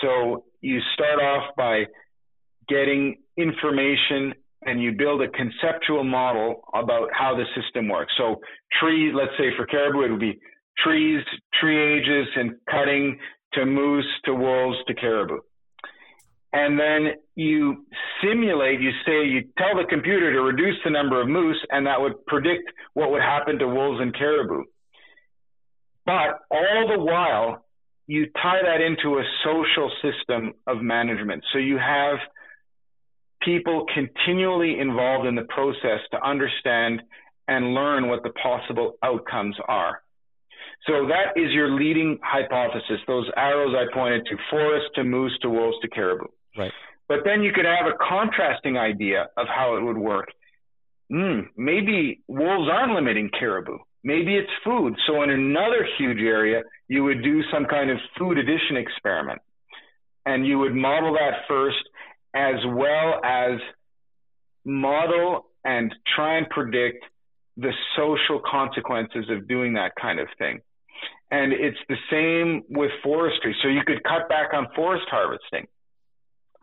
[0.00, 1.84] So you start off by
[2.68, 8.12] getting information and you build a conceptual model about how the system works.
[8.16, 8.36] So
[8.80, 10.38] trees, let's say for caribou, it would be
[10.84, 11.22] trees,
[11.60, 13.18] tree ages and cutting
[13.54, 15.38] to moose to wolves to caribou.
[16.52, 17.84] And then you
[18.22, 22.00] simulate, you say, you tell the computer to reduce the number of moose, and that
[22.00, 24.64] would predict what would happen to wolves and caribou.
[26.06, 27.66] But all the while,
[28.06, 31.44] you tie that into a social system of management.
[31.52, 32.16] So you have
[33.42, 37.02] people continually involved in the process to understand
[37.46, 40.02] and learn what the possible outcomes are.
[40.86, 43.00] So that is your leading hypothesis.
[43.06, 46.28] Those arrows I pointed to, forest to moose to wolves to caribou.
[46.58, 46.72] Right.
[47.08, 50.28] But then you could have a contrasting idea of how it would work.
[51.10, 53.78] Hmm, maybe wolves aren't limiting caribou.
[54.04, 54.94] Maybe it's food.
[55.06, 59.40] So in another huge area, you would do some kind of food addition experiment.
[60.26, 61.78] And you would model that first
[62.34, 63.58] as well as
[64.64, 67.04] model and try and predict
[67.56, 70.60] the social consequences of doing that kind of thing.
[71.30, 73.56] And it's the same with forestry.
[73.62, 75.66] So you could cut back on forest harvesting.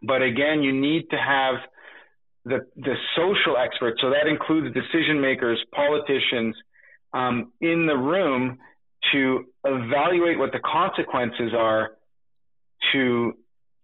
[0.01, 1.55] But again, you need to have
[2.45, 3.99] the, the social experts.
[4.01, 6.55] So that includes decision makers, politicians
[7.13, 8.59] um, in the room
[9.11, 11.91] to evaluate what the consequences are
[12.93, 13.33] to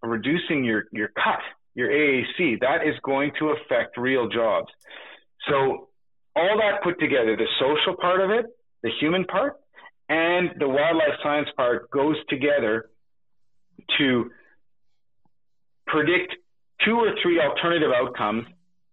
[0.04, 1.40] reducing your, your cut,
[1.76, 2.60] your AAC.
[2.60, 4.68] That is going to affect real jobs.
[5.50, 5.90] So
[6.36, 8.46] all that put together, the social part of it,
[8.84, 9.58] the human part,
[10.10, 12.90] and the wildlife science part goes together
[13.98, 14.30] to
[15.92, 16.34] predict
[16.86, 18.46] two or three alternative outcomes,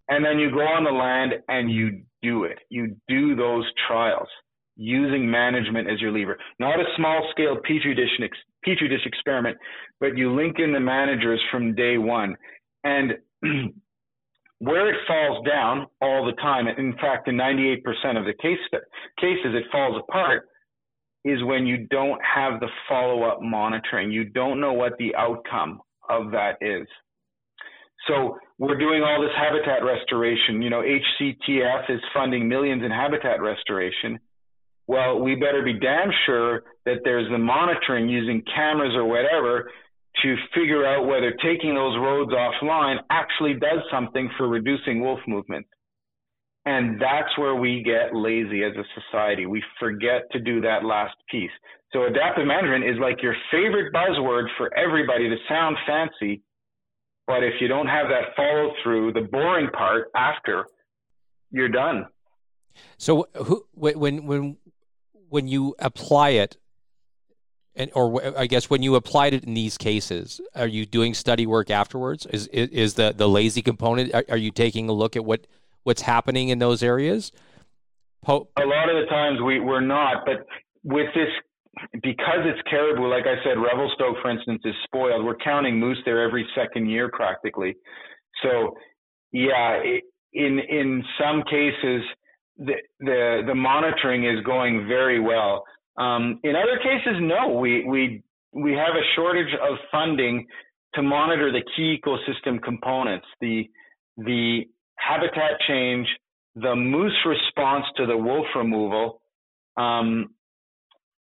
[0.08, 2.58] and then you go on the land and you do it.
[2.68, 4.28] You do those trials
[4.76, 6.38] using management as your lever.
[6.58, 8.10] Not a small scale petri dish,
[8.64, 9.56] petri dish experiment,
[10.00, 12.36] but you link in the managers from day one.
[12.84, 13.14] And
[14.60, 17.78] where it falls down all the time, in fact, in 98%
[18.16, 18.58] of the case,
[19.20, 20.48] cases, it falls apart,
[21.24, 24.10] is when you don't have the follow up monitoring.
[24.10, 26.86] You don't know what the outcome of that is.
[28.06, 30.62] So we're doing all this habitat restoration.
[30.62, 34.18] You know, HCTF is funding millions in habitat restoration.
[34.86, 39.70] Well, we better be damn sure that there's the monitoring using cameras or whatever
[40.22, 45.66] to figure out whether taking those roads offline actually does something for reducing wolf movement.
[46.68, 49.46] And that's where we get lazy as a society.
[49.46, 51.50] We forget to do that last piece.
[51.94, 56.42] So adaptive management is like your favorite buzzword for everybody to sound fancy.
[57.26, 60.66] But if you don't have that follow through, the boring part after,
[61.50, 62.06] you're done.
[62.98, 64.58] So who, when when
[65.30, 66.58] when you apply it,
[67.74, 71.46] and or I guess when you applied it in these cases, are you doing study
[71.46, 72.26] work afterwards?
[72.26, 74.14] Is is the the lazy component?
[74.14, 75.46] Are, are you taking a look at what
[75.84, 77.32] what's happening in those areas?
[78.24, 80.46] Po- a lot of the times we we're not, but
[80.84, 81.28] with this
[82.02, 85.24] because it's caribou, like I said, Revelstoke, for instance, is spoiled.
[85.24, 87.76] We're counting moose there every second year practically.
[88.42, 88.74] So,
[89.32, 89.80] yeah,
[90.32, 92.02] in in some cases,
[92.58, 95.64] the the, the monitoring is going very well.
[95.96, 97.58] Um, in other cases, no.
[97.58, 98.22] We we
[98.52, 100.46] we have a shortage of funding
[100.94, 103.68] to monitor the key ecosystem components, the
[104.16, 104.62] the
[104.98, 106.06] habitat change,
[106.54, 109.20] the moose response to the wolf removal,
[109.76, 110.30] um,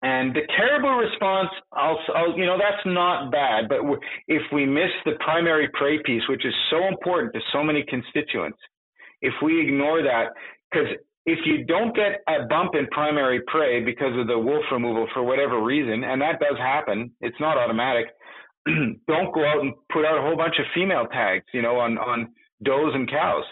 [0.01, 1.99] and the caribou response, I'll,
[2.37, 3.67] you know, that's not bad.
[3.67, 3.79] But
[4.27, 8.57] if we miss the primary prey piece, which is so important to so many constituents,
[9.21, 10.29] if we ignore that,
[10.71, 10.87] because
[11.25, 15.23] if you don't get a bump in primary prey because of the wolf removal for
[15.23, 18.07] whatever reason, and that does happen, it's not automatic.
[18.65, 21.97] don't go out and put out a whole bunch of female tags, you know, on
[21.97, 22.29] on
[22.63, 23.43] does and cows.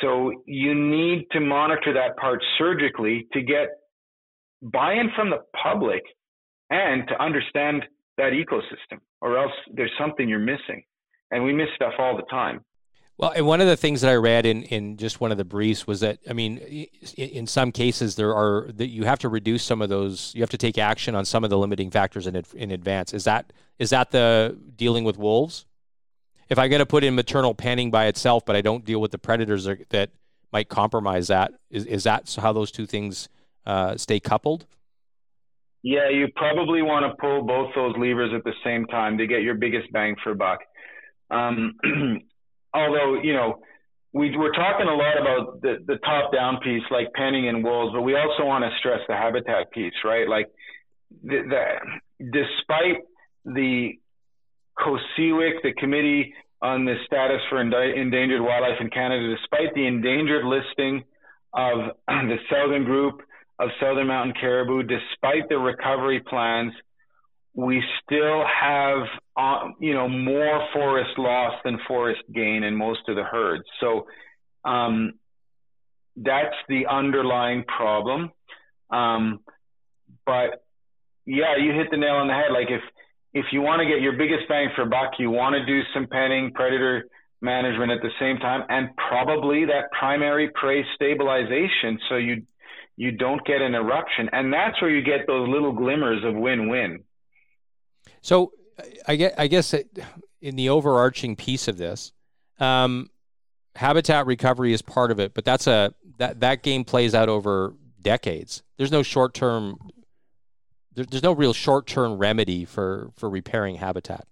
[0.00, 3.68] So you need to monitor that part surgically to get
[4.62, 6.02] buy-in from the public
[6.70, 7.84] and to understand
[8.16, 10.82] that ecosystem or else there's something you're missing.
[11.30, 12.64] And we miss stuff all the time.
[13.18, 15.44] Well and one of the things that i read in, in just one of the
[15.44, 16.56] briefs was that i mean
[17.18, 20.48] in some cases there are that you have to reduce some of those you have
[20.48, 23.12] to take action on some of the limiting factors in, in advance.
[23.12, 25.66] Is that is that the dealing with wolves
[26.50, 29.12] if I got to put in maternal penning by itself, but I don't deal with
[29.12, 30.10] the predators that
[30.52, 33.28] might compromise that, is is that how those two things
[33.66, 34.66] uh, stay coupled?
[35.82, 39.42] Yeah, you probably want to pull both those levers at the same time to get
[39.42, 40.58] your biggest bang for buck.
[41.30, 41.76] Um,
[42.74, 43.62] although you know
[44.12, 47.92] we, we're talking a lot about the, the top down piece like penning and wolves,
[47.94, 50.28] but we also want to stress the habitat piece, right?
[50.28, 50.48] Like
[51.22, 53.04] the, the, despite
[53.44, 53.92] the
[54.84, 61.04] COSEWIC, the Committee on the Status for Endangered Wildlife in Canada, despite the endangered listing
[61.54, 63.22] of the southern group
[63.58, 66.72] of southern mountain caribou, despite the recovery plans,
[67.54, 69.02] we still have,
[69.36, 73.64] uh, you know, more forest loss than forest gain in most of the herds.
[73.80, 74.06] So
[74.64, 75.14] um,
[76.16, 78.30] that's the underlying problem.
[78.90, 79.40] Um,
[80.24, 80.64] but
[81.26, 82.52] yeah, you hit the nail on the head.
[82.52, 82.82] Like if
[83.32, 86.06] if you want to get your biggest bang for buck, you want to do some
[86.06, 87.04] penning, predator
[87.40, 92.42] management at the same time, and probably that primary prey stabilization, so you
[92.96, 97.02] you don't get an eruption, and that's where you get those little glimmers of win-win.
[98.20, 98.52] So,
[99.08, 99.74] I guess, I guess
[100.42, 102.12] in the overarching piece of this,
[102.58, 103.08] um,
[103.74, 107.74] habitat recovery is part of it, but that's a that that game plays out over
[108.02, 108.62] decades.
[108.76, 109.78] There's no short term.
[111.00, 114.26] There, there's no real short term remedy for for repairing habitat,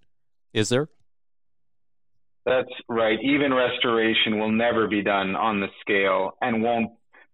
[0.53, 0.89] is there?
[2.45, 3.19] That's right.
[3.23, 6.91] Even restoration will never be done on the scale and won't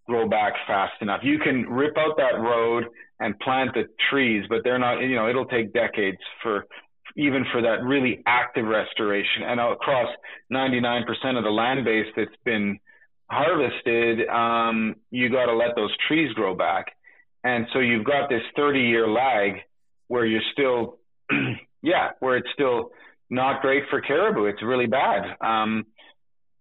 [0.06, 1.20] grow back fast enough.
[1.24, 2.84] You can rip out that road
[3.18, 6.66] and plant the trees, but they're not, you know, it'll take decades for
[7.16, 9.42] even for that really active restoration.
[9.44, 10.08] And across
[10.52, 11.02] 99%
[11.36, 12.78] of the land base that's been
[13.30, 16.86] harvested, um, you got to let those trees grow back.
[17.44, 19.60] And so you've got this 30 year lag
[20.08, 20.98] where you're still,
[21.82, 22.90] yeah, where it's still
[23.30, 24.46] not great for caribou.
[24.46, 25.36] It's really bad.
[25.40, 25.84] Um,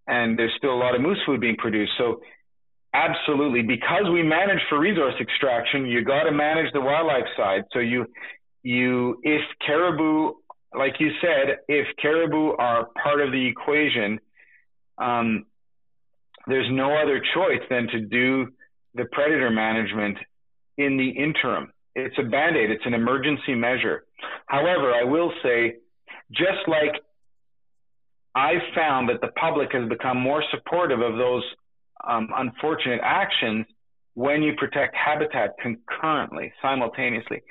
[0.06, 1.94] and there's still a lot of moose food being produced.
[1.98, 2.20] So
[2.94, 7.64] Absolutely, because we manage for resource extraction, you got to manage the wildlife side.
[7.74, 8.06] So you,
[8.62, 10.34] you, if caribou,
[10.78, 14.20] like you said, if caribou are part of the equation,
[15.00, 15.46] um,
[16.46, 18.48] there's no other choice than to do
[18.94, 20.18] the predator management
[20.78, 21.72] in the interim.
[21.95, 22.72] It's a band aid.
[22.72, 24.06] It's an emergency measure.
[24.48, 25.76] However, I will say,
[26.32, 27.02] just like
[28.36, 31.44] I've found that the public has become more supportive of those
[32.08, 33.66] um, unfortunate actions
[34.16, 37.41] when you protect habitat concurrently, simultaneously.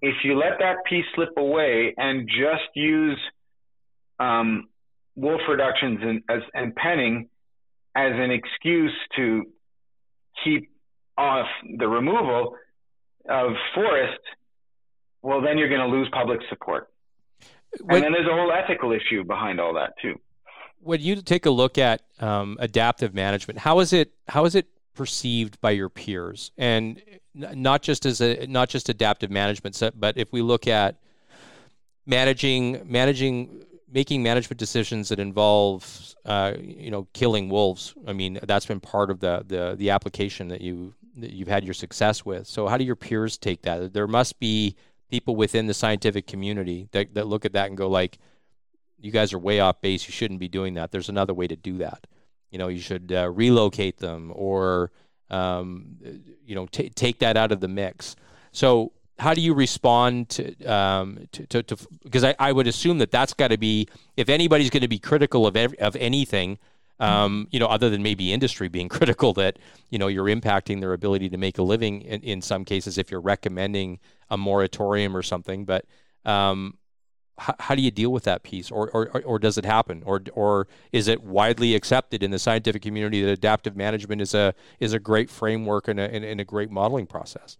[0.00, 3.18] If you let that piece slip away and just use
[4.18, 4.68] um,
[5.16, 7.28] wolf reductions and, as, and penning
[7.94, 9.44] as an excuse to
[10.42, 10.70] keep
[11.16, 11.46] off
[11.78, 12.56] the removal
[13.28, 14.20] of forest,
[15.22, 16.90] well, then you're going to lose public support.
[17.88, 20.20] And then there's a whole ethical issue behind all that too
[20.84, 24.68] when you take a look at um, adaptive management, how is it how is it
[24.94, 27.02] perceived by your peers, and
[27.34, 30.96] not just as a not just adaptive management, but if we look at
[32.06, 37.94] managing managing making management decisions that involve uh, you know killing wolves.
[38.06, 41.64] I mean that's been part of the the, the application that you that you've had
[41.64, 42.46] your success with.
[42.46, 43.92] So how do your peers take that?
[43.92, 44.76] There must be
[45.10, 48.18] people within the scientific community that, that look at that and go like
[48.98, 50.06] you guys are way off base.
[50.06, 50.90] You shouldn't be doing that.
[50.90, 52.06] There's another way to do that.
[52.50, 54.92] You know, you should uh, relocate them or,
[55.30, 55.96] um,
[56.44, 58.16] you know, t- take that out of the mix.
[58.52, 61.62] So, how do you respond to, um, to,
[62.02, 63.86] because I, I would assume that that's got to be,
[64.16, 66.58] if anybody's going to be critical of, of anything,
[67.00, 69.58] um, you know, other than maybe industry being critical that,
[69.90, 73.10] you know, you're impacting their ability to make a living in, in some cases if
[73.10, 73.98] you're recommending
[74.30, 75.64] a moratorium or something.
[75.64, 75.84] But,
[76.24, 76.78] um,
[77.36, 80.22] how, how do you deal with that piece or, or, or does it happen or,
[80.34, 84.92] or is it widely accepted in the scientific community that adaptive management is a, is
[84.92, 87.58] a great framework and a, and a great modeling process?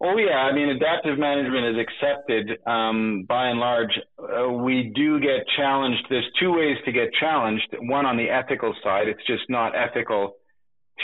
[0.00, 3.98] Oh yeah, I mean adaptive management is accepted um, by and large.
[4.18, 6.04] Uh, we do get challenged.
[6.10, 7.68] There's two ways to get challenged.
[7.82, 10.34] One on the ethical side, it's just not ethical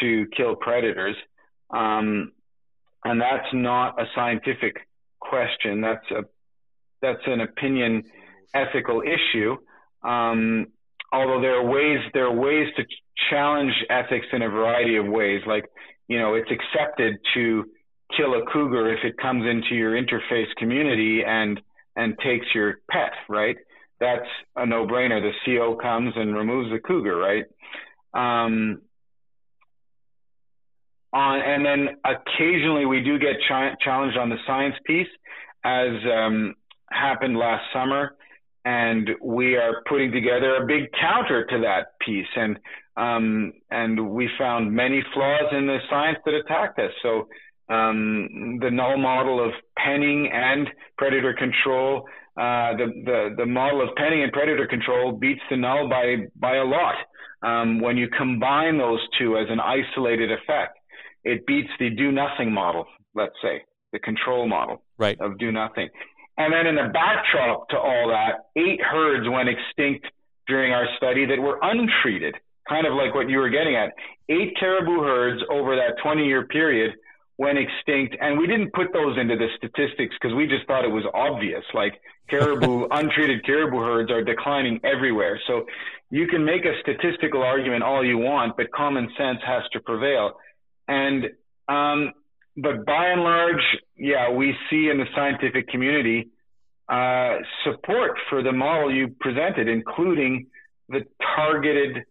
[0.01, 1.17] to kill predators,
[1.71, 2.33] um,
[3.05, 4.77] and that's not a scientific
[5.21, 5.81] question.
[5.81, 6.23] That's a
[7.01, 8.03] that's an opinion
[8.55, 9.57] ethical issue.
[10.03, 10.67] Um,
[11.13, 12.85] although there are ways there are ways to
[13.31, 15.43] challenge ethics in a variety of ways.
[15.47, 15.67] Like
[16.09, 17.65] you know, it's accepted to
[18.17, 21.61] kill a cougar if it comes into your interface community and
[21.97, 23.57] and takes your pet, right?
[24.01, 25.21] That's a no-brainer.
[25.21, 27.45] The CO comes and removes the cougar, right?
[28.15, 28.83] Um,
[31.13, 35.09] on and then occasionally we do get ch- challenged on the science piece
[35.65, 36.55] as um,
[36.91, 38.15] happened last summer.
[38.65, 42.27] and we are putting together a big counter to that piece.
[42.37, 42.59] And
[42.97, 46.91] um, and we found many flaws in the science that attacked us.
[47.03, 47.29] So
[47.69, 53.95] um, the null model of penning and predator control, uh, the, the the model of
[53.97, 56.95] penning and predator control beats the null by by a lot.
[57.43, 60.79] Um, when you combine those two as an isolated effect,
[61.25, 62.87] it beats the do nothing model.
[63.15, 63.63] Let's say
[63.93, 65.19] the control model right.
[65.21, 65.89] of do nothing.
[66.37, 70.07] And then in the backdrop to all that, eight herds went extinct
[70.47, 72.35] during our study that were untreated,
[72.69, 73.93] kind of like what you were getting at.
[74.29, 76.93] Eight caribou herds over that 20 year period
[77.39, 78.17] went extinct.
[78.21, 81.65] And we didn't put those into the statistics because we just thought it was obvious.
[81.73, 85.41] Like caribou, untreated caribou herds are declining everywhere.
[85.47, 85.65] So
[86.11, 90.33] you can make a statistical argument all you want, but common sense has to prevail.
[90.89, 91.27] And
[91.69, 92.13] um,
[92.57, 93.63] but by and large,
[93.97, 96.31] yeah, we see in the scientific community
[96.89, 100.47] uh, support for the model you presented, including
[100.89, 101.05] the
[101.37, 102.05] targeted,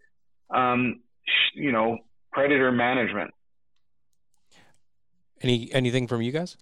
[0.54, 1.98] um, sh- you know,
[2.32, 3.32] predator management.
[5.42, 6.58] Any anything from you guys?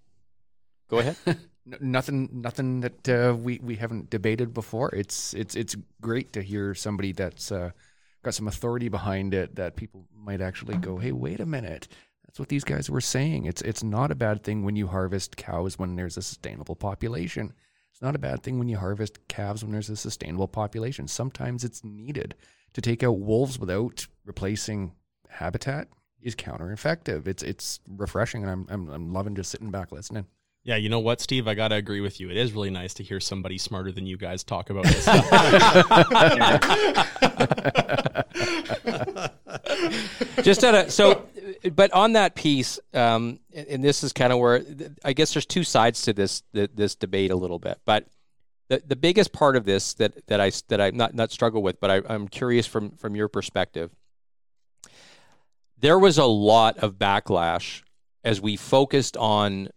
[0.90, 1.18] Go ahead.
[1.82, 4.94] nothing, nothing that uh, we we haven't debated before.
[4.94, 7.72] It's it's it's great to hear somebody that's uh,
[8.24, 11.88] got some authority behind it that people might actually go, "Hey, wait a minute."
[12.26, 13.46] That's what these guys were saying.
[13.46, 17.54] It's it's not a bad thing when you harvest cows when there's a sustainable population.
[17.92, 21.08] It's not a bad thing when you harvest calves when there's a sustainable population.
[21.08, 22.36] Sometimes it's needed
[22.74, 24.92] to take out wolves without replacing
[25.30, 25.88] habitat
[26.26, 27.28] is counter effective.
[27.28, 30.26] It's it's refreshing, and I'm, I'm I'm loving just sitting back listening.
[30.64, 31.48] Yeah, you know what, Steve?
[31.48, 32.32] I gotta agree with you.
[32.32, 35.30] It is really nice to hear somebody smarter than you guys talk about this stuff.
[40.42, 41.28] Just at a so,
[41.74, 44.64] but on that piece, um, and this is kind of where
[45.04, 47.80] I guess there's two sides to this this debate a little bit.
[47.86, 48.08] But
[48.70, 51.80] the the biggest part of this that that I that I not not struggle with,
[51.80, 53.92] but I, I'm curious from from your perspective.
[55.86, 57.84] There was a lot of backlash
[58.24, 59.70] as we focused on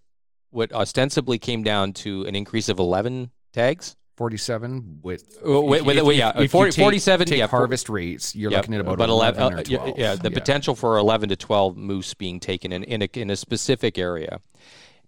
[0.48, 3.94] what ostensibly came down to an increase of 11 tags.
[4.16, 7.46] 47 with, Uh, with, with, if- with- yeah, if you 40, take- 47 take yeah,
[7.46, 9.98] for- harvest rates, you're looking at about but 11, uh, yeah, 12.
[9.98, 13.36] Yeah, the potential for 11 to 12 moose being taken in, in, a, in a
[13.36, 14.40] specific area.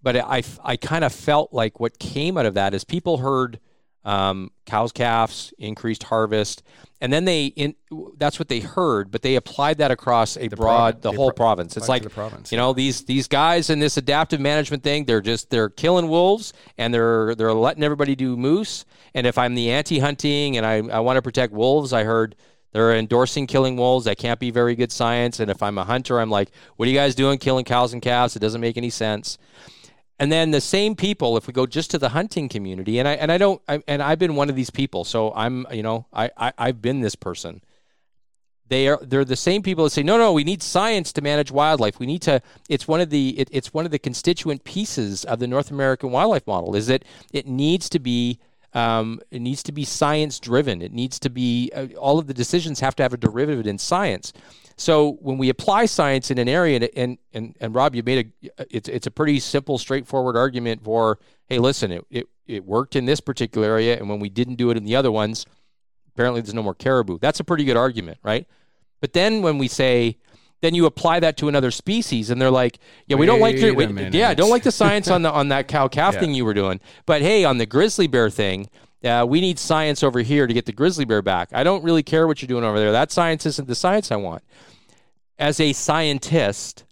[0.03, 3.59] But I, I kind of felt like what came out of that is people heard
[4.05, 6.63] um, cows, calves, increased harvest,
[7.01, 7.75] and then they in
[8.17, 11.45] that's what they heard, but they applied that across a broad, provi- the whole pro-
[11.47, 11.77] province.
[11.77, 15.21] It's like the province, you know these these guys in this adaptive management thing, they're
[15.21, 18.85] just they're killing wolves and they're they're letting everybody do moose.
[19.15, 22.37] And if I'm the anti-hunting and I I want to protect wolves, I heard
[22.73, 24.05] they're endorsing killing wolves.
[24.05, 25.41] That can't be very good science.
[25.41, 28.01] And if I'm a hunter, I'm like, what are you guys doing killing cows and
[28.01, 28.37] calves?
[28.37, 29.39] It doesn't make any sense.
[30.21, 33.13] And then the same people, if we go just to the hunting community, and I
[33.13, 36.07] and I don't, I, and I've been one of these people, so I'm, you know,
[36.13, 37.63] I, I I've been this person.
[38.69, 41.51] They are they're the same people that say, no, no, we need science to manage
[41.51, 41.99] wildlife.
[41.99, 42.43] We need to.
[42.69, 46.11] It's one of the it, it's one of the constituent pieces of the North American
[46.11, 46.77] wildlife model.
[46.77, 47.03] Is that
[47.33, 48.39] it needs to be
[48.75, 50.83] um, it needs to be science driven.
[50.83, 53.79] It needs to be uh, all of the decisions have to have a derivative in
[53.79, 54.35] science.
[54.77, 58.33] So when we apply science in an area, and and and, and Rob, you made
[58.59, 62.97] a it's it's a pretty simple, straightforward argument for hey, listen, it, it it worked
[62.97, 65.47] in this particular area, and when we didn't do it in the other ones,
[66.15, 67.19] apparently there's no more caribou.
[67.19, 68.47] That's a pretty good argument, right?
[69.01, 70.17] But then when we say
[70.63, 73.75] then you apply that to another species, and they're like, "Yeah, we don't like your,
[73.75, 76.21] wait, yeah, don't like the science on the on that cow calf Yeah.
[76.21, 78.69] thing you were doing." But hey, on the grizzly bear thing,
[79.05, 81.49] uh, we need science over here to get the grizzly bear back.
[81.53, 82.93] I don't really care what you're doing over there.
[82.93, 84.43] That science isn't the science I want.
[85.39, 86.85] As a scientist,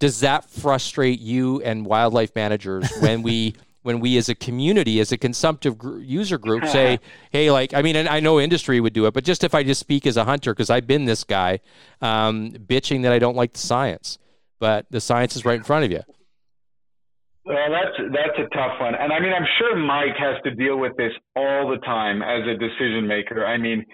[0.00, 5.10] does that frustrate you and wildlife managers when we when we as a community as
[5.12, 7.00] a consumptive gr- user group say
[7.30, 9.62] hey like i mean and i know industry would do it but just if i
[9.62, 11.58] just speak as a hunter because i've been this guy
[12.02, 14.18] um, bitching that i don't like the science
[14.58, 16.02] but the science is right in front of you
[17.44, 20.78] Well, that's that's a tough one, and I mean, I'm sure Mike has to deal
[20.78, 23.46] with this all the time as a decision maker.
[23.46, 23.84] I mean,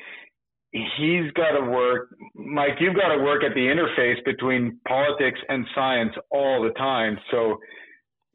[0.73, 2.73] he's got to work, Mike.
[2.81, 7.19] You've got to work at the interface between politics and science all the time.
[7.31, 7.59] So,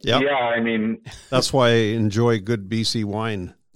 [0.04, 0.22] Yep.
[0.24, 0.98] yeah, I mean,
[1.30, 3.54] That's why I enjoy good BC wine.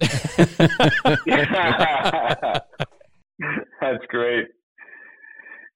[3.80, 4.46] That's great.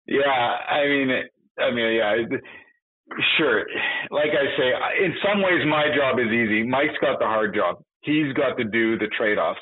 [0.06, 1.10] Yeah, I mean,
[1.58, 2.42] I mean, yeah, it-
[3.36, 3.66] sure.
[4.10, 6.62] Like I say, in some ways, my job is easy.
[6.62, 7.82] Mike's got the hard job.
[8.02, 9.60] He's got to do the trade-offs.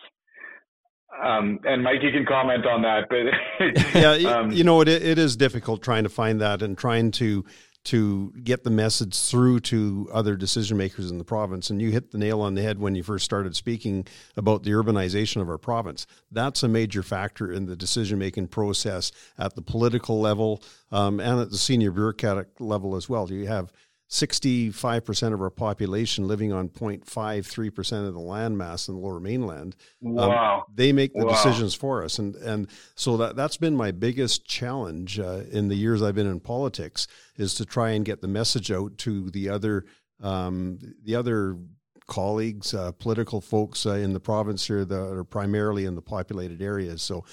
[1.24, 5.18] Um, and Mike, you can comment on that, but yeah, um, you know, it, it
[5.18, 7.44] is difficult trying to find that and trying to
[7.84, 11.70] to get the message through to other decision makers in the province.
[11.70, 14.06] And you hit the nail on the head when you first started speaking
[14.36, 16.06] about the urbanization of our province.
[16.30, 21.40] That's a major factor in the decision making process at the political level um, and
[21.40, 23.30] at the senior bureaucratic level as well.
[23.30, 23.72] You have
[24.08, 29.76] 65% of our population living on 0.53% of the landmass in the lower mainland.
[30.04, 30.56] Um, wow.
[30.58, 31.32] Um, they make the wow.
[31.32, 32.18] decisions for us.
[32.18, 36.26] And, and so that, that's been my biggest challenge uh, in the years I've been
[36.26, 37.06] in politics
[37.36, 39.84] is to try and get the message out to the other,
[40.22, 41.58] um, the other
[42.06, 46.62] colleagues, uh, political folks uh, in the province here that are primarily in the populated
[46.62, 47.02] areas.
[47.02, 47.24] So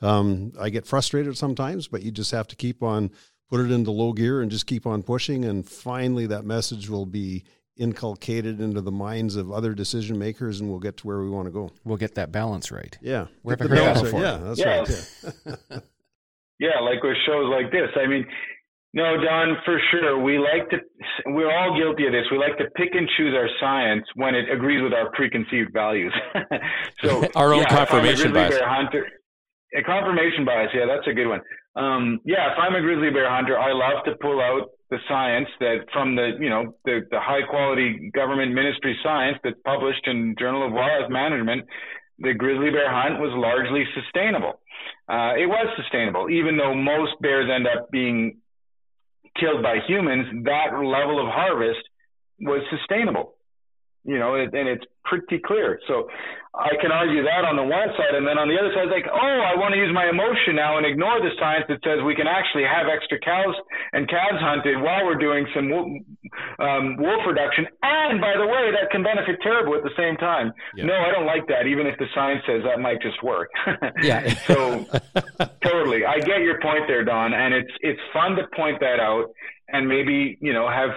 [0.00, 3.10] um, I get frustrated sometimes, but you just have to keep on
[3.52, 5.44] put it into low gear and just keep on pushing.
[5.44, 7.44] And finally, that message will be
[7.76, 11.46] inculcated into the minds of other decision makers and we'll get to where we want
[11.48, 11.70] to go.
[11.84, 12.96] We'll get that balance right.
[13.02, 13.26] Yeah.
[13.42, 14.22] We haven't heard that before.
[14.22, 14.78] Yeah, that's yeah.
[14.78, 15.10] right.
[15.44, 15.78] Yeah.
[16.60, 17.90] yeah, like with shows like this.
[17.94, 18.24] I mean,
[18.94, 20.22] no, Don, for sure.
[20.22, 20.78] We like to,
[21.26, 22.24] we're all guilty of this.
[22.30, 26.14] We like to pick and choose our science when it agrees with our preconceived values.
[27.02, 28.58] so, our own yeah, confirmation bias.
[28.64, 29.06] Hunter,
[29.76, 30.70] a confirmation bias.
[30.74, 31.42] Yeah, that's a good one.
[31.74, 35.48] Um, yeah, if I'm a grizzly bear hunter, I love to pull out the science
[35.60, 40.34] that from the, you know, the, the high quality government ministry science that's published in
[40.38, 41.64] Journal of Wildlife Management.
[42.18, 44.60] The grizzly bear hunt was largely sustainable.
[45.08, 48.36] Uh, it was sustainable, even though most bears end up being
[49.40, 50.44] killed by humans.
[50.44, 51.80] That level of harvest
[52.40, 53.34] was sustainable
[54.04, 55.78] you know, and it's pretty clear.
[55.86, 56.08] So
[56.54, 59.08] I can argue that on the one side, and then on the other side, like,
[59.08, 62.14] oh, I want to use my emotion now and ignore the science that says we
[62.14, 63.54] can actually have extra cows
[63.94, 65.70] and calves hunted while we're doing some
[66.60, 70.52] um, wolf reduction, and by the way, that can benefit caribou at the same time.
[70.74, 70.90] Yeah.
[70.90, 73.48] No, I don't like that, even if the science says that might just work.
[74.02, 74.34] yeah.
[74.44, 74.84] so
[75.62, 79.30] totally, I get your point there, Don, and it's it's fun to point that out
[79.72, 80.90] and maybe you know have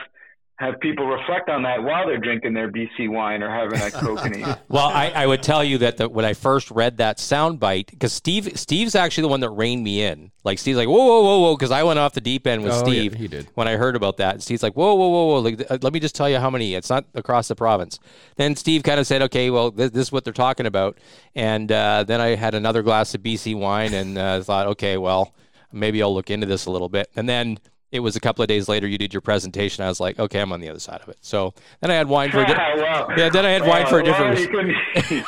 [0.58, 4.58] have people reflect on that while they're drinking their BC wine or having a kokanee.
[4.70, 8.14] well, I, I, would tell you that the, when I first read that soundbite, because
[8.14, 10.32] Steve Steve's actually the one that reined me in.
[10.46, 12.72] Like Steve's like, whoa, whoa, whoa, whoa, because I went off the deep end with
[12.72, 13.14] oh, Steve.
[13.14, 13.48] Yeah, he did.
[13.56, 15.40] When I heard about that, Steve's like, whoa, whoa, whoa, whoa.
[15.40, 16.76] Like, uh, let me just tell you how many.
[16.76, 18.00] It's not across the province.
[18.38, 21.00] Then Steve kind of said, okay, well, this, this, is what they're talking about.
[21.34, 25.34] And uh, then I had another glass of BC wine and uh, thought, okay, well,
[25.74, 27.10] maybe I'll look into this a little bit.
[27.16, 27.58] And then
[27.92, 29.84] it was a couple of days later you did your presentation.
[29.84, 31.18] I was like, okay, I'm on the other side of it.
[31.22, 33.30] So then I had wine for a di- well, yeah.
[33.30, 34.40] Then I had wine for a different.
[34.40, 34.68] You, can,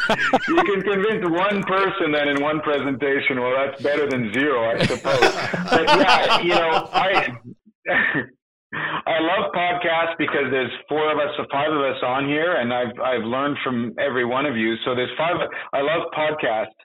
[0.47, 3.39] you can convince one person then in one presentation.
[3.39, 5.19] Well, that's better than zero, I suppose.
[5.69, 7.38] but yeah, you know, I.
[8.73, 12.73] I love podcasts because there's four of us, or five of us on here, and
[12.73, 14.75] I've I've learned from every one of you.
[14.84, 15.35] So there's five.
[15.71, 16.75] I love podcasts,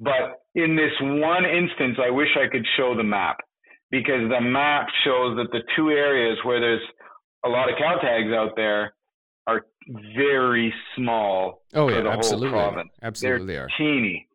[0.00, 3.38] but in this one instance, I wish I could show the map
[3.90, 6.82] because the map shows that the two areas where there's
[7.44, 8.94] a lot of cow tags out there
[9.46, 9.66] are
[10.16, 12.48] very small oh, for yeah, the absolutely.
[12.48, 12.90] whole province.
[13.02, 13.68] Absolutely, They're are.
[13.78, 14.26] teeny.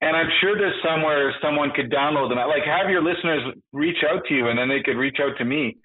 [0.00, 2.38] And I'm sure there's somewhere someone could download them.
[2.38, 3.42] Like have your listeners
[3.72, 5.76] reach out to you, and then they could reach out to me.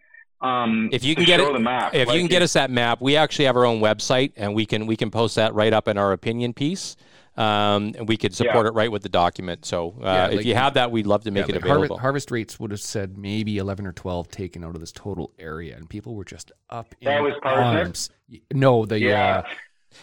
[0.41, 1.95] Um, if you can get it, map.
[1.95, 4.53] if like you can get us that map, we actually have our own website, and
[4.53, 6.95] we can we can post that right up in our opinion piece
[7.35, 8.69] um, and we could support yeah.
[8.69, 9.65] it right with the document.
[9.65, 11.65] So uh, yeah, like, if you have that, we'd love to make yeah, it like
[11.65, 11.97] available.
[11.97, 15.31] Harvest, harvest, rates would have said maybe 11 or 12 taken out of this total
[15.39, 18.09] area, and people were just up that in was arms.
[18.53, 19.37] No, the yeah.
[19.37, 19.43] Uh,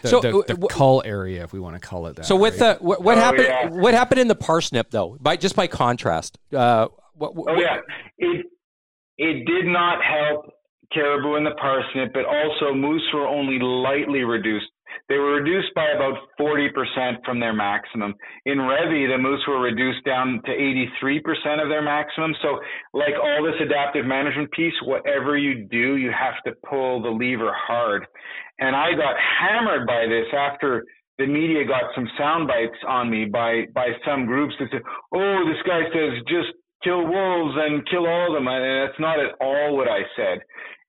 [0.01, 2.25] the, so the, the, the cull area, if we want to call it that.
[2.25, 2.79] So with right?
[2.79, 3.43] the what, what oh, happened?
[3.43, 3.69] Yeah.
[3.69, 5.17] What happened in the parsnip though?
[5.19, 7.77] By just by contrast, uh, what, what, oh yeah,
[8.17, 8.45] it
[9.17, 10.53] it did not help
[10.93, 14.67] caribou in the parsnip, but also moose were only lightly reduced
[15.09, 18.15] they were reduced by about 40% from their maximum.
[18.45, 22.33] In Revi, the moose were reduced down to 83% of their maximum.
[22.41, 22.59] So,
[22.93, 27.53] like all this adaptive management piece, whatever you do, you have to pull the lever
[27.55, 28.05] hard.
[28.59, 30.85] And I got hammered by this after
[31.17, 34.81] the media got some sound bites on me by by some groups that said,
[35.13, 36.49] "Oh, this guy says just
[36.83, 40.41] kill wolves and kill all of them," and that's not at all what I said.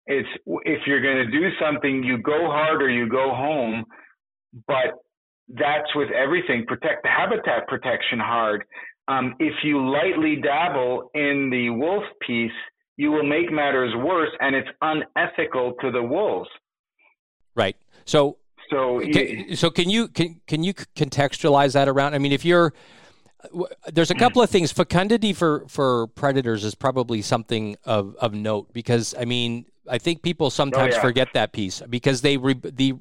[0.06, 0.28] It's
[0.64, 3.84] if you're going to do something, you go hard or you go home.
[4.66, 4.98] But
[5.48, 6.64] that's with everything.
[6.66, 8.64] Protect the habitat protection hard.
[9.08, 12.50] Um, if you lightly dabble in the wolf piece,
[12.96, 16.48] you will make matters worse, and it's unethical to the wolves.
[17.54, 17.76] Right.
[18.04, 18.38] So.
[18.70, 22.14] So, can, so can you can can you contextualize that around?
[22.14, 22.72] I mean, if you're
[23.92, 24.72] there's a couple of things.
[24.72, 30.22] Fecundity for for predators is probably something of of note because I mean I think
[30.22, 31.02] people sometimes oh, yeah.
[31.02, 32.94] forget that piece because they re, the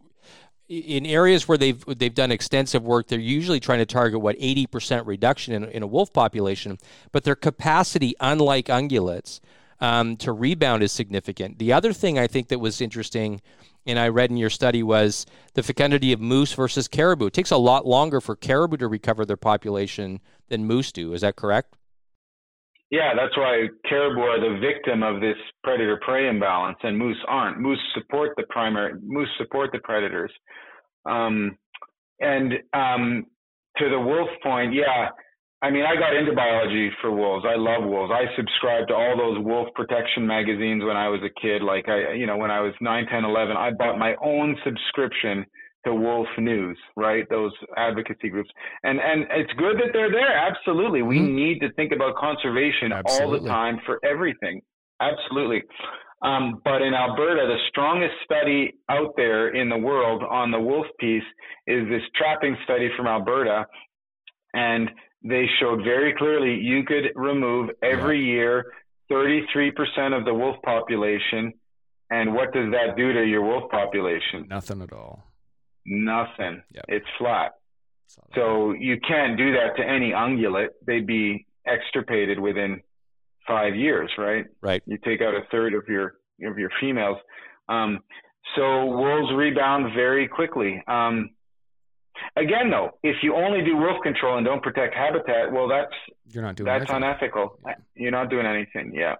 [0.67, 4.65] in areas where they've they've done extensive work, they're usually trying to target what eighty
[4.65, 6.77] percent reduction in, in a wolf population,
[7.11, 9.41] but their capacity, unlike ungulates,
[9.81, 11.59] um, to rebound is significant.
[11.59, 13.41] The other thing I think that was interesting,
[13.85, 17.27] and I read in your study, was the fecundity of moose versus caribou.
[17.27, 21.13] It takes a lot longer for caribou to recover their population than moose do.
[21.13, 21.75] Is that correct?
[22.91, 27.59] Yeah, that's why caribou are the victim of this predator prey imbalance, and moose aren't.
[27.59, 28.93] Moose support the primary.
[29.01, 30.31] Moose support the predators.
[31.05, 31.57] Um,
[32.19, 33.25] and um,
[33.77, 35.07] to the wolf point, yeah,
[35.63, 37.45] I mean, I got into biology for wolves.
[37.47, 38.11] I love wolves.
[38.11, 41.61] I subscribed to all those wolf protection magazines when I was a kid.
[41.61, 45.45] Like I, you know, when I was 9, 10, 11, I bought my own subscription
[45.85, 47.27] to Wolf News, right?
[47.29, 48.49] Those advocacy groups.
[48.83, 50.35] And and it's good that they're there.
[50.35, 51.03] Absolutely.
[51.03, 51.35] We mm-hmm.
[51.35, 53.37] need to think about conservation Absolutely.
[53.37, 54.61] all the time for everything.
[54.99, 55.63] Absolutely.
[56.23, 60.85] Um, but in Alberta, the strongest study out there in the world on the wolf
[60.99, 61.23] piece
[61.65, 63.65] is this trapping study from Alberta.
[64.53, 64.91] And
[65.23, 68.33] they showed very clearly you could remove every yeah.
[68.33, 68.65] year
[69.11, 71.53] 33% of the wolf population.
[72.09, 74.47] And what does that do to your wolf population?
[74.49, 75.23] Nothing at all.
[75.85, 76.61] Nothing.
[76.73, 76.85] Yep.
[76.87, 77.53] It's flat.
[78.35, 80.69] So you can't do that to any ungulate.
[80.85, 82.81] They'd be extirpated within
[83.47, 84.45] five years, right?
[84.61, 84.83] Right.
[84.85, 87.17] You take out a third of your of your females.
[87.69, 87.99] Um,
[88.55, 90.83] so wolves rebound very quickly.
[90.87, 91.29] Um,
[92.35, 95.93] Again, though, if you only do wolf control and don't protect habitat, well, that's
[96.29, 96.95] you're not doing that's anything.
[96.97, 97.59] unethical.
[97.95, 98.93] You're not doing anything.
[98.93, 99.15] Yeah.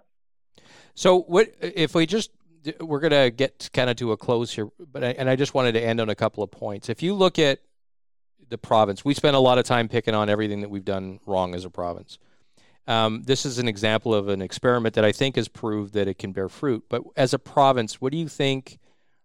[0.94, 2.30] So what if we just
[2.80, 5.54] we're going to get kind of to a close here, but I, and I just
[5.54, 6.88] wanted to end on a couple of points.
[6.88, 7.60] If you look at
[8.48, 11.54] the province, we spend a lot of time picking on everything that we've done wrong
[11.54, 12.18] as a province.
[12.86, 16.18] Um, this is an example of an experiment that I think has proved that it
[16.18, 16.84] can bear fruit.
[16.88, 18.78] But as a province, what do you think?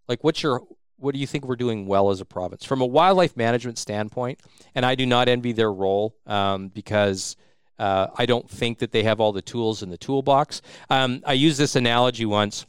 [0.08, 0.62] Like, what's your
[0.98, 4.40] what do you think we're doing well as a province from a wildlife management standpoint?
[4.76, 7.36] And I do not envy their role um, because
[7.80, 10.62] uh, I don't think that they have all the tools in the toolbox.
[10.90, 12.66] Um, I used this analogy once.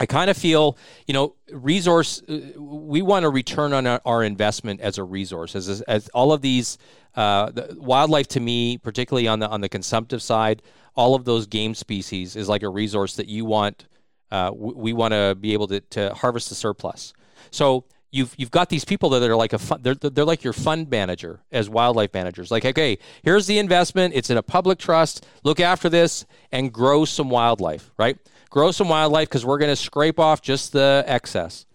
[0.00, 2.22] I kind of feel, you know, resource.
[2.22, 6.40] Uh, we want a return on our, investment as a resource, as, as all of
[6.40, 6.78] these
[7.14, 10.62] uh, the wildlife to me, particularly on the on the consumptive side,
[10.94, 13.86] all of those game species is like a resource that you want.
[14.30, 17.12] Uh, we want to be able to, to harvest the surplus.
[17.50, 20.52] So you've you've got these people that are like a fun, they're they're like your
[20.52, 22.50] fund manager as wildlife managers.
[22.50, 24.14] Like, okay, here's the investment.
[24.14, 25.26] It's in a public trust.
[25.42, 27.90] Look after this and grow some wildlife.
[27.98, 28.18] Right,
[28.50, 31.66] grow some wildlife because we're going to scrape off just the excess.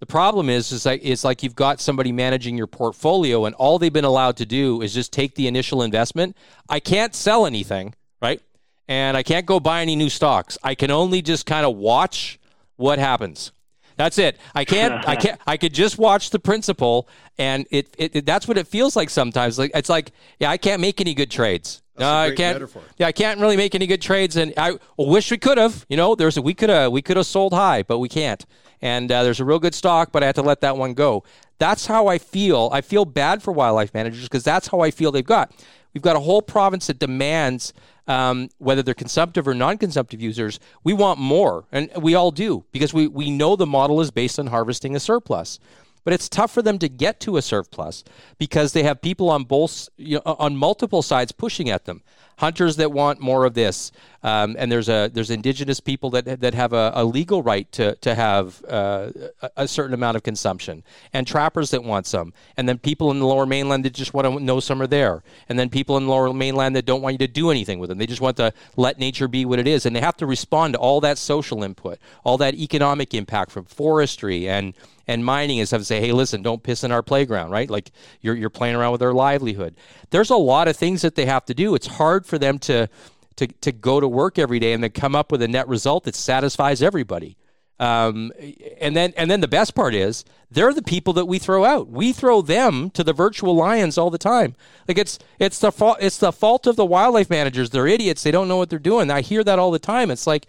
[0.00, 3.78] The problem is, is like it's like you've got somebody managing your portfolio, and all
[3.78, 6.36] they've been allowed to do is just take the initial investment.
[6.68, 8.40] I can't sell anything, right?
[8.86, 10.56] And I can't go buy any new stocks.
[10.62, 12.38] I can only just kind of watch
[12.76, 13.50] what happens.
[13.98, 14.38] That's it.
[14.54, 15.06] I can't.
[15.06, 15.38] I can't.
[15.46, 19.10] I could just watch the principal, and it, it, it, That's what it feels like
[19.10, 19.58] sometimes.
[19.58, 21.82] Like it's like, yeah, I can't make any good trades.
[21.96, 22.54] That's no, I can't.
[22.54, 22.82] Metaphor.
[22.96, 25.84] Yeah, I can't really make any good trades, and I wish we could have.
[25.88, 28.46] You know, there's a, we could have we could have sold high, but we can't.
[28.80, 31.24] And uh, there's a real good stock, but I had to let that one go.
[31.58, 32.70] That's how I feel.
[32.72, 35.52] I feel bad for wildlife managers because that's how I feel they've got.
[35.92, 37.72] We've got a whole province that demands
[38.08, 42.92] um, whether they're consumptive or non-consumptive users, we want more, and we all do because
[42.92, 45.60] we we know the model is based on harvesting a surplus.
[46.04, 48.02] But it's tough for them to get to a surplus
[48.38, 52.02] because they have people on both you know, on multiple sides pushing at them
[52.38, 53.92] hunters that want more of this,
[54.22, 57.94] um, and there's a there's indigenous people that that have a, a legal right to
[57.96, 59.10] to have uh,
[59.56, 60.82] a certain amount of consumption,
[61.12, 64.26] and trappers that want some, and then people in the lower mainland that just want
[64.26, 67.14] to know some are there, and then people in the lower mainland that don't want
[67.14, 67.98] you to do anything with them.
[67.98, 70.74] They just want to let nature be what it is, and they have to respond
[70.74, 74.74] to all that social input, all that economic impact from forestry and
[75.08, 77.68] and mining is have to say, hey, listen, don't piss in our playground, right?
[77.68, 77.90] Like
[78.20, 79.74] you're you're playing around with their livelihood.
[80.10, 81.74] There's a lot of things that they have to do.
[81.74, 82.88] It's hard for them to
[83.36, 86.04] to to go to work every day and then come up with a net result
[86.04, 87.36] that satisfies everybody.
[87.80, 88.32] Um,
[88.80, 91.88] and then and then the best part is they're the people that we throw out.
[91.88, 94.56] We throw them to the virtual lions all the time.
[94.88, 97.70] Like it's it's the fault it's the fault of the wildlife managers.
[97.70, 98.24] They're idiots.
[98.24, 99.10] They don't know what they're doing.
[99.10, 100.10] I hear that all the time.
[100.10, 100.46] It's like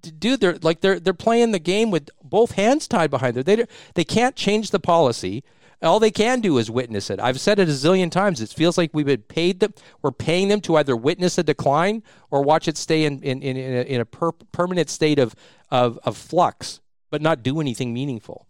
[0.00, 3.44] dude, they're like they're they're playing the game with both hands tied behind them.
[3.44, 5.44] They they can't change the policy.
[5.82, 7.20] All they can do is witness it.
[7.20, 8.40] I've said it a zillion times.
[8.40, 9.74] It feels like we've been paid them.
[10.02, 13.56] We're paying them to either witness a decline or watch it stay in in in,
[13.56, 15.34] a, in a per, permanent state of,
[15.70, 16.80] of of flux,
[17.10, 18.46] but not do anything meaningful.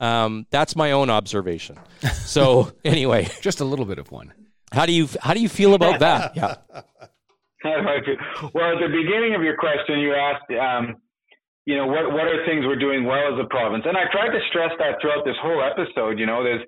[0.00, 1.78] Um, that's my own observation.
[2.12, 4.32] So anyway, just a little bit of one.
[4.72, 6.36] How do you how do you feel about that?
[7.64, 7.72] Yeah.
[8.52, 10.96] well, at the beginning of your question, you asked, um,
[11.66, 14.30] you know, what what are things we're doing well as a province, and I tried
[14.30, 16.18] to stress that throughout this whole episode.
[16.18, 16.62] You know, there's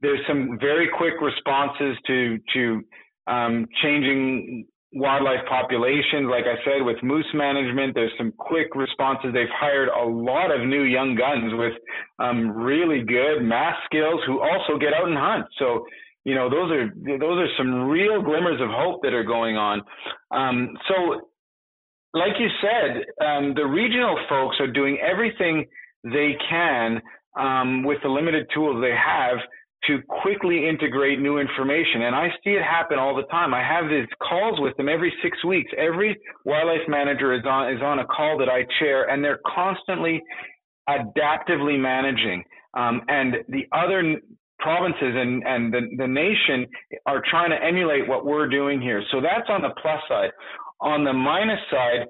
[0.00, 2.82] there's some very quick responses to to
[3.26, 6.28] um, changing wildlife populations.
[6.30, 9.32] Like I said, with moose management, there's some quick responses.
[9.32, 11.72] They've hired a lot of new young guns with
[12.18, 15.46] um, really good math skills who also get out and hunt.
[15.58, 15.86] So,
[16.24, 16.88] you know, those are
[17.18, 19.82] those are some real glimmers of hope that are going on.
[20.30, 21.28] Um, so,
[22.14, 25.66] like you said, um, the regional folks are doing everything
[26.04, 27.02] they can
[27.38, 29.38] um, with the limited tools they have
[29.88, 32.02] to quickly integrate new information.
[32.02, 33.52] And I see it happen all the time.
[33.52, 35.70] I have these calls with them every six weeks.
[35.76, 40.22] Every wildlife manager is on, is on a call that I chair and they're constantly
[40.88, 42.44] adaptively managing.
[42.74, 44.20] Um, and the other
[44.58, 46.66] provinces and, and the, the nation
[47.06, 49.02] are trying to emulate what we're doing here.
[49.10, 50.30] So that's on the plus side.
[50.80, 52.06] On the minus side,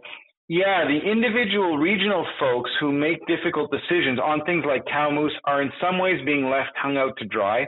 [0.48, 5.62] yeah, the individual regional folks who make difficult decisions on things like cow moose are
[5.62, 7.66] in some ways being left hung out to dry.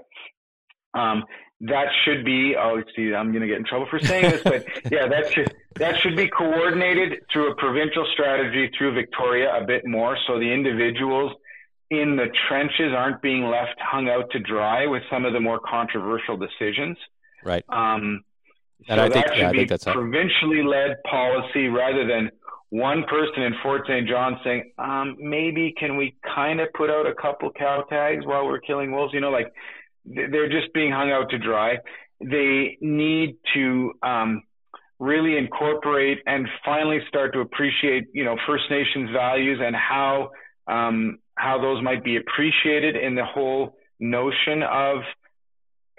[0.95, 1.25] Um,
[1.63, 4.67] that should be oh see I'm going to get in trouble for saying this but
[4.93, 9.87] yeah that should that should be coordinated through a provincial strategy through Victoria a bit
[9.87, 11.33] more so the individuals
[11.91, 15.59] in the trenches aren't being left hung out to dry with some of the more
[15.59, 16.99] controversial decisions
[17.43, 18.23] right um,
[18.89, 22.07] and so I think, that should yeah, I be think that's provincially led policy rather
[22.07, 22.31] than
[22.71, 24.09] one person in Fort St.
[24.09, 28.47] John saying, um, maybe can we kind of put out a couple cow tags while
[28.47, 29.15] we're killing wolves?
[29.15, 29.53] You know, like
[30.05, 31.79] they're just being hung out to dry.
[32.21, 34.43] They need to um,
[34.99, 40.31] really incorporate and finally start to appreciate, you know, First Nations values and how
[40.67, 44.99] um, how those might be appreciated in the whole notion of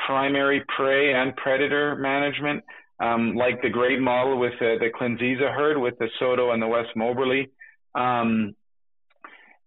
[0.05, 2.63] primary prey and predator management
[2.99, 6.67] um, like the great model with the, the Klinse-Za herd with the Saulteau and the
[6.67, 7.49] West Moberly.
[7.93, 8.55] Um,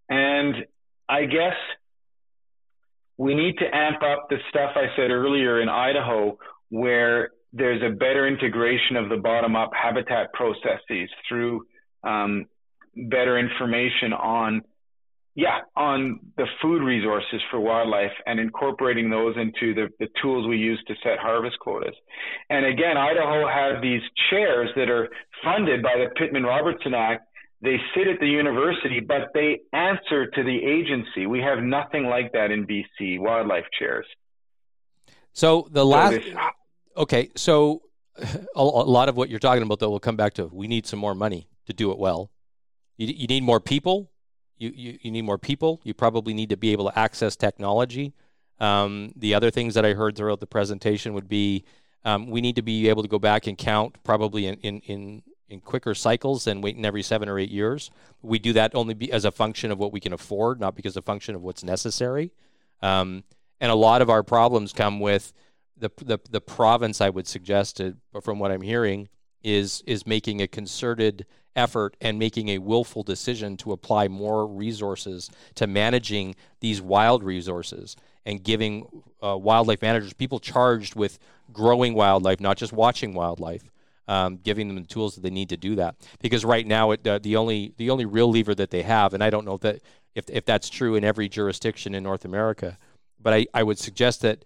[0.08, 0.54] and
[1.08, 1.54] I guess
[3.16, 6.38] we need to amp up the stuff I said earlier in Idaho,
[6.70, 11.66] where there's a better integration of the bottom up habitat processes through
[12.02, 12.46] um,
[12.96, 14.62] better information on
[15.34, 20.56] yeah, on the food resources for wildlife and incorporating those into the, the tools we
[20.56, 21.94] use to set harvest quotas.
[22.48, 25.08] And again, Idaho has these chairs that are
[25.44, 27.26] funded by the Pittman Robertson Act.
[27.62, 31.26] They sit at the university, but they answer to the agency.
[31.26, 34.06] We have nothing like that in BC, wildlife chairs.
[35.32, 37.82] So the last, so okay, so
[38.56, 40.98] a, lot of what you're talking about, though, will come back to we need some
[40.98, 42.30] more money to do it well.
[42.96, 44.10] You, you need more people
[44.60, 45.80] you, you, you need more people.
[45.84, 48.12] You probably need to be able to access technology.
[48.60, 51.64] Um, the other things that I heard throughout the presentation would be
[52.04, 55.22] um, we need to be able to go back and count probably in, in, in,
[55.48, 57.90] in quicker cycles than waiting every seven or eight years.
[58.22, 60.96] We do that only be, as a function of what we can afford, not because
[60.96, 62.32] a function of what's necessary.
[62.82, 63.24] Um,
[63.60, 65.32] and a lot of our problems come with
[65.76, 69.08] the, the, the province, I would suggest, to, from what I'm hearing,
[69.42, 71.24] is is making a concerted
[71.56, 77.96] effort and making a willful decision to apply more resources to managing these wild resources
[78.26, 78.86] and giving
[79.22, 81.18] uh, wildlife managers people charged with
[81.52, 83.70] growing wildlife, not just watching wildlife,
[84.08, 85.96] um, giving them the tools that they need to do that.
[86.20, 89.22] Because right now, it, uh, the only the only real lever that they have, and
[89.22, 89.80] I don't know that
[90.14, 92.78] if if that's true in every jurisdiction in North America,
[93.20, 94.44] but I, I would suggest that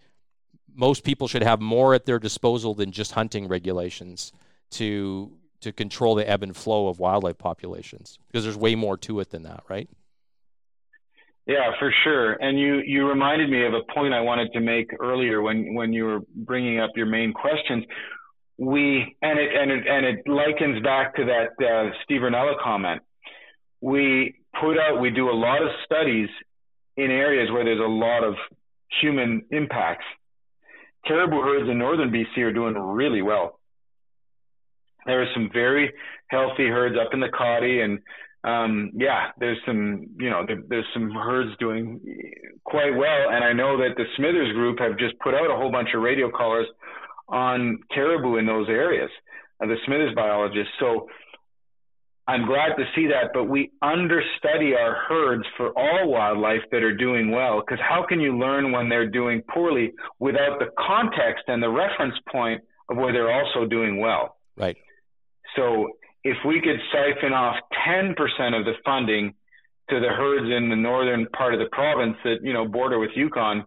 [0.74, 4.32] most people should have more at their disposal than just hunting regulations
[4.72, 5.32] to
[5.64, 9.30] to control the ebb and flow of wildlife populations because there's way more to it
[9.30, 9.88] than that, right?
[11.46, 12.34] Yeah, for sure.
[12.34, 15.92] And you you reminded me of a point I wanted to make earlier when when
[15.92, 17.84] you were bringing up your main questions.
[18.56, 23.02] We and it and it and it likens back to that uh, Steve Rinella comment.
[23.80, 26.28] We put out we do a lot of studies
[26.96, 28.34] in areas where there's a lot of
[29.00, 30.04] human impacts.
[31.06, 33.58] Caribou herds in northern BC are doing really well
[35.06, 35.92] there are some very
[36.28, 37.98] healthy herds up in the Kawdy and
[38.44, 41.98] um, yeah, there's some, you know, there, there's some herds doing
[42.64, 43.30] quite well.
[43.30, 46.02] And I know that the Smithers group have just put out a whole bunch of
[46.02, 46.66] radio collars
[47.28, 49.10] on caribou in those areas,
[49.62, 50.72] uh, the Smithers biologists.
[50.78, 51.08] So
[52.28, 56.94] I'm glad to see that, but we understudy our herds for all wildlife that are
[56.94, 57.60] doing well.
[57.60, 62.14] Because how can you learn when they're doing poorly without the context and the reference
[62.30, 64.36] point of where they're also doing well?
[64.56, 64.76] Right.
[65.56, 65.88] So
[66.24, 67.56] if we could siphon off
[67.86, 68.14] 10%
[68.58, 69.34] of the funding
[69.90, 73.10] to the herds in the northern part of the province that, you know, border with
[73.14, 73.64] Yukon,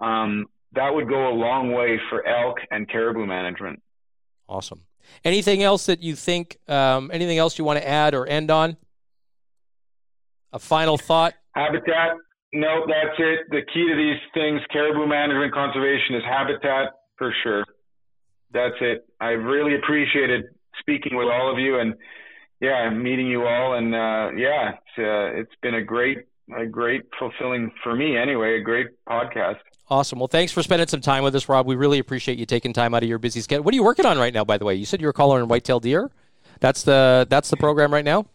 [0.00, 3.82] um, that would go a long way for elk and caribou management.
[4.48, 4.80] Awesome.
[5.24, 8.76] Anything else that you think, um, anything else you want to add or end on?
[10.52, 11.34] A final thought?
[11.54, 12.16] Habitat.
[12.52, 13.40] No, that's it.
[13.50, 17.64] The key to these things, caribou management conservation, is habitat for sure.
[18.52, 19.06] That's it.
[19.20, 20.46] I really appreciated
[20.78, 21.94] speaking with all of you and
[22.60, 23.74] yeah, meeting you all.
[23.74, 26.18] And uh, yeah, it's, uh, it's been a great,
[26.56, 29.58] a great fulfilling for me anyway, a great podcast.
[29.88, 30.20] Awesome.
[30.20, 31.66] Well, thanks for spending some time with us, Rob.
[31.66, 33.64] We really appreciate you taking time out of your busy schedule.
[33.64, 34.74] What are you working on right now, by the way?
[34.74, 36.10] You said you were calling whitetail deer.
[36.60, 38.26] That's the that's the program right now.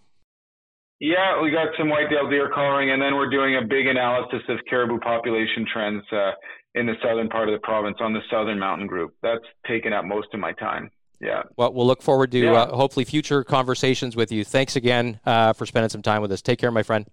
[0.99, 4.59] Yeah, we got some white-tailed deer collaring, and then we're doing a big analysis of
[4.69, 6.31] caribou population trends uh,
[6.73, 9.13] in the southern part of the province on the southern mountain group.
[9.21, 10.89] That's taken up most of my time.
[11.19, 11.43] Yeah.
[11.57, 12.53] Well, we'll look forward to yeah.
[12.53, 14.43] uh, hopefully future conversations with you.
[14.43, 16.41] Thanks again uh, for spending some time with us.
[16.41, 17.07] Take care, my friend.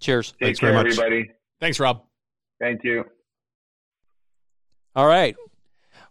[0.00, 0.32] Cheers.
[0.32, 0.98] Take Thanks care, very much.
[0.98, 1.30] everybody.
[1.60, 2.02] Thanks, Rob.
[2.60, 3.04] Thank you.
[4.94, 5.36] All right.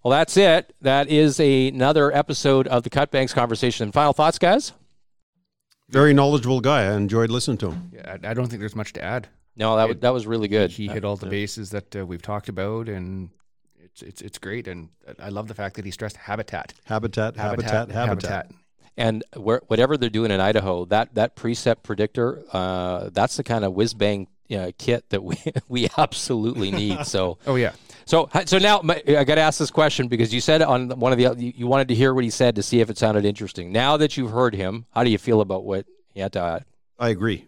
[0.03, 0.73] Well, that's it.
[0.81, 3.91] That is a, another episode of the Cutbanks conversation.
[3.91, 4.73] Final thoughts, guys?
[5.89, 6.83] Very knowledgeable guy.
[6.83, 7.91] I enjoyed listening to him.
[7.93, 9.27] Yeah, I, don't think there's much to add.
[9.55, 10.71] No, that it, that was really good.
[10.71, 13.29] He hit all the bases that uh, we've talked about, and
[13.97, 14.67] it's it's it's great.
[14.67, 18.07] And I love the fact that he stressed habitat, habitat, habitat, habitat.
[18.07, 18.51] habitat.
[18.99, 23.63] And where, whatever they're doing in Idaho, that that precept predictor, uh, that's the kind
[23.63, 25.37] of whiz bang uh, kit that we
[25.67, 27.05] we absolutely need.
[27.05, 27.73] So, oh yeah.
[28.05, 31.17] So so now I got to ask this question because you said on one of
[31.17, 33.71] the you wanted to hear what he said to see if it sounded interesting.
[33.71, 36.65] Now that you've heard him, how do you feel about what he had to add?
[36.97, 37.45] I agree.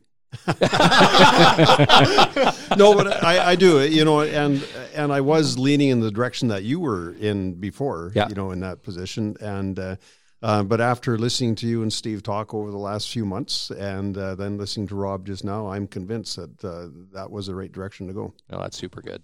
[2.77, 3.81] No, but I, I do.
[3.81, 8.11] You know, and and I was leaning in the direction that you were in before.
[8.13, 8.29] Yeah.
[8.29, 9.95] You know, in that position, and uh,
[10.41, 14.17] uh, but after listening to you and Steve talk over the last few months, and
[14.17, 17.71] uh, then listening to Rob just now, I'm convinced that uh, that was the right
[17.71, 18.33] direction to go.
[18.51, 19.23] Oh, that's super good.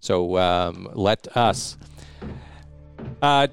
[0.00, 1.78] So um, let us
[3.22, 3.46] uh,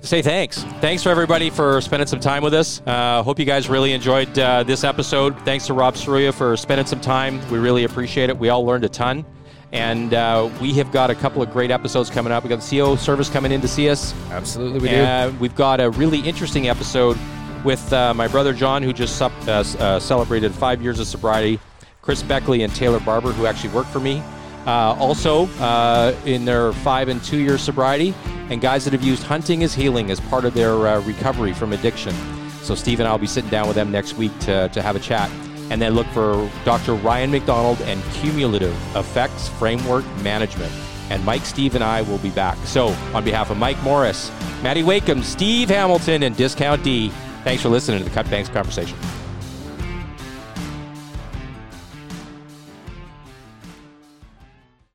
[0.00, 0.62] say thanks.
[0.80, 2.80] Thanks for everybody for spending some time with us.
[2.86, 5.38] Uh, hope you guys really enjoyed uh, this episode.
[5.44, 7.40] Thanks to Rob Serrouya for spending some time.
[7.50, 8.38] We really appreciate it.
[8.38, 9.24] We all learned a ton.
[9.70, 12.42] And uh, we have got a couple of great episodes coming up.
[12.42, 14.14] We've got the CO service coming in to see us.
[14.30, 15.36] Absolutely, we do.
[15.38, 17.18] we've got a really interesting episode
[17.64, 21.60] with uh, my brother John, who just uh, uh, celebrated five years of sobriety,
[22.00, 24.22] Chris Beckley and Taylor Barber, who actually worked for me.
[24.68, 28.14] Uh, also, uh, in their five and two year sobriety,
[28.50, 32.14] and guys that have used hunting as healing as part of their recovery from addiction.
[32.60, 34.94] So, Steve and I will be sitting down with them next week to, to have
[34.94, 35.30] a chat
[35.70, 36.92] and then look for Dr.
[36.96, 40.70] Ryan McDonald and Cumulative Effects Framework Management.
[41.08, 42.58] And Mike, Steve, and I will be back.
[42.66, 44.30] So, on behalf of Mike Morris,
[44.62, 47.08] Maddie Wakeham, Steve Hamilton, and Discount D,
[47.42, 48.98] thanks for listening to the Cut Banks Conversation.